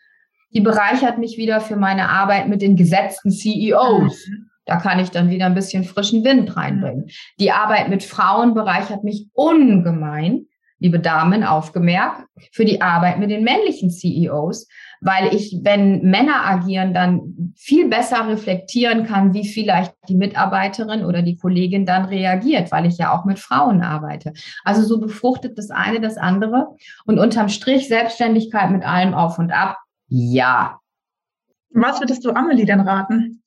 die 0.53 0.61
bereichert 0.61 1.19
mich 1.19 1.39
wieder 1.39 1.61
für 1.61 1.77
meine 1.77 2.09
Arbeit 2.09 2.49
mit 2.49 2.61
den 2.61 2.77
gesetzten 2.77 3.31
CEOs. 3.31 4.27
Mhm. 4.29 4.51
Da 4.67 4.77
kann 4.77 5.01
ich 5.01 5.11
dann 5.11 5.31
wieder 5.31 5.47
ein 5.47 5.55
bisschen 5.55 5.85
frischen 5.85 6.25
Wind 6.25 6.57
reinbringen. 6.57 7.09
Die 7.39 7.51
Arbeit 7.51 7.89
mit 7.89 8.03
Frauen 8.03 8.55
bereichert 8.55 9.05
mich 9.05 9.27
ungemein, 9.33 10.47
liebe 10.81 10.99
Damen, 10.99 11.45
aufgemerkt, 11.45 12.27
für 12.53 12.65
die 12.65 12.81
Arbeit 12.81 13.19
mit 13.19 13.31
den 13.31 13.45
männlichen 13.45 13.91
CEOs, 13.91 14.67
weil 15.01 15.35
ich, 15.35 15.61
wenn 15.63 16.03
Männer 16.03 16.45
agieren, 16.47 16.93
dann 16.93 17.53
viel 17.57 17.89
besser 17.89 18.27
reflektieren 18.27 19.05
kann, 19.05 19.33
wie 19.35 19.47
vielleicht 19.47 19.95
die 20.09 20.17
Mitarbeiterin 20.17 21.05
oder 21.05 21.23
die 21.23 21.37
Kollegin 21.37 21.87
dann 21.87 22.07
reagiert, 22.07 22.73
weil 22.73 22.87
ich 22.87 22.99
ja 22.99 23.13
auch 23.13 23.25
mit 23.25 23.39
Frauen 23.39 23.83
arbeite. 23.83 24.33
Also 24.65 24.83
so 24.83 24.99
befruchtet 24.99 25.57
das 25.57 25.71
eine 25.71 26.01
das 26.01 26.17
andere 26.17 26.69
und 27.05 27.19
unterm 27.19 27.49
Strich 27.49 27.89
Selbstständigkeit 27.89 28.71
mit 28.71 28.85
allem 28.85 29.15
auf 29.15 29.39
und 29.39 29.53
ab. 29.53 29.77
Ja. 30.09 30.81
Was 31.73 32.01
würdest 32.01 32.25
du 32.25 32.33
Amelie 32.33 32.67
denn 32.67 32.81
raten? 32.81 33.43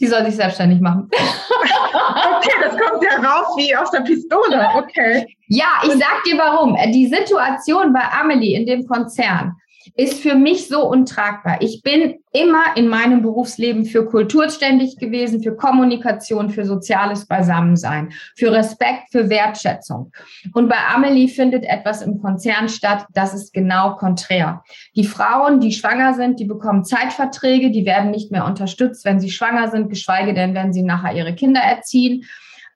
Sie 0.00 0.06
soll 0.06 0.24
sich 0.24 0.36
selbstständig 0.36 0.80
machen. 0.80 1.10
okay, 1.12 2.54
das 2.62 2.74
kommt 2.74 3.04
ja 3.04 3.16
raus 3.18 3.54
wie 3.58 3.76
aus 3.76 3.90
der 3.90 4.00
Pistole. 4.00 4.66
Okay. 4.74 5.36
Ja, 5.48 5.66
ich 5.82 5.92
sag 5.92 6.24
dir 6.24 6.38
warum. 6.38 6.74
Die 6.90 7.06
Situation 7.06 7.92
bei 7.92 8.00
Amelie 8.18 8.56
in 8.56 8.64
dem 8.64 8.86
Konzern 8.86 9.54
ist 9.94 10.20
für 10.20 10.34
mich 10.34 10.68
so 10.68 10.88
untragbar. 10.88 11.58
Ich 11.60 11.82
bin 11.82 12.18
immer 12.32 12.76
in 12.76 12.88
meinem 12.88 13.22
Berufsleben 13.22 13.84
für 13.84 14.06
Kultur 14.06 14.48
ständig 14.50 14.96
gewesen, 14.98 15.42
für 15.42 15.56
Kommunikation, 15.56 16.50
für 16.50 16.64
soziales 16.64 17.26
Beisammensein, 17.26 18.12
für 18.36 18.52
Respekt, 18.52 19.10
für 19.10 19.28
Wertschätzung. 19.28 20.12
Und 20.54 20.68
bei 20.68 20.76
Amelie 20.94 21.28
findet 21.28 21.64
etwas 21.64 22.02
im 22.02 22.20
Konzern 22.20 22.68
statt, 22.68 23.06
das 23.14 23.34
ist 23.34 23.52
genau 23.52 23.96
konträr. 23.96 24.62
Die 24.94 25.04
Frauen, 25.04 25.60
die 25.60 25.72
schwanger 25.72 26.14
sind, 26.14 26.38
die 26.38 26.44
bekommen 26.44 26.84
Zeitverträge, 26.84 27.70
die 27.70 27.86
werden 27.86 28.10
nicht 28.10 28.30
mehr 28.30 28.44
unterstützt, 28.44 29.04
wenn 29.04 29.20
sie 29.20 29.30
schwanger 29.30 29.70
sind, 29.70 29.88
geschweige 29.88 30.34
denn, 30.34 30.54
wenn 30.54 30.72
sie 30.72 30.82
nachher 30.82 31.14
ihre 31.14 31.34
Kinder 31.34 31.60
erziehen. 31.60 32.24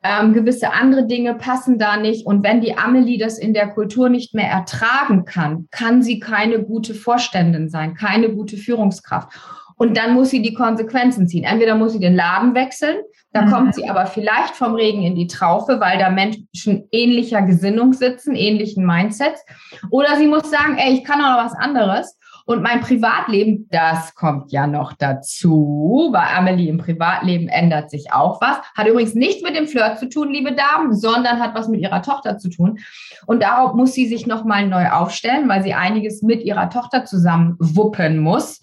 Ähm, 0.07 0.35
gewisse 0.35 0.71
andere 0.73 1.07
Dinge 1.07 1.35
passen 1.35 1.79
da 1.79 1.97
nicht. 1.97 2.27
Und 2.27 2.45
wenn 2.45 2.61
die 2.61 2.77
Amelie 2.77 3.17
das 3.17 3.39
in 3.39 3.55
der 3.55 3.69
Kultur 3.69 4.11
nicht 4.11 4.35
mehr 4.35 4.49
ertragen 4.49 5.25
kann, 5.25 5.67
kann 5.71 6.03
sie 6.03 6.21
keine 6.21 6.63
gute 6.63 6.95
Vorständin 6.95 7.71
sein, 7.71 7.95
keine 7.95 8.29
gute 8.29 8.59
Führungskraft. 8.59 9.31
Und 9.77 9.97
dann 9.97 10.13
muss 10.13 10.29
sie 10.29 10.43
die 10.43 10.53
Konsequenzen 10.53 11.27
ziehen. 11.27 11.45
Entweder 11.45 11.75
muss 11.75 11.93
sie 11.93 12.01
den 12.01 12.15
Laden 12.15 12.55
wechseln, 12.55 12.97
da 13.33 13.43
mhm. 13.43 13.51
kommt 13.51 13.75
sie 13.75 13.89
aber 13.89 14.07
vielleicht 14.07 14.55
vom 14.55 14.75
Regen 14.75 15.03
in 15.03 15.17
die 15.17 15.27
Traufe, 15.27 15.81
weil 15.81 15.99
da 15.99 16.11
Menschen 16.11 16.87
ähnlicher 16.93 17.43
Gesinnung 17.43 17.93
sitzen, 17.93 18.37
ähnlichen 18.37 18.87
Mindsets. 18.87 19.45
Oder 19.91 20.17
sie 20.17 20.29
muss 20.29 20.51
sagen, 20.51 20.77
ey, 20.77 20.95
ich 20.95 21.05
kann 21.05 21.21
auch 21.21 21.37
noch 21.37 21.45
was 21.45 21.55
anderes. 21.55 22.17
Und 22.47 22.63
mein 22.63 22.81
Privatleben, 22.81 23.69
das 23.71 24.15
kommt 24.15 24.53
ja 24.53 24.67
noch 24.67 24.93
dazu. 24.93 26.11
Bei 26.13 26.35
Amelie 26.37 26.69
im 26.69 26.77
Privatleben 26.77 27.49
ändert 27.49 27.91
sich 27.91 28.13
auch 28.13 28.39
was. 28.43 28.59
Hat 28.77 28.87
übrigens 28.87 29.15
nichts 29.15 29.43
mit 29.43 29.57
dem 29.57 29.67
Flirt 29.67 29.99
zu 29.99 30.11
tun, 30.11 30.31
liebe 30.31 30.53
Damen, 30.53 30.95
sondern 30.95 31.41
hat 31.41 31.55
was 31.55 31.69
mit 31.69 31.81
ihrer 31.81 32.03
Tochter 32.03 32.37
zu 32.37 32.51
tun. 32.51 32.81
Und 33.27 33.43
darauf 33.43 33.75
muss 33.75 33.95
sie 33.95 34.07
sich 34.07 34.27
nochmal 34.27 34.69
neu 34.69 34.91
aufstellen, 34.91 35.49
weil 35.49 35.63
sie 35.63 35.73
einiges 35.73 36.21
mit 36.21 36.43
ihrer 36.43 36.69
Tochter 36.69 37.07
zusammen 37.07 37.57
wuppen 37.59 38.19
muss. 38.19 38.61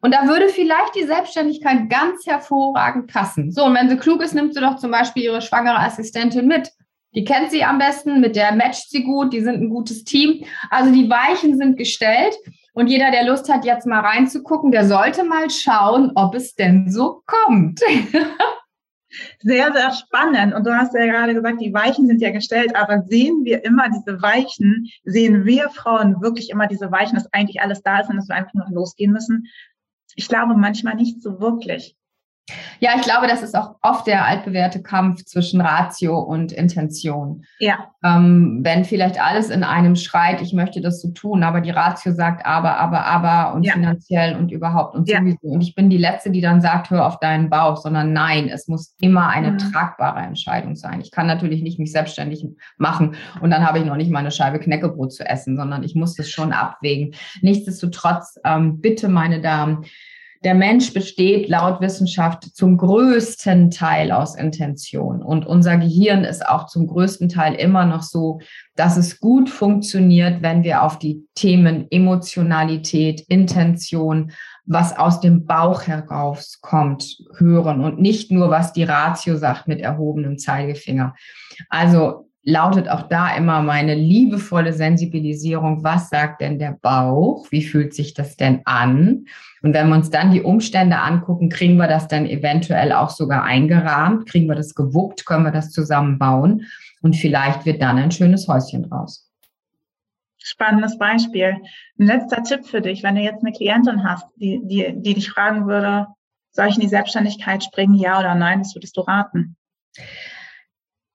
Und 0.00 0.12
da 0.12 0.26
würde 0.26 0.48
vielleicht 0.48 0.96
die 0.96 1.04
Selbstständigkeit 1.04 1.88
ganz 1.88 2.26
hervorragend 2.26 3.12
passen. 3.12 3.52
So, 3.52 3.64
und 3.64 3.74
wenn 3.74 3.88
sie 3.88 3.96
klug 3.96 4.22
ist, 4.22 4.34
nimmt 4.34 4.54
sie 4.54 4.60
doch 4.60 4.76
zum 4.76 4.90
Beispiel 4.90 5.24
ihre 5.24 5.42
schwangere 5.42 5.78
Assistentin 5.78 6.48
mit. 6.48 6.70
Die 7.14 7.24
kennt 7.24 7.50
sie 7.50 7.64
am 7.64 7.78
besten, 7.78 8.20
mit 8.20 8.34
der 8.34 8.54
matcht 8.54 8.90
sie 8.90 9.04
gut, 9.04 9.32
die 9.32 9.40
sind 9.40 9.60
ein 9.60 9.68
gutes 9.68 10.04
Team. 10.04 10.44
Also 10.70 10.92
die 10.92 11.10
Weichen 11.10 11.56
sind 11.56 11.76
gestellt. 11.76 12.34
Und 12.80 12.86
jeder, 12.86 13.10
der 13.10 13.26
Lust 13.26 13.52
hat, 13.52 13.66
jetzt 13.66 13.86
mal 13.86 14.00
reinzugucken, 14.00 14.70
der 14.70 14.86
sollte 14.86 15.22
mal 15.22 15.50
schauen, 15.50 16.12
ob 16.14 16.34
es 16.34 16.54
denn 16.54 16.90
so 16.90 17.22
kommt. 17.26 17.78
Sehr, 19.40 19.72
sehr 19.72 19.92
spannend. 19.92 20.54
Und 20.54 20.64
du 20.64 20.72
hast 20.72 20.94
ja 20.94 21.04
gerade 21.04 21.34
gesagt, 21.34 21.60
die 21.60 21.74
Weichen 21.74 22.06
sind 22.06 22.22
ja 22.22 22.30
gestellt, 22.30 22.76
aber 22.76 23.02
sehen 23.02 23.44
wir 23.44 23.64
immer 23.64 23.88
diese 23.90 24.22
Weichen, 24.22 24.88
sehen 25.02 25.44
wir 25.44 25.68
Frauen 25.70 26.22
wirklich 26.22 26.48
immer 26.48 26.68
diese 26.68 26.92
Weichen, 26.92 27.16
dass 27.16 27.30
eigentlich 27.32 27.60
alles 27.60 27.82
da 27.82 27.98
ist 27.98 28.08
und 28.08 28.16
dass 28.16 28.28
wir 28.28 28.36
einfach 28.36 28.54
nur 28.54 28.66
losgehen 28.70 29.12
müssen? 29.12 29.48
Ich 30.14 30.28
glaube 30.28 30.54
manchmal 30.54 30.94
nicht 30.94 31.20
so 31.20 31.40
wirklich. 31.40 31.96
Ja, 32.80 32.92
ich 32.96 33.02
glaube, 33.02 33.26
das 33.26 33.42
ist 33.42 33.56
auch 33.56 33.76
oft 33.82 34.06
der 34.06 34.24
altbewährte 34.26 34.82
Kampf 34.82 35.24
zwischen 35.24 35.60
Ratio 35.60 36.18
und 36.18 36.52
Intention. 36.52 37.44
Ja. 37.58 37.90
Ähm, 38.02 38.60
wenn 38.62 38.84
vielleicht 38.84 39.22
alles 39.22 39.50
in 39.50 39.64
einem 39.64 39.96
schreit, 39.96 40.40
ich 40.40 40.54
möchte 40.54 40.80
das 40.80 41.02
so 41.02 41.10
tun, 41.10 41.42
aber 41.42 41.60
die 41.60 41.70
Ratio 41.70 42.12
sagt 42.12 42.46
aber, 42.46 42.78
aber, 42.78 43.04
aber 43.04 43.54
und 43.54 43.64
ja. 43.64 43.74
finanziell 43.74 44.36
und 44.36 44.50
überhaupt 44.50 44.94
und 44.94 45.08
ja. 45.08 45.18
sowieso. 45.18 45.48
Und 45.48 45.60
ich 45.60 45.74
bin 45.74 45.90
die 45.90 45.98
Letzte, 45.98 46.30
die 46.30 46.40
dann 46.40 46.60
sagt, 46.60 46.90
hör 46.90 47.06
auf 47.06 47.18
deinen 47.20 47.50
Bauch, 47.50 47.76
sondern 47.76 48.12
nein, 48.12 48.48
es 48.48 48.68
muss 48.68 48.94
immer 49.00 49.28
eine 49.28 49.52
mhm. 49.52 49.58
tragbare 49.58 50.20
Entscheidung 50.20 50.74
sein. 50.76 51.00
Ich 51.00 51.10
kann 51.10 51.26
natürlich 51.26 51.62
nicht 51.62 51.78
mich 51.78 51.92
selbstständig 51.92 52.46
machen 52.78 53.16
und 53.40 53.50
dann 53.50 53.66
habe 53.66 53.78
ich 53.78 53.84
noch 53.84 53.96
nicht 53.96 54.10
mal 54.10 54.20
eine 54.20 54.30
Scheibe 54.30 54.58
Knäckebrot 54.58 55.12
zu 55.12 55.28
essen, 55.28 55.56
sondern 55.56 55.82
ich 55.82 55.94
muss 55.94 56.14
das 56.14 56.30
schon 56.30 56.52
abwägen. 56.52 57.14
Nichtsdestotrotz, 57.42 58.38
ähm, 58.44 58.80
bitte, 58.80 59.08
meine 59.08 59.40
Damen, 59.40 59.84
der 60.42 60.54
Mensch 60.54 60.94
besteht 60.94 61.48
laut 61.50 61.82
Wissenschaft 61.82 62.44
zum 62.56 62.78
größten 62.78 63.70
Teil 63.70 64.10
aus 64.10 64.34
Intention. 64.34 65.22
Und 65.22 65.46
unser 65.46 65.76
Gehirn 65.76 66.24
ist 66.24 66.46
auch 66.46 66.66
zum 66.66 66.86
größten 66.86 67.28
Teil 67.28 67.54
immer 67.54 67.84
noch 67.84 68.02
so, 68.02 68.40
dass 68.74 68.96
es 68.96 69.20
gut 69.20 69.50
funktioniert, 69.50 70.40
wenn 70.40 70.62
wir 70.62 70.82
auf 70.82 70.98
die 70.98 71.26
Themen 71.34 71.86
Emotionalität, 71.90 73.20
Intention, 73.28 74.32
was 74.64 74.96
aus 74.96 75.20
dem 75.20 75.44
Bauch 75.44 75.82
herauskommt, 75.82 77.18
hören 77.36 77.84
und 77.84 78.00
nicht 78.00 78.30
nur, 78.30 78.48
was 78.48 78.72
die 78.72 78.84
Ratio 78.84 79.36
sagt 79.36 79.68
mit 79.68 79.80
erhobenem 79.80 80.38
Zeigefinger. 80.38 81.14
Also 81.68 82.29
lautet 82.42 82.88
auch 82.88 83.02
da 83.02 83.34
immer 83.36 83.62
meine 83.62 83.94
liebevolle 83.94 84.72
Sensibilisierung. 84.72 85.84
Was 85.84 86.08
sagt 86.08 86.40
denn 86.40 86.58
der 86.58 86.78
Bauch? 86.80 87.46
Wie 87.50 87.62
fühlt 87.62 87.94
sich 87.94 88.14
das 88.14 88.36
denn 88.36 88.62
an? 88.64 89.26
Und 89.62 89.74
wenn 89.74 89.88
wir 89.88 89.94
uns 89.94 90.10
dann 90.10 90.30
die 90.30 90.42
Umstände 90.42 90.98
angucken, 90.98 91.50
kriegen 91.50 91.76
wir 91.76 91.86
das 91.86 92.08
dann 92.08 92.26
eventuell 92.26 92.92
auch 92.92 93.10
sogar 93.10 93.44
eingerahmt? 93.44 94.26
Kriegen 94.26 94.48
wir 94.48 94.54
das 94.54 94.74
gewuppt? 94.74 95.26
Können 95.26 95.44
wir 95.44 95.52
das 95.52 95.70
zusammenbauen? 95.70 96.66
Und 97.02 97.16
vielleicht 97.16 97.66
wird 97.66 97.82
dann 97.82 97.98
ein 97.98 98.10
schönes 98.10 98.48
Häuschen 98.48 98.88
draus. 98.88 99.30
Spannendes 100.38 100.96
Beispiel. 100.96 101.56
Ein 101.98 102.06
letzter 102.06 102.42
Tipp 102.42 102.66
für 102.66 102.80
dich, 102.80 103.02
wenn 103.02 103.14
du 103.14 103.20
jetzt 103.20 103.44
eine 103.44 103.52
Klientin 103.52 104.02
hast, 104.04 104.26
die, 104.36 104.60
die, 104.64 104.94
die 104.96 105.14
dich 105.14 105.30
fragen 105.30 105.66
würde, 105.66 106.06
soll 106.52 106.68
ich 106.68 106.76
in 106.76 106.80
die 106.80 106.88
Selbstständigkeit 106.88 107.62
springen, 107.62 107.94
ja 107.94 108.18
oder 108.18 108.34
nein, 108.34 108.60
was 108.60 108.74
würdest 108.74 108.96
du 108.96 109.02
raten? 109.02 109.56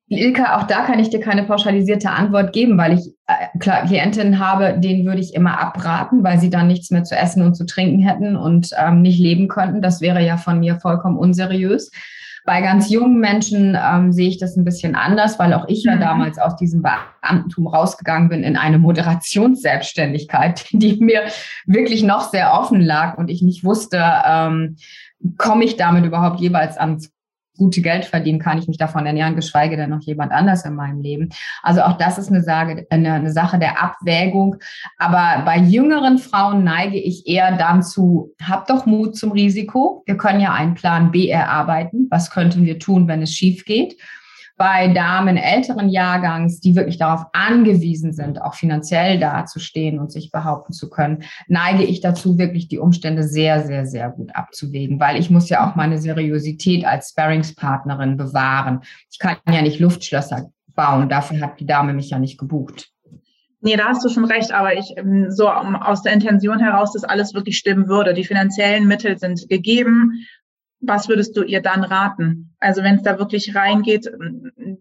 Ilka, 0.07 0.57
auch 0.57 0.63
da 0.63 0.81
kann 0.81 0.99
ich 0.99 1.09
dir 1.09 1.19
keine 1.19 1.43
pauschalisierte 1.43 2.11
Antwort 2.11 2.53
geben, 2.53 2.77
weil 2.77 2.93
ich 2.93 3.15
äh, 3.25 3.57
klar 3.57 3.85
Klientinnen 3.85 4.39
habe, 4.39 4.79
denen 4.79 5.05
würde 5.05 5.19
ich 5.19 5.33
immer 5.33 5.59
abraten, 5.59 6.23
weil 6.23 6.39
sie 6.39 6.51
dann 6.51 6.67
nichts 6.67 6.91
mehr 6.91 7.03
zu 7.03 7.15
essen 7.15 7.41
und 7.41 7.55
zu 7.55 7.65
trinken 7.65 7.99
hätten 7.99 8.35
und 8.35 8.69
ähm, 8.77 9.01
nicht 9.01 9.19
leben 9.19 9.47
könnten. 9.47 9.81
Das 9.81 10.01
wäre 10.01 10.23
ja 10.23 10.37
von 10.37 10.59
mir 10.59 10.79
vollkommen 10.79 11.17
unseriös. 11.17 11.91
Bei 12.45 12.61
ganz 12.61 12.91
jungen 12.91 13.19
Menschen 13.19 13.75
ähm, 13.75 14.11
sehe 14.11 14.27
ich 14.29 14.37
das 14.37 14.55
ein 14.55 14.63
bisschen 14.63 14.93
anders, 14.93 15.39
weil 15.39 15.51
auch 15.55 15.67
ich 15.67 15.83
ja 15.83 15.95
mhm. 15.95 16.01
damals 16.01 16.37
aus 16.37 16.55
diesem 16.55 16.83
Beamtentum 16.83 17.65
rausgegangen 17.65 18.29
bin 18.29 18.43
in 18.43 18.55
eine 18.55 18.77
Moderationsselbstständigkeit, 18.77 20.67
die 20.71 20.97
mir 20.97 21.23
wirklich 21.65 22.03
noch 22.03 22.29
sehr 22.29 22.53
offen 22.53 22.81
lag 22.81 23.17
und 23.17 23.31
ich 23.31 23.41
nicht 23.41 23.63
wusste, 23.63 24.03
ähm, 24.27 24.75
komme 25.39 25.63
ich 25.63 25.77
damit 25.77 26.05
überhaupt 26.05 26.39
jeweils 26.39 26.77
ans 26.77 27.14
gute 27.57 27.81
Geld 27.81 28.05
verdienen, 28.05 28.39
kann 28.39 28.57
ich 28.57 28.67
mich 28.67 28.77
davon 28.77 29.05
ernähren, 29.05 29.35
geschweige 29.35 29.77
denn 29.77 29.89
noch 29.89 30.01
jemand 30.01 30.31
anders 30.31 30.65
in 30.65 30.75
meinem 30.75 31.01
Leben. 31.01 31.29
Also 31.63 31.81
auch 31.81 31.97
das 31.97 32.17
ist 32.17 32.29
eine, 32.29 32.43
Sage, 32.43 32.85
eine, 32.89 33.13
eine 33.13 33.31
Sache 33.31 33.59
der 33.59 33.81
Abwägung. 33.81 34.57
Aber 34.97 35.43
bei 35.45 35.57
jüngeren 35.57 36.17
Frauen 36.17 36.63
neige 36.63 36.97
ich 36.97 37.27
eher 37.27 37.57
dann 37.57 37.83
zu, 37.83 38.33
hab 38.41 38.67
doch 38.67 38.85
Mut 38.85 39.15
zum 39.17 39.31
Risiko. 39.31 40.03
Wir 40.05 40.17
können 40.17 40.39
ja 40.39 40.53
einen 40.53 40.75
Plan 40.75 41.11
B 41.11 41.29
erarbeiten. 41.29 42.07
Was 42.09 42.31
könnten 42.31 42.65
wir 42.65 42.79
tun, 42.79 43.07
wenn 43.07 43.21
es 43.21 43.33
schief 43.33 43.65
geht? 43.65 43.95
Bei 44.57 44.87
Damen 44.87 45.35
älteren 45.37 45.89
Jahrgangs, 45.89 46.59
die 46.61 46.75
wirklich 46.75 46.97
darauf 46.97 47.25
angewiesen 47.33 48.13
sind, 48.13 48.41
auch 48.41 48.53
finanziell 48.53 49.19
dazustehen 49.19 49.99
und 49.99 50.11
sich 50.11 50.31
behaupten 50.31 50.71
zu 50.71 50.89
können, 50.89 51.23
neige 51.47 51.83
ich 51.83 51.99
dazu, 51.99 52.37
wirklich 52.37 52.67
die 52.67 52.79
Umstände 52.79 53.23
sehr, 53.23 53.65
sehr, 53.65 53.85
sehr 53.85 54.09
gut 54.09 54.33
abzuwägen, 54.33 54.99
weil 54.99 55.19
ich 55.19 55.29
muss 55.29 55.49
ja 55.49 55.69
auch 55.69 55.75
meine 55.75 55.97
Seriosität 55.97 56.85
als 56.85 57.09
Sparringspartnerin 57.09 58.15
bewahren. 58.15 58.81
Ich 59.11 59.19
kann 59.19 59.37
ja 59.49 59.61
nicht 59.61 59.79
Luftschlösser 59.79 60.49
bauen, 60.73 61.09
dafür 61.09 61.41
hat 61.41 61.59
die 61.59 61.65
Dame 61.65 61.93
mich 61.93 62.09
ja 62.09 62.19
nicht 62.19 62.37
gebucht. 62.37 62.91
Nee, 63.65 63.77
da 63.77 63.85
hast 63.85 64.05
du 64.05 64.09
schon 64.09 64.25
recht, 64.25 64.53
aber 64.53 64.77
ich 64.77 64.93
ähm, 64.95 65.31
so 65.31 65.49
aus 65.49 66.03
der 66.03 66.13
Intention 66.13 66.59
heraus, 66.59 66.93
dass 66.93 67.03
alles 67.03 67.33
wirklich 67.33 67.57
stimmen 67.57 67.87
würde. 67.87 68.13
Die 68.13 68.23
finanziellen 68.23 68.87
Mittel 68.87 69.17
sind 69.17 69.49
gegeben 69.49 70.27
was 70.85 71.09
würdest 71.09 71.35
du 71.35 71.43
ihr 71.43 71.61
dann 71.61 71.83
raten? 71.83 72.55
Also 72.59 72.81
wenn 72.83 72.95
es 72.95 73.03
da 73.03 73.19
wirklich 73.19 73.55
reingeht, 73.55 74.09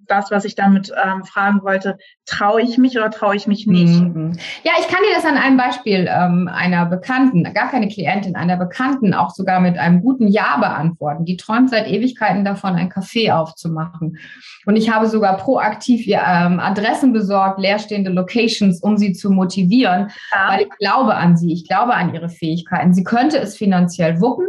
das, 0.07 0.31
was 0.31 0.45
ich 0.45 0.55
damit 0.55 0.91
ähm, 0.91 1.25
fragen 1.25 1.63
wollte, 1.63 1.99
traue 2.25 2.63
ich 2.63 2.79
mich 2.79 2.97
oder 2.97 3.11
traue 3.11 3.37
ich 3.37 3.47
mich 3.47 3.67
nicht? 3.67 4.01
Mhm. 4.01 4.39
Ja, 4.63 4.73
ich 4.79 4.89
kann 4.89 5.03
dir 5.03 5.15
das 5.15 5.25
an 5.25 5.37
einem 5.37 5.57
Beispiel 5.57 6.09
ähm, 6.11 6.49
einer 6.49 6.87
Bekannten, 6.87 7.45
gar 7.53 7.71
keine 7.71 7.89
Klientin, 7.89 8.37
einer 8.37 8.57
Bekannten 8.57 9.13
auch 9.13 9.31
sogar 9.31 9.61
mit 9.61 9.77
einem 9.79 10.01
guten 10.01 10.29
Ja 10.29 10.57
beantworten. 10.59 11.25
Die 11.25 11.37
träumt 11.37 11.71
seit 11.71 11.87
Ewigkeiten 11.87 12.45
davon, 12.45 12.75
ein 12.75 12.91
Café 12.91 13.33
aufzumachen. 13.33 14.19
Und 14.67 14.77
ich 14.77 14.91
habe 14.91 15.09
sogar 15.09 15.37
proaktiv 15.37 16.07
ihr 16.07 16.23
ähm, 16.27 16.61
Adressen 16.61 17.13
besorgt, 17.13 17.59
leerstehende 17.59 18.11
Locations, 18.11 18.81
um 18.83 18.97
sie 18.97 19.13
zu 19.13 19.31
motivieren, 19.31 20.11
ja. 20.33 20.49
weil 20.49 20.63
ich 20.63 20.71
glaube 20.79 21.15
an 21.17 21.37
sie, 21.37 21.53
ich 21.53 21.69
glaube 21.69 21.95
an 21.95 22.15
ihre 22.15 22.29
Fähigkeiten. 22.29 22.95
Sie 22.95 23.05
könnte 23.05 23.39
es 23.39 23.57
finanziell 23.57 24.21
wuppen. 24.21 24.47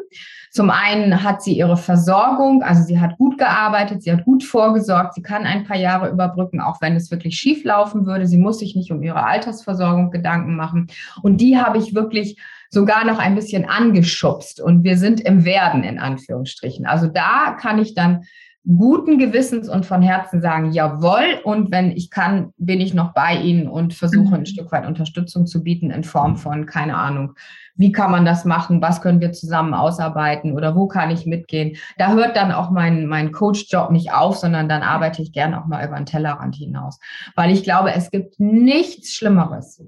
Zum 0.56 0.70
einen 0.70 1.22
hat 1.22 1.43
sie 1.43 1.58
ihre 1.58 1.76
Versorgung, 1.76 2.64
also 2.64 2.82
sie 2.82 3.01
hat 3.01 3.18
gut 3.18 3.38
gearbeitet, 3.38 4.03
sie 4.03 4.12
hat 4.14 4.24
gut 4.24 4.41
vorgesorgt, 4.41 5.14
sie 5.14 5.22
kann 5.22 5.43
ein 5.43 5.66
paar 5.66 5.76
Jahre 5.76 6.10
überbrücken, 6.10 6.62
auch 6.62 6.80
wenn 6.80 6.95
es 6.95 7.12
wirklich 7.12 7.36
schief 7.36 7.66
laufen 7.66 8.06
würde. 8.06 8.26
Sie 8.26 8.38
muss 8.38 8.60
sich 8.60 8.74
nicht 8.74 8.89
um 8.89 9.03
ihre 9.03 9.26
Altersversorgung 9.26 10.12
Gedanken 10.12 10.56
machen. 10.56 10.88
Und 11.22 11.41
die 11.41 11.58
habe 11.58 11.78
ich 11.78 11.93
wirklich 11.93 12.39
sogar 12.70 13.03
noch 13.03 13.20
ein 13.20 13.36
bisschen 13.36 13.66
angeschubst 13.66 14.62
und 14.62 14.86
wir 14.86 14.97
sind 14.97 15.20
im 15.20 15.43
Werden 15.43 15.84
in 15.84 15.99
Anführungsstrichen. 15.99 16.86
Also 16.86 17.08
da 17.08 17.58
kann 17.60 17.78
ich 17.78 17.93
dann 17.93 18.24
guten 18.66 19.20
Gewissens 19.20 19.70
und 19.70 19.86
von 19.86 20.01
Herzen 20.01 20.41
sagen, 20.41 20.72
jawohl. 20.72 21.39
Und 21.43 21.72
wenn 21.72 21.91
ich 21.91 22.09
kann, 22.09 22.51
bin 22.57 22.82
ich 22.82 22.93
noch 22.93 23.13
bei 23.13 23.36
Ihnen 23.36 23.68
und 23.68 23.93
versuche 23.93 24.36
ein 24.36 24.41
mhm. 24.41 24.45
Stück 24.45 24.72
weit 24.72 24.88
Unterstützung 24.88 25.45
zu 25.45 25.63
bieten 25.63 25.91
in 25.91 26.03
Form 26.03 26.36
von, 26.36 26.66
keine 26.66 26.97
Ahnung, 26.97 27.36
wie 27.76 27.91
kann 27.91 28.11
man 28.11 28.26
das 28.26 28.45
machen, 28.45 28.82
was 28.82 29.01
können 29.01 29.22
wir 29.22 29.34
zusammen 29.34 29.74
ausarbeiten 29.74 30.53
oder 30.53 30.76
wo 30.76 30.88
kann 30.88 31.11
ich 31.11 31.26
mitgehen. 31.26 31.78
Da 31.97 32.13
hört 32.13 32.38
dann 32.38 32.51
auch 32.51 32.72
mein, 32.72 33.05
mein 33.05 33.32
Coach-Job 33.32 33.91
nicht 33.91 34.13
auf, 34.13 34.38
sondern 34.38 34.70
dann 34.70 34.82
arbeite 34.82 35.22
ich 35.22 35.32
gerne 35.32 35.61
auch 35.61 35.68
mal 35.68 35.86
über 35.86 35.97
den 35.97 36.05
Tellerrand 36.05 36.55
hinaus. 36.55 36.99
Weil 37.36 37.51
ich 37.51 37.63
glaube, 37.63 37.93
es 37.93 38.09
gibt 38.11 38.39
nichts 38.39 39.13
Schlimmeres, 39.13 39.84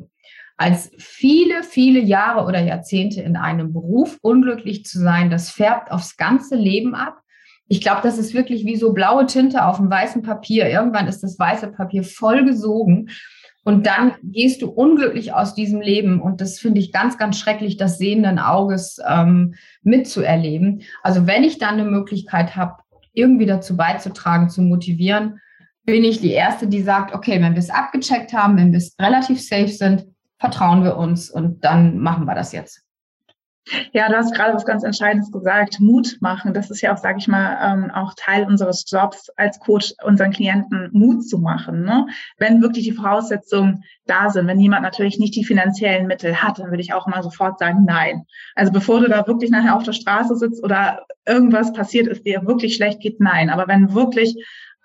als 0.57 0.91
viele, 0.97 1.63
viele 1.63 1.99
Jahre 1.99 2.45
oder 2.45 2.59
Jahrzehnte 2.59 3.21
in 3.21 3.38
einem 3.38 3.73
Beruf 3.73 4.17
unglücklich 4.21 4.86
zu 4.86 4.99
sein. 4.99 5.30
Das 5.30 5.49
färbt 5.49 5.91
aufs 5.91 6.17
ganze 6.17 6.55
Leben 6.55 6.93
ab. 6.93 7.21
Ich 7.68 7.82
glaube, 7.82 8.01
das 8.03 8.18
ist 8.18 8.34
wirklich 8.34 8.65
wie 8.65 8.78
so 8.78 8.93
blaue 8.93 9.26
Tinte 9.26 9.65
auf 9.65 9.78
dem 9.78 9.89
weißen 9.89 10.22
Papier. 10.22 10.70
Irgendwann 10.70 11.07
ist 11.07 11.22
das 11.22 11.38
weiße 11.38 11.68
Papier 11.68 12.03
vollgesogen 12.03 13.09
und 13.68 13.86
dann 13.86 14.13
gehst 14.24 14.61
du 14.61 14.70
unglücklich 14.70 15.34
aus 15.34 15.53
diesem 15.53 15.82
Leben. 15.82 16.22
Und 16.22 16.39
das 16.39 16.57
finde 16.57 16.80
ich 16.80 16.93
ganz, 16.93 17.18
ganz 17.18 17.38
schrecklich, 17.38 17.76
das 17.76 17.97
sehenden 17.97 18.39
Auges 18.39 18.97
ähm, 19.05 19.55
mitzuerleben. 19.84 20.84
Also 21.03 21.28
wenn 21.28 21.43
ich 21.43 21.57
dann 21.57 21.74
eine 21.74 21.84
Möglichkeit 21.84 22.55
habe, 22.55 22.78
irgendwie 23.11 23.45
dazu 23.45 23.76
beizutragen, 23.76 24.49
zu 24.49 24.61
motivieren, 24.61 25.41
bin 25.84 26.05
ich 26.05 26.22
die 26.22 26.32
Erste, 26.32 26.68
die 26.68 26.82
sagt, 26.82 27.13
okay, 27.13 27.41
wenn 27.41 27.55
wir 27.55 27.59
es 27.59 27.70
abgecheckt 27.70 28.32
haben, 28.32 28.55
wenn 28.55 28.72
wir 28.72 28.82
relativ 29.01 29.41
safe 29.41 29.68
sind, 29.68 30.05
vertrauen 30.39 30.86
wir 30.86 30.95
uns 30.95 31.30
und 31.30 31.65
dann 31.65 31.97
machen 31.97 32.24
wir 32.24 32.36
das 32.36 32.53
jetzt. 32.53 32.86
Ja, 33.91 34.07
du 34.09 34.15
hast 34.15 34.34
gerade 34.34 34.53
was 34.53 34.65
ganz 34.65 34.84
Entscheidendes 34.84 35.32
gesagt. 35.32 35.80
Mut 35.80 36.18
machen. 36.22 36.53
Das 36.53 36.70
ist 36.70 36.82
ja 36.82 36.93
auch, 36.93 36.97
sage 36.97 37.18
ich 37.20 37.28
mal, 37.28 37.57
ähm, 37.61 37.91
auch 37.91 38.13
Teil 38.15 38.45
unseres 38.45 38.86
Jobs 38.88 39.30
als 39.36 39.59
Coach, 39.59 39.93
unseren 40.03 40.32
Klienten 40.32 40.89
Mut 40.93 41.28
zu 41.28 41.39
machen. 41.39 41.84
Ne? 41.84 42.07
Wenn 42.38 42.61
wirklich 42.61 42.86
die 42.86 42.93
Voraussetzungen 42.93 43.84
da 44.05 44.30
sind, 44.30 44.47
wenn 44.47 44.59
jemand 44.59 44.84
natürlich 44.84 45.20
nicht 45.20 45.36
die 45.36 45.43
finanziellen 45.43 46.07
Mittel 46.07 46.41
hat, 46.41 46.59
dann 46.59 46.70
würde 46.70 46.82
ich 46.82 46.93
auch 46.93 47.07
immer 47.07 47.22
sofort 47.24 47.59
sagen, 47.59 47.84
nein. 47.86 48.24
Also 48.55 48.72
bevor 48.72 49.01
du 49.01 49.09
da 49.09 49.28
wirklich 49.28 49.51
nachher 49.51 49.76
auf 49.76 49.84
der 49.84 49.93
Straße 49.93 50.36
sitzt 50.36 50.63
oder 50.63 51.05
irgendwas 51.26 51.74
passiert 51.74 52.07
ist, 52.07 52.26
dir 52.26 52.45
wirklich 52.45 52.76
schlecht 52.76 53.01
geht, 53.01 53.20
nein. 53.20 53.49
Aber 53.49 53.68
wenn 53.68 53.93
wirklich 53.93 54.36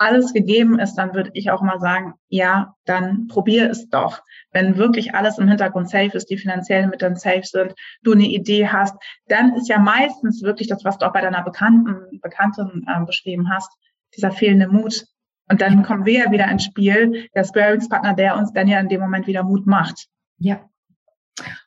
alles 0.02 0.32
gegeben 0.32 0.78
ist, 0.78 0.94
dann 0.96 1.14
würde 1.14 1.30
ich 1.34 1.50
auch 1.50 1.62
mal 1.62 1.78
sagen, 1.78 2.14
ja, 2.28 2.74
dann 2.84 3.28
probier 3.28 3.70
es 3.70 3.88
doch. 3.88 4.20
Wenn 4.50 4.76
wirklich 4.76 5.14
alles 5.14 5.38
im 5.38 5.48
Hintergrund 5.48 5.88
safe 5.88 6.16
ist, 6.16 6.28
die 6.28 6.36
finanziellen 6.36 6.90
Mittel 6.90 7.14
safe 7.16 7.44
sind, 7.44 7.74
du 8.02 8.12
eine 8.12 8.26
Idee 8.26 8.68
hast, 8.68 8.94
dann 9.28 9.54
ist 9.54 9.68
ja 9.68 9.78
meistens 9.78 10.42
wirklich 10.42 10.68
das, 10.68 10.84
was 10.84 10.98
du 10.98 11.06
auch 11.06 11.12
bei 11.12 11.20
deiner 11.20 11.42
Bekannten, 11.42 12.20
Bekannten 12.20 12.84
äh, 12.86 13.04
beschrieben 13.04 13.48
hast, 13.50 13.70
dieser 14.16 14.32
fehlende 14.32 14.68
Mut. 14.68 15.06
Und 15.48 15.60
dann 15.60 15.82
kommen 15.82 16.04
wir 16.04 16.24
ja 16.24 16.32
wieder 16.32 16.50
ins 16.50 16.64
Spiel, 16.64 17.28
der 17.34 17.44
Sparringspartner, 17.44 18.14
der 18.14 18.36
uns 18.36 18.52
dann 18.52 18.68
ja 18.68 18.80
in 18.80 18.88
dem 18.88 19.00
Moment 19.00 19.26
wieder 19.26 19.42
Mut 19.44 19.66
macht. 19.66 20.08
Ja. 20.38 20.60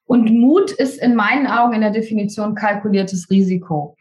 Und 0.05 0.31
Mut 0.31 0.71
ist 0.71 1.01
in 1.01 1.15
meinen 1.15 1.47
Augen 1.47 1.73
in 1.73 1.81
der 1.81 1.91
Definition 1.91 2.55
kalkuliertes 2.55 3.29
Risiko. 3.29 3.95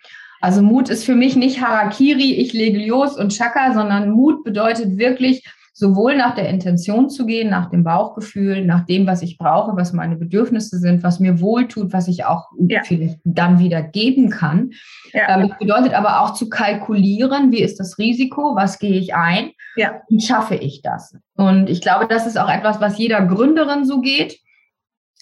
Also 0.45 0.61
Mut 0.61 0.90
ist 0.90 1.07
für 1.07 1.14
mich 1.14 1.36
nicht 1.36 1.62
Harakiri, 1.62 2.34
ich 2.34 2.53
lege 2.53 2.86
los 2.86 3.16
und 3.16 3.32
Chaka, 3.32 3.72
sondern 3.72 4.11
Mut 4.11 4.45
bedeutet 4.45 4.99
wirklich, 4.99 5.42
sowohl 5.72 6.18
nach 6.18 6.34
der 6.34 6.51
Intention 6.51 7.09
zu 7.09 7.24
gehen, 7.24 7.49
nach 7.49 7.70
dem 7.70 7.82
Bauchgefühl, 7.82 8.62
nach 8.62 8.84
dem, 8.84 9.07
was 9.07 9.22
ich 9.22 9.38
brauche, 9.38 9.74
was 9.74 9.95
meine 9.95 10.16
Bedürfnisse 10.16 10.78
sind, 10.78 11.03
was 11.03 11.18
mir 11.18 11.40
wohltut, 11.40 11.95
was 11.95 12.09
ich 12.09 12.26
auch 12.26 12.51
ja. 12.59 12.82
dann 13.24 13.59
wieder 13.59 13.80
geben 13.80 14.28
kann. 14.28 14.72
Ja. 15.14 15.40
Ähm, 15.40 15.55
bedeutet 15.59 15.95
aber 15.95 16.20
auch 16.20 16.34
zu 16.34 16.51
kalkulieren, 16.51 17.51
wie 17.51 17.62
ist 17.62 17.80
das 17.80 17.97
Risiko, 17.97 18.55
was 18.55 18.78
gehe 18.78 18.99
ich 18.99 19.14
ein 19.14 19.53
ja. 19.76 20.03
und 20.11 20.22
schaffe 20.22 20.57
ich 20.57 20.82
das. 20.82 21.16
Und 21.36 21.70
ich 21.70 21.80
glaube, 21.80 22.07
das 22.07 22.26
ist 22.26 22.38
auch 22.38 22.51
etwas, 22.51 22.82
was 22.82 22.99
jeder 22.99 23.24
Gründerin 23.24 23.86
so 23.86 24.03
geht. 24.03 24.43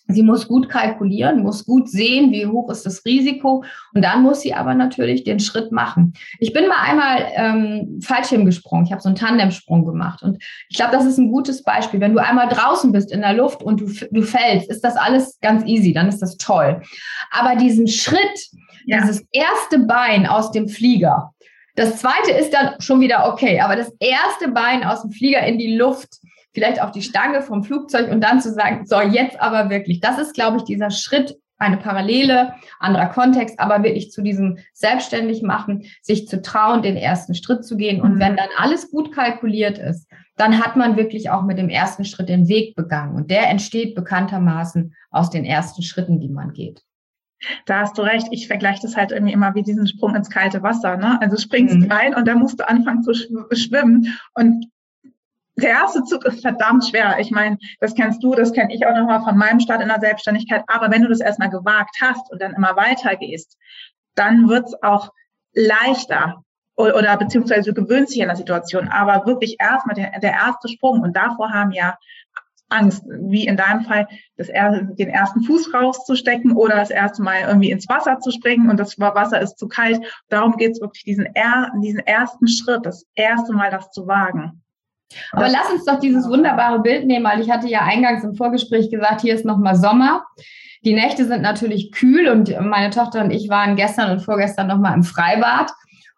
Sie 0.08 0.22
muss 0.22 0.48
gut 0.48 0.68
kalkulieren, 0.68 1.42
muss 1.42 1.64
gut 1.64 1.88
sehen, 1.88 2.32
wie 2.32 2.46
hoch 2.46 2.70
ist 2.70 2.84
das 2.84 3.04
Risiko. 3.04 3.64
Und 3.94 4.02
dann 4.02 4.22
muss 4.22 4.40
sie 4.40 4.54
aber 4.54 4.74
natürlich 4.74 5.24
den 5.24 5.40
Schritt 5.40 5.72
machen. 5.72 6.14
Ich 6.38 6.52
bin 6.52 6.66
mal 6.68 6.82
einmal 6.82 7.26
ähm, 7.34 8.00
Fallschirm 8.02 8.44
gesprungen. 8.44 8.84
Ich 8.84 8.92
habe 8.92 9.00
so 9.00 9.08
einen 9.08 9.16
Tandemsprung 9.16 9.84
gemacht. 9.84 10.22
Und 10.22 10.42
ich 10.68 10.76
glaube, 10.76 10.92
das 10.92 11.06
ist 11.06 11.18
ein 11.18 11.30
gutes 11.30 11.62
Beispiel. 11.62 12.00
Wenn 12.00 12.14
du 12.14 12.18
einmal 12.18 12.48
draußen 12.48 12.92
bist 12.92 13.12
in 13.12 13.20
der 13.20 13.34
Luft 13.34 13.62
und 13.62 13.80
du, 13.80 13.86
du 14.10 14.22
fällst, 14.22 14.70
ist 14.70 14.82
das 14.82 14.96
alles 14.96 15.38
ganz 15.40 15.64
easy. 15.66 15.92
Dann 15.92 16.08
ist 16.08 16.20
das 16.20 16.36
toll. 16.36 16.82
Aber 17.30 17.56
diesen 17.56 17.88
Schritt, 17.88 18.18
ja. 18.86 19.00
dieses 19.00 19.24
erste 19.32 19.78
Bein 19.80 20.26
aus 20.26 20.50
dem 20.50 20.68
Flieger, 20.68 21.32
das 21.74 21.98
zweite 21.98 22.32
ist 22.32 22.52
dann 22.52 22.74
schon 22.80 23.00
wieder 23.00 23.32
okay. 23.32 23.60
Aber 23.60 23.76
das 23.76 23.92
erste 23.98 24.48
Bein 24.48 24.84
aus 24.84 25.02
dem 25.02 25.10
Flieger 25.10 25.46
in 25.46 25.58
die 25.58 25.76
Luft, 25.76 26.18
vielleicht 26.52 26.82
auf 26.82 26.90
die 26.90 27.02
Stange 27.02 27.42
vom 27.42 27.64
Flugzeug 27.64 28.10
und 28.10 28.20
dann 28.22 28.40
zu 28.40 28.52
sagen, 28.52 28.84
so 28.86 29.00
jetzt 29.00 29.40
aber 29.40 29.70
wirklich. 29.70 30.00
Das 30.00 30.18
ist, 30.18 30.34
glaube 30.34 30.58
ich, 30.58 30.64
dieser 30.64 30.90
Schritt, 30.90 31.36
eine 31.58 31.76
Parallele, 31.76 32.54
anderer 32.80 33.06
Kontext, 33.06 33.60
aber 33.60 33.84
wirklich 33.84 34.10
zu 34.10 34.20
diesem 34.22 34.58
selbstständig 34.72 35.42
machen, 35.42 35.84
sich 36.02 36.26
zu 36.26 36.42
trauen, 36.42 36.82
den 36.82 36.96
ersten 36.96 37.34
Schritt 37.34 37.64
zu 37.64 37.76
gehen. 37.76 38.00
Und 38.02 38.16
mhm. 38.16 38.20
wenn 38.20 38.36
dann 38.36 38.48
alles 38.56 38.90
gut 38.90 39.12
kalkuliert 39.14 39.78
ist, 39.78 40.10
dann 40.36 40.58
hat 40.58 40.76
man 40.76 40.96
wirklich 40.96 41.30
auch 41.30 41.42
mit 41.42 41.58
dem 41.58 41.68
ersten 41.68 42.04
Schritt 42.04 42.28
den 42.28 42.48
Weg 42.48 42.74
begangen. 42.74 43.14
Und 43.14 43.30
der 43.30 43.48
entsteht 43.48 43.94
bekanntermaßen 43.94 44.94
aus 45.10 45.30
den 45.30 45.44
ersten 45.44 45.82
Schritten, 45.82 46.18
die 46.18 46.30
man 46.30 46.52
geht. 46.52 46.82
Da 47.66 47.80
hast 47.80 47.98
du 47.98 48.02
recht. 48.02 48.28
Ich 48.30 48.46
vergleiche 48.46 48.82
das 48.82 48.96
halt 48.96 49.12
irgendwie 49.12 49.32
immer 49.32 49.54
wie 49.54 49.62
diesen 49.62 49.86
Sprung 49.86 50.14
ins 50.14 50.30
kalte 50.30 50.62
Wasser. 50.62 50.96
Ne? 50.96 51.20
Also 51.20 51.36
springst 51.36 51.76
mhm. 51.76 51.90
rein 51.90 52.14
und 52.14 52.26
dann 52.26 52.38
musst 52.38 52.60
du 52.60 52.68
anfangen 52.68 53.02
zu 53.02 53.14
schwimmen. 53.14 54.16
Und 54.34 54.66
der 55.56 55.70
erste 55.70 56.02
Zug 56.04 56.24
ist 56.24 56.40
verdammt 56.40 56.86
schwer. 56.86 57.16
Ich 57.18 57.30
meine, 57.30 57.58
das 57.80 57.94
kennst 57.94 58.22
du, 58.22 58.34
das 58.34 58.52
kenne 58.52 58.74
ich 58.74 58.86
auch 58.86 58.94
nochmal 58.94 59.22
von 59.22 59.36
meinem 59.36 59.60
Start 59.60 59.82
in 59.82 59.88
der 59.88 60.00
Selbstständigkeit. 60.00 60.64
Aber 60.66 60.90
wenn 60.90 61.02
du 61.02 61.08
das 61.08 61.20
erstmal 61.20 61.50
gewagt 61.50 61.96
hast 62.00 62.30
und 62.30 62.40
dann 62.40 62.54
immer 62.54 62.76
weitergehst, 62.76 63.58
dann 64.14 64.48
wird's 64.48 64.74
auch 64.82 65.10
leichter 65.54 66.42
oder, 66.76 66.96
oder 66.96 67.16
beziehungsweise 67.16 67.72
du 67.72 67.84
gewöhnst 67.84 68.14
dich 68.14 68.22
an 68.22 68.28
der 68.28 68.36
Situation. 68.36 68.88
Aber 68.88 69.26
wirklich 69.26 69.56
erstmal 69.58 69.94
der, 69.94 70.18
der 70.20 70.32
erste 70.32 70.68
Sprung 70.68 71.00
und 71.00 71.16
davor 71.16 71.50
haben 71.52 71.72
ja 71.72 71.98
Angst, 72.70 73.04
wie 73.06 73.46
in 73.46 73.58
deinem 73.58 73.84
Fall, 73.84 74.08
das 74.38 74.46
den 74.46 75.08
ersten 75.10 75.42
Fuß 75.42 75.74
rauszustecken 75.74 76.52
oder 76.52 76.76
das 76.76 76.88
erste 76.88 77.22
Mal 77.22 77.42
irgendwie 77.46 77.70
ins 77.70 77.86
Wasser 77.88 78.18
zu 78.20 78.30
springen 78.30 78.70
und 78.70 78.80
das 78.80 78.98
Wasser 78.98 79.42
ist 79.42 79.58
zu 79.58 79.68
kalt. 79.68 80.00
Darum 80.30 80.56
geht 80.56 80.72
es 80.72 80.80
wirklich, 80.80 81.04
diesen, 81.04 81.28
diesen 81.82 82.00
ersten 82.00 82.48
Schritt, 82.48 82.86
das 82.86 83.04
erste 83.14 83.52
Mal 83.52 83.70
das 83.70 83.90
zu 83.90 84.06
wagen. 84.06 84.61
Aber 85.32 85.48
lass 85.48 85.70
uns 85.72 85.84
doch 85.84 85.98
dieses 85.98 86.28
wunderbare 86.28 86.80
Bild 86.80 87.06
nehmen, 87.06 87.24
weil 87.24 87.40
ich 87.40 87.50
hatte 87.50 87.68
ja 87.68 87.80
eingangs 87.80 88.24
im 88.24 88.34
Vorgespräch 88.34 88.90
gesagt, 88.90 89.20
hier 89.20 89.34
ist 89.34 89.44
nochmal 89.44 89.76
Sommer. 89.76 90.24
Die 90.84 90.94
Nächte 90.94 91.26
sind 91.26 91.42
natürlich 91.42 91.92
kühl 91.92 92.28
und 92.28 92.54
meine 92.60 92.90
Tochter 92.90 93.22
und 93.22 93.30
ich 93.30 93.48
waren 93.48 93.76
gestern 93.76 94.10
und 94.10 94.20
vorgestern 94.20 94.66
nochmal 94.66 94.94
im 94.94 95.04
Freibad. 95.04 95.70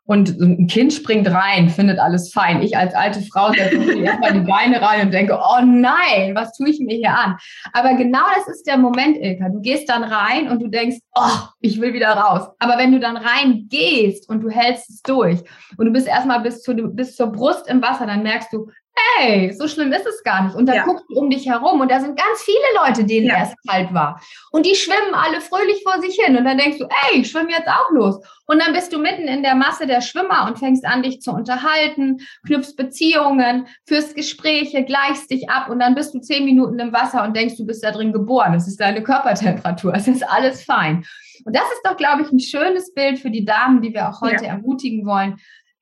Und 0.06 0.38
ein 0.38 0.66
Kind 0.66 0.92
springt 0.92 1.30
rein, 1.30 1.70
findet 1.70 1.98
alles 1.98 2.30
fein. 2.30 2.60
Ich 2.60 2.76
als 2.76 2.94
alte 2.94 3.22
Frau 3.22 3.52
setze 3.52 3.98
erstmal 3.98 4.34
die 4.34 4.40
Beine 4.40 4.82
rein 4.82 5.06
und 5.06 5.14
denke, 5.14 5.38
oh 5.38 5.64
nein, 5.64 6.34
was 6.34 6.52
tue 6.52 6.68
ich 6.68 6.78
mir 6.78 6.94
hier 6.94 7.16
an? 7.16 7.38
Aber 7.72 7.94
genau 7.94 8.20
das 8.36 8.54
ist 8.54 8.66
der 8.66 8.76
Moment, 8.76 9.16
Ilka. 9.16 9.48
Du 9.48 9.60
gehst 9.62 9.88
dann 9.88 10.04
rein 10.04 10.50
und 10.50 10.62
du 10.62 10.68
denkst, 10.68 10.98
oh, 11.14 11.38
ich 11.60 11.80
will 11.80 11.94
wieder 11.94 12.10
raus. 12.10 12.50
Aber 12.58 12.76
wenn 12.76 12.92
du 12.92 13.00
dann 13.00 13.16
rein 13.16 13.66
gehst 13.70 14.28
und 14.28 14.42
du 14.42 14.50
hältst 14.50 14.90
es 14.90 15.02
durch 15.02 15.40
und 15.78 15.86
du 15.86 15.92
bist 15.92 16.06
erstmal 16.06 16.40
bis, 16.40 16.62
zu, 16.62 16.74
bis 16.74 17.16
zur 17.16 17.32
Brust 17.32 17.66
im 17.66 17.80
Wasser, 17.80 18.06
dann 18.06 18.22
merkst 18.22 18.52
du, 18.52 18.68
hey, 18.94 19.52
so 19.52 19.68
schlimm 19.68 19.92
ist 19.92 20.06
es 20.06 20.22
gar 20.22 20.44
nicht. 20.44 20.54
Und 20.54 20.66
dann 20.66 20.76
ja. 20.76 20.84
guckst 20.84 21.04
du 21.08 21.18
um 21.18 21.30
dich 21.30 21.46
herum 21.46 21.80
und 21.80 21.90
da 21.90 22.00
sind 22.00 22.18
ganz 22.18 22.42
viele 22.42 22.58
Leute, 22.84 23.04
denen 23.04 23.26
ja. 23.26 23.38
erst 23.38 23.56
kalt 23.68 23.92
war. 23.92 24.20
Und 24.50 24.66
die 24.66 24.74
schwimmen 24.74 25.14
alle 25.14 25.40
fröhlich 25.40 25.82
vor 25.82 26.00
sich 26.00 26.16
hin. 26.16 26.36
Und 26.36 26.44
dann 26.44 26.58
denkst 26.58 26.78
du, 26.78 26.84
ey, 26.84 27.20
ich 27.20 27.30
schwimme 27.30 27.50
jetzt 27.50 27.68
auch 27.68 27.90
los. 27.90 28.20
Und 28.46 28.62
dann 28.62 28.72
bist 28.72 28.92
du 28.92 28.98
mitten 28.98 29.26
in 29.26 29.42
der 29.42 29.54
Masse 29.54 29.86
der 29.86 30.00
Schwimmer 30.00 30.46
und 30.46 30.58
fängst 30.58 30.84
an, 30.84 31.02
dich 31.02 31.20
zu 31.20 31.32
unterhalten, 31.32 32.18
knüpfst 32.46 32.76
Beziehungen, 32.76 33.66
führst 33.86 34.14
Gespräche, 34.14 34.84
gleichst 34.84 35.30
dich 35.30 35.48
ab 35.48 35.70
und 35.70 35.80
dann 35.80 35.94
bist 35.94 36.14
du 36.14 36.20
zehn 36.20 36.44
Minuten 36.44 36.78
im 36.78 36.92
Wasser 36.92 37.24
und 37.24 37.34
denkst, 37.36 37.56
du 37.56 37.66
bist 37.66 37.82
da 37.82 37.90
drin 37.90 38.12
geboren. 38.12 38.52
Das 38.52 38.68
ist 38.68 38.80
deine 38.80 39.02
Körpertemperatur. 39.02 39.94
Es 39.94 40.08
ist 40.08 40.22
alles 40.22 40.62
fein. 40.62 41.04
Und 41.44 41.56
das 41.56 41.64
ist 41.64 41.82
doch, 41.84 41.96
glaube 41.96 42.22
ich, 42.22 42.30
ein 42.30 42.40
schönes 42.40 42.92
Bild 42.94 43.18
für 43.18 43.30
die 43.30 43.44
Damen, 43.44 43.82
die 43.82 43.92
wir 43.92 44.08
auch 44.08 44.20
heute 44.20 44.44
ja. 44.44 44.50
ermutigen 44.50 45.06
wollen 45.06 45.38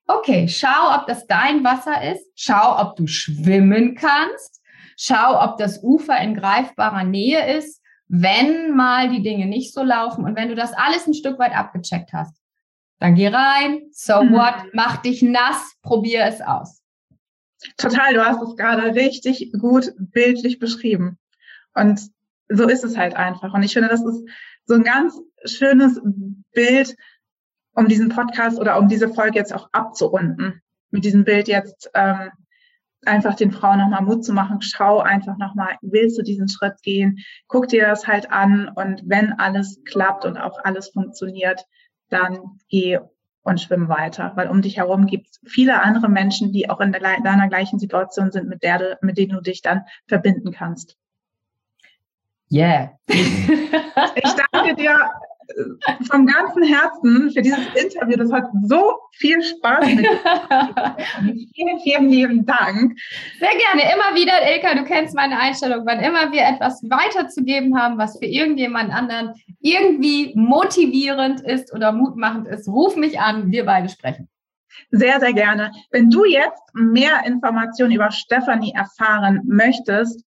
okay, 0.07 0.47
schau, 0.47 0.95
ob 0.95 1.07
das 1.07 1.27
dein 1.27 1.63
Wasser 1.63 2.11
ist, 2.11 2.25
schau, 2.35 2.79
ob 2.79 2.95
du 2.95 3.07
schwimmen 3.07 3.95
kannst, 3.95 4.61
schau, 4.97 5.43
ob 5.43 5.57
das 5.57 5.81
Ufer 5.83 6.19
in 6.19 6.35
greifbarer 6.35 7.03
Nähe 7.03 7.57
ist, 7.57 7.81
wenn 8.07 8.75
mal 8.75 9.09
die 9.09 9.23
Dinge 9.23 9.45
nicht 9.45 9.73
so 9.73 9.83
laufen 9.83 10.25
und 10.25 10.35
wenn 10.35 10.49
du 10.49 10.55
das 10.55 10.73
alles 10.73 11.07
ein 11.07 11.13
Stück 11.13 11.39
weit 11.39 11.55
abgecheckt 11.55 12.13
hast, 12.13 12.35
dann 12.99 13.15
geh 13.15 13.27
rein, 13.27 13.81
so 13.91 14.23
mhm. 14.23 14.33
what, 14.33 14.55
mach 14.73 14.97
dich 14.97 15.21
nass, 15.21 15.75
probier 15.81 16.25
es 16.25 16.41
aus. 16.41 16.81
Total, 17.77 18.13
du 18.13 18.25
hast 18.25 18.41
es 18.41 18.55
gerade 18.55 18.93
richtig 18.93 19.51
gut 19.59 19.91
bildlich 19.97 20.59
beschrieben. 20.59 21.17
Und 21.73 22.01
so 22.49 22.67
ist 22.67 22.83
es 22.83 22.97
halt 22.97 23.15
einfach. 23.15 23.53
Und 23.53 23.63
ich 23.63 23.73
finde, 23.73 23.89
das 23.89 24.03
ist 24.03 24.23
so 24.65 24.75
ein 24.75 24.83
ganz 24.83 25.19
schönes 25.45 25.99
Bild, 26.53 26.95
um 27.75 27.87
diesen 27.87 28.09
Podcast 28.09 28.59
oder 28.59 28.77
um 28.77 28.87
diese 28.87 29.09
Folge 29.09 29.39
jetzt 29.39 29.53
auch 29.53 29.69
abzurunden. 29.71 30.61
Mit 30.91 31.05
diesem 31.05 31.23
Bild 31.23 31.47
jetzt 31.47 31.89
ähm, 31.93 32.31
einfach 33.05 33.35
den 33.35 33.51
Frauen 33.51 33.79
nochmal 33.79 34.03
Mut 34.03 34.23
zu 34.23 34.33
machen. 34.33 34.61
Schau 34.61 34.99
einfach 34.99 35.37
nochmal, 35.37 35.75
willst 35.81 36.17
du 36.17 36.21
diesen 36.21 36.47
Schritt 36.47 36.81
gehen? 36.83 37.19
Guck 37.47 37.67
dir 37.67 37.87
das 37.87 38.07
halt 38.07 38.31
an 38.31 38.69
und 38.69 39.01
wenn 39.05 39.33
alles 39.33 39.81
klappt 39.85 40.25
und 40.25 40.37
auch 40.37 40.59
alles 40.63 40.89
funktioniert, 40.89 41.65
dann 42.09 42.59
geh 42.69 42.99
und 43.43 43.59
schwimm 43.59 43.89
weiter, 43.89 44.31
weil 44.35 44.47
um 44.47 44.61
dich 44.61 44.77
herum 44.77 45.05
gibt 45.05 45.27
es 45.27 45.39
viele 45.45 45.83
andere 45.83 46.07
Menschen, 46.07 46.53
die 46.53 46.69
auch 46.69 46.79
in 46.79 46.93
deiner 46.93 47.49
gleichen 47.49 47.77
Situation 47.77 48.31
sind, 48.31 48.47
mit 48.47 48.63
der 48.63 48.97
mit 49.01 49.17
denen 49.17 49.33
du 49.33 49.41
dich 49.41 49.61
dann 49.61 49.81
verbinden 50.07 50.51
kannst. 50.51 50.97
Yeah. 52.49 52.91
ich 53.07 54.33
danke 54.51 54.75
dir 54.75 54.97
vom 56.09 56.25
ganzen 56.25 56.63
Herzen 56.63 57.31
für 57.31 57.41
dieses 57.41 57.65
Interview. 57.75 58.17
Das 58.17 58.31
hat 58.31 58.45
so 58.63 58.97
viel 59.13 59.41
Spaß 59.41 59.85
mit 59.85 60.07
Vielen, 61.55 61.79
vielen 61.81 62.09
lieben 62.09 62.45
Dank. 62.45 62.97
Sehr 63.39 63.49
gerne. 63.49 63.93
Immer 63.93 64.15
wieder, 64.15 64.33
Ilka, 64.51 64.75
du 64.75 64.83
kennst 64.83 65.15
meine 65.15 65.39
Einstellung. 65.39 65.85
Wann 65.85 65.99
immer 65.99 66.31
wir 66.31 66.41
etwas 66.43 66.81
weiterzugeben 66.83 67.77
haben, 67.77 67.97
was 67.97 68.17
für 68.17 68.25
irgendjemand 68.25 68.93
anderen 68.93 69.33
irgendwie 69.61 70.33
motivierend 70.35 71.41
ist 71.41 71.73
oder 71.73 71.91
mutmachend 71.91 72.47
ist, 72.47 72.67
ruf 72.67 72.95
mich 72.95 73.19
an. 73.19 73.51
Wir 73.51 73.65
beide 73.65 73.89
sprechen. 73.89 74.29
Sehr, 74.91 75.19
sehr 75.19 75.33
gerne. 75.33 75.71
Wenn 75.91 76.09
du 76.09 76.25
jetzt 76.25 76.61
mehr 76.73 77.25
Informationen 77.25 77.93
über 77.93 78.11
Stefanie 78.11 78.73
erfahren 78.73 79.41
möchtest, 79.45 80.23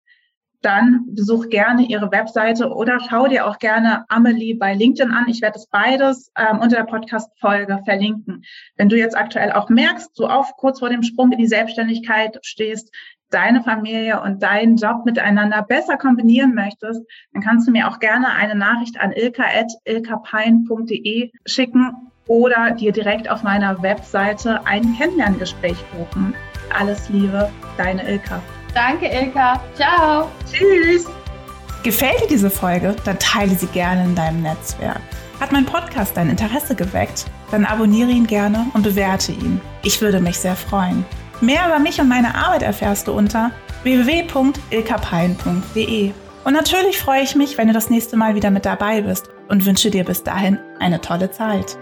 dann 0.67 1.07
besuch 1.15 1.49
gerne 1.49 1.83
ihre 1.83 2.11
Webseite 2.11 2.71
oder 2.71 2.99
schau 3.09 3.29
dir 3.29 3.47
auch 3.47 3.61
gerne 3.61 4.05
Amelie 4.09 4.55
bei 4.55 4.75
LinkedIn 4.75 5.13
an. 5.13 5.29
Ich 5.29 5.41
werde 5.41 5.59
es 5.59 5.69
beides 5.69 6.33
ähm, 6.37 6.59
unter 6.59 6.75
der 6.77 6.83
Podcast-Folge 6.85 7.79
verlinken. 7.85 8.43
Wenn 8.77 8.89
du 8.89 8.99
jetzt 8.99 9.17
aktuell 9.17 9.53
auch 9.53 9.69
merkst, 9.69 10.17
so 10.17 10.27
auf 10.27 10.57
kurz 10.57 10.81
vor 10.81 10.91
dem 10.91 11.05
Sprung 11.05 11.31
in 11.31 11.39
die 11.39 11.47
Selbstständigkeit 11.47 12.41
stehst, 12.43 12.93
deine 13.31 13.63
Familie 13.63 14.21
und 14.21 14.43
deinen 14.43 14.75
Job 14.77 15.05
miteinander 15.05 15.63
besser 15.63 15.97
kombinieren 15.97 16.55
möchtest, 16.55 17.03
dann 17.33 17.43
kannst 17.43 17.69
du 17.69 17.73
mir 17.73 17.87
auch 17.89 18.01
gerne 18.01 18.33
eine 18.33 18.57
Nachricht 18.57 19.01
an 19.01 19.13
ilka.ilkapein.de 19.13 21.31
schicken 21.47 22.11
oder 22.27 22.73
dir 22.73 22.91
direkt 22.91 23.31
auf 23.31 23.45
meiner 23.45 23.81
Webseite 23.83 24.67
ein 24.67 24.97
Kennenlerngespräch 24.97 25.79
buchen. 25.97 26.35
Alles 26.77 27.09
Liebe, 27.09 27.53
deine 27.79 28.03
Ilka. 28.09 28.43
Danke, 28.77 29.09
Ilka. 29.09 29.61
Ciao. 29.75 30.31
Tschüss. 30.53 31.07
Gefällt 31.83 32.21
dir 32.21 32.29
diese 32.29 32.51
Folge? 32.51 32.95
Dann 33.07 33.19
teile 33.19 33.55
sie 33.55 33.69
gerne 33.69 34.05
in 34.05 34.15
deinem 34.15 34.43
Netzwerk. 34.43 35.01
Hat 35.41 35.51
mein 35.51 35.65
Podcast 35.65 36.15
dein 36.15 36.29
Interesse 36.29 36.75
geweckt? 36.75 37.25
Dann 37.51 37.65
abonniere 37.65 38.11
ihn 38.11 38.27
gerne 38.27 38.67
und 38.75 38.83
bewerte 38.83 39.33
ihn. 39.33 39.63
Ich 39.83 40.03
würde 40.03 40.21
mich 40.21 40.39
sehr 40.39 40.57
freuen. 40.57 41.07
Mehr 41.41 41.67
über 41.67 41.79
mich 41.79 42.03
und 42.03 42.09
meine 42.09 42.35
Arbeit 42.35 42.63
erfährst 42.63 43.09
du 43.09 43.13
unter 43.13 43.51
www.ilkapein.de. 43.83 46.13
Und 46.45 46.53
natürlich 46.53 46.99
freue 46.99 47.23
ich 47.23 47.35
mich, 47.35 47.57
wenn 47.57 47.69
du 47.69 47.73
das 47.73 47.89
nächste 47.89 48.19
Mal 48.19 48.35
wieder 48.35 48.51
mit 48.51 48.67
dabei 48.67 49.01
bist 49.01 49.31
und 49.49 49.65
wünsche 49.65 49.91
dir 49.91 50.05
bis 50.05 50.23
dahin 50.23 50.59
eine 50.81 51.01
tolle 51.01 51.31
Zeit. 51.31 51.79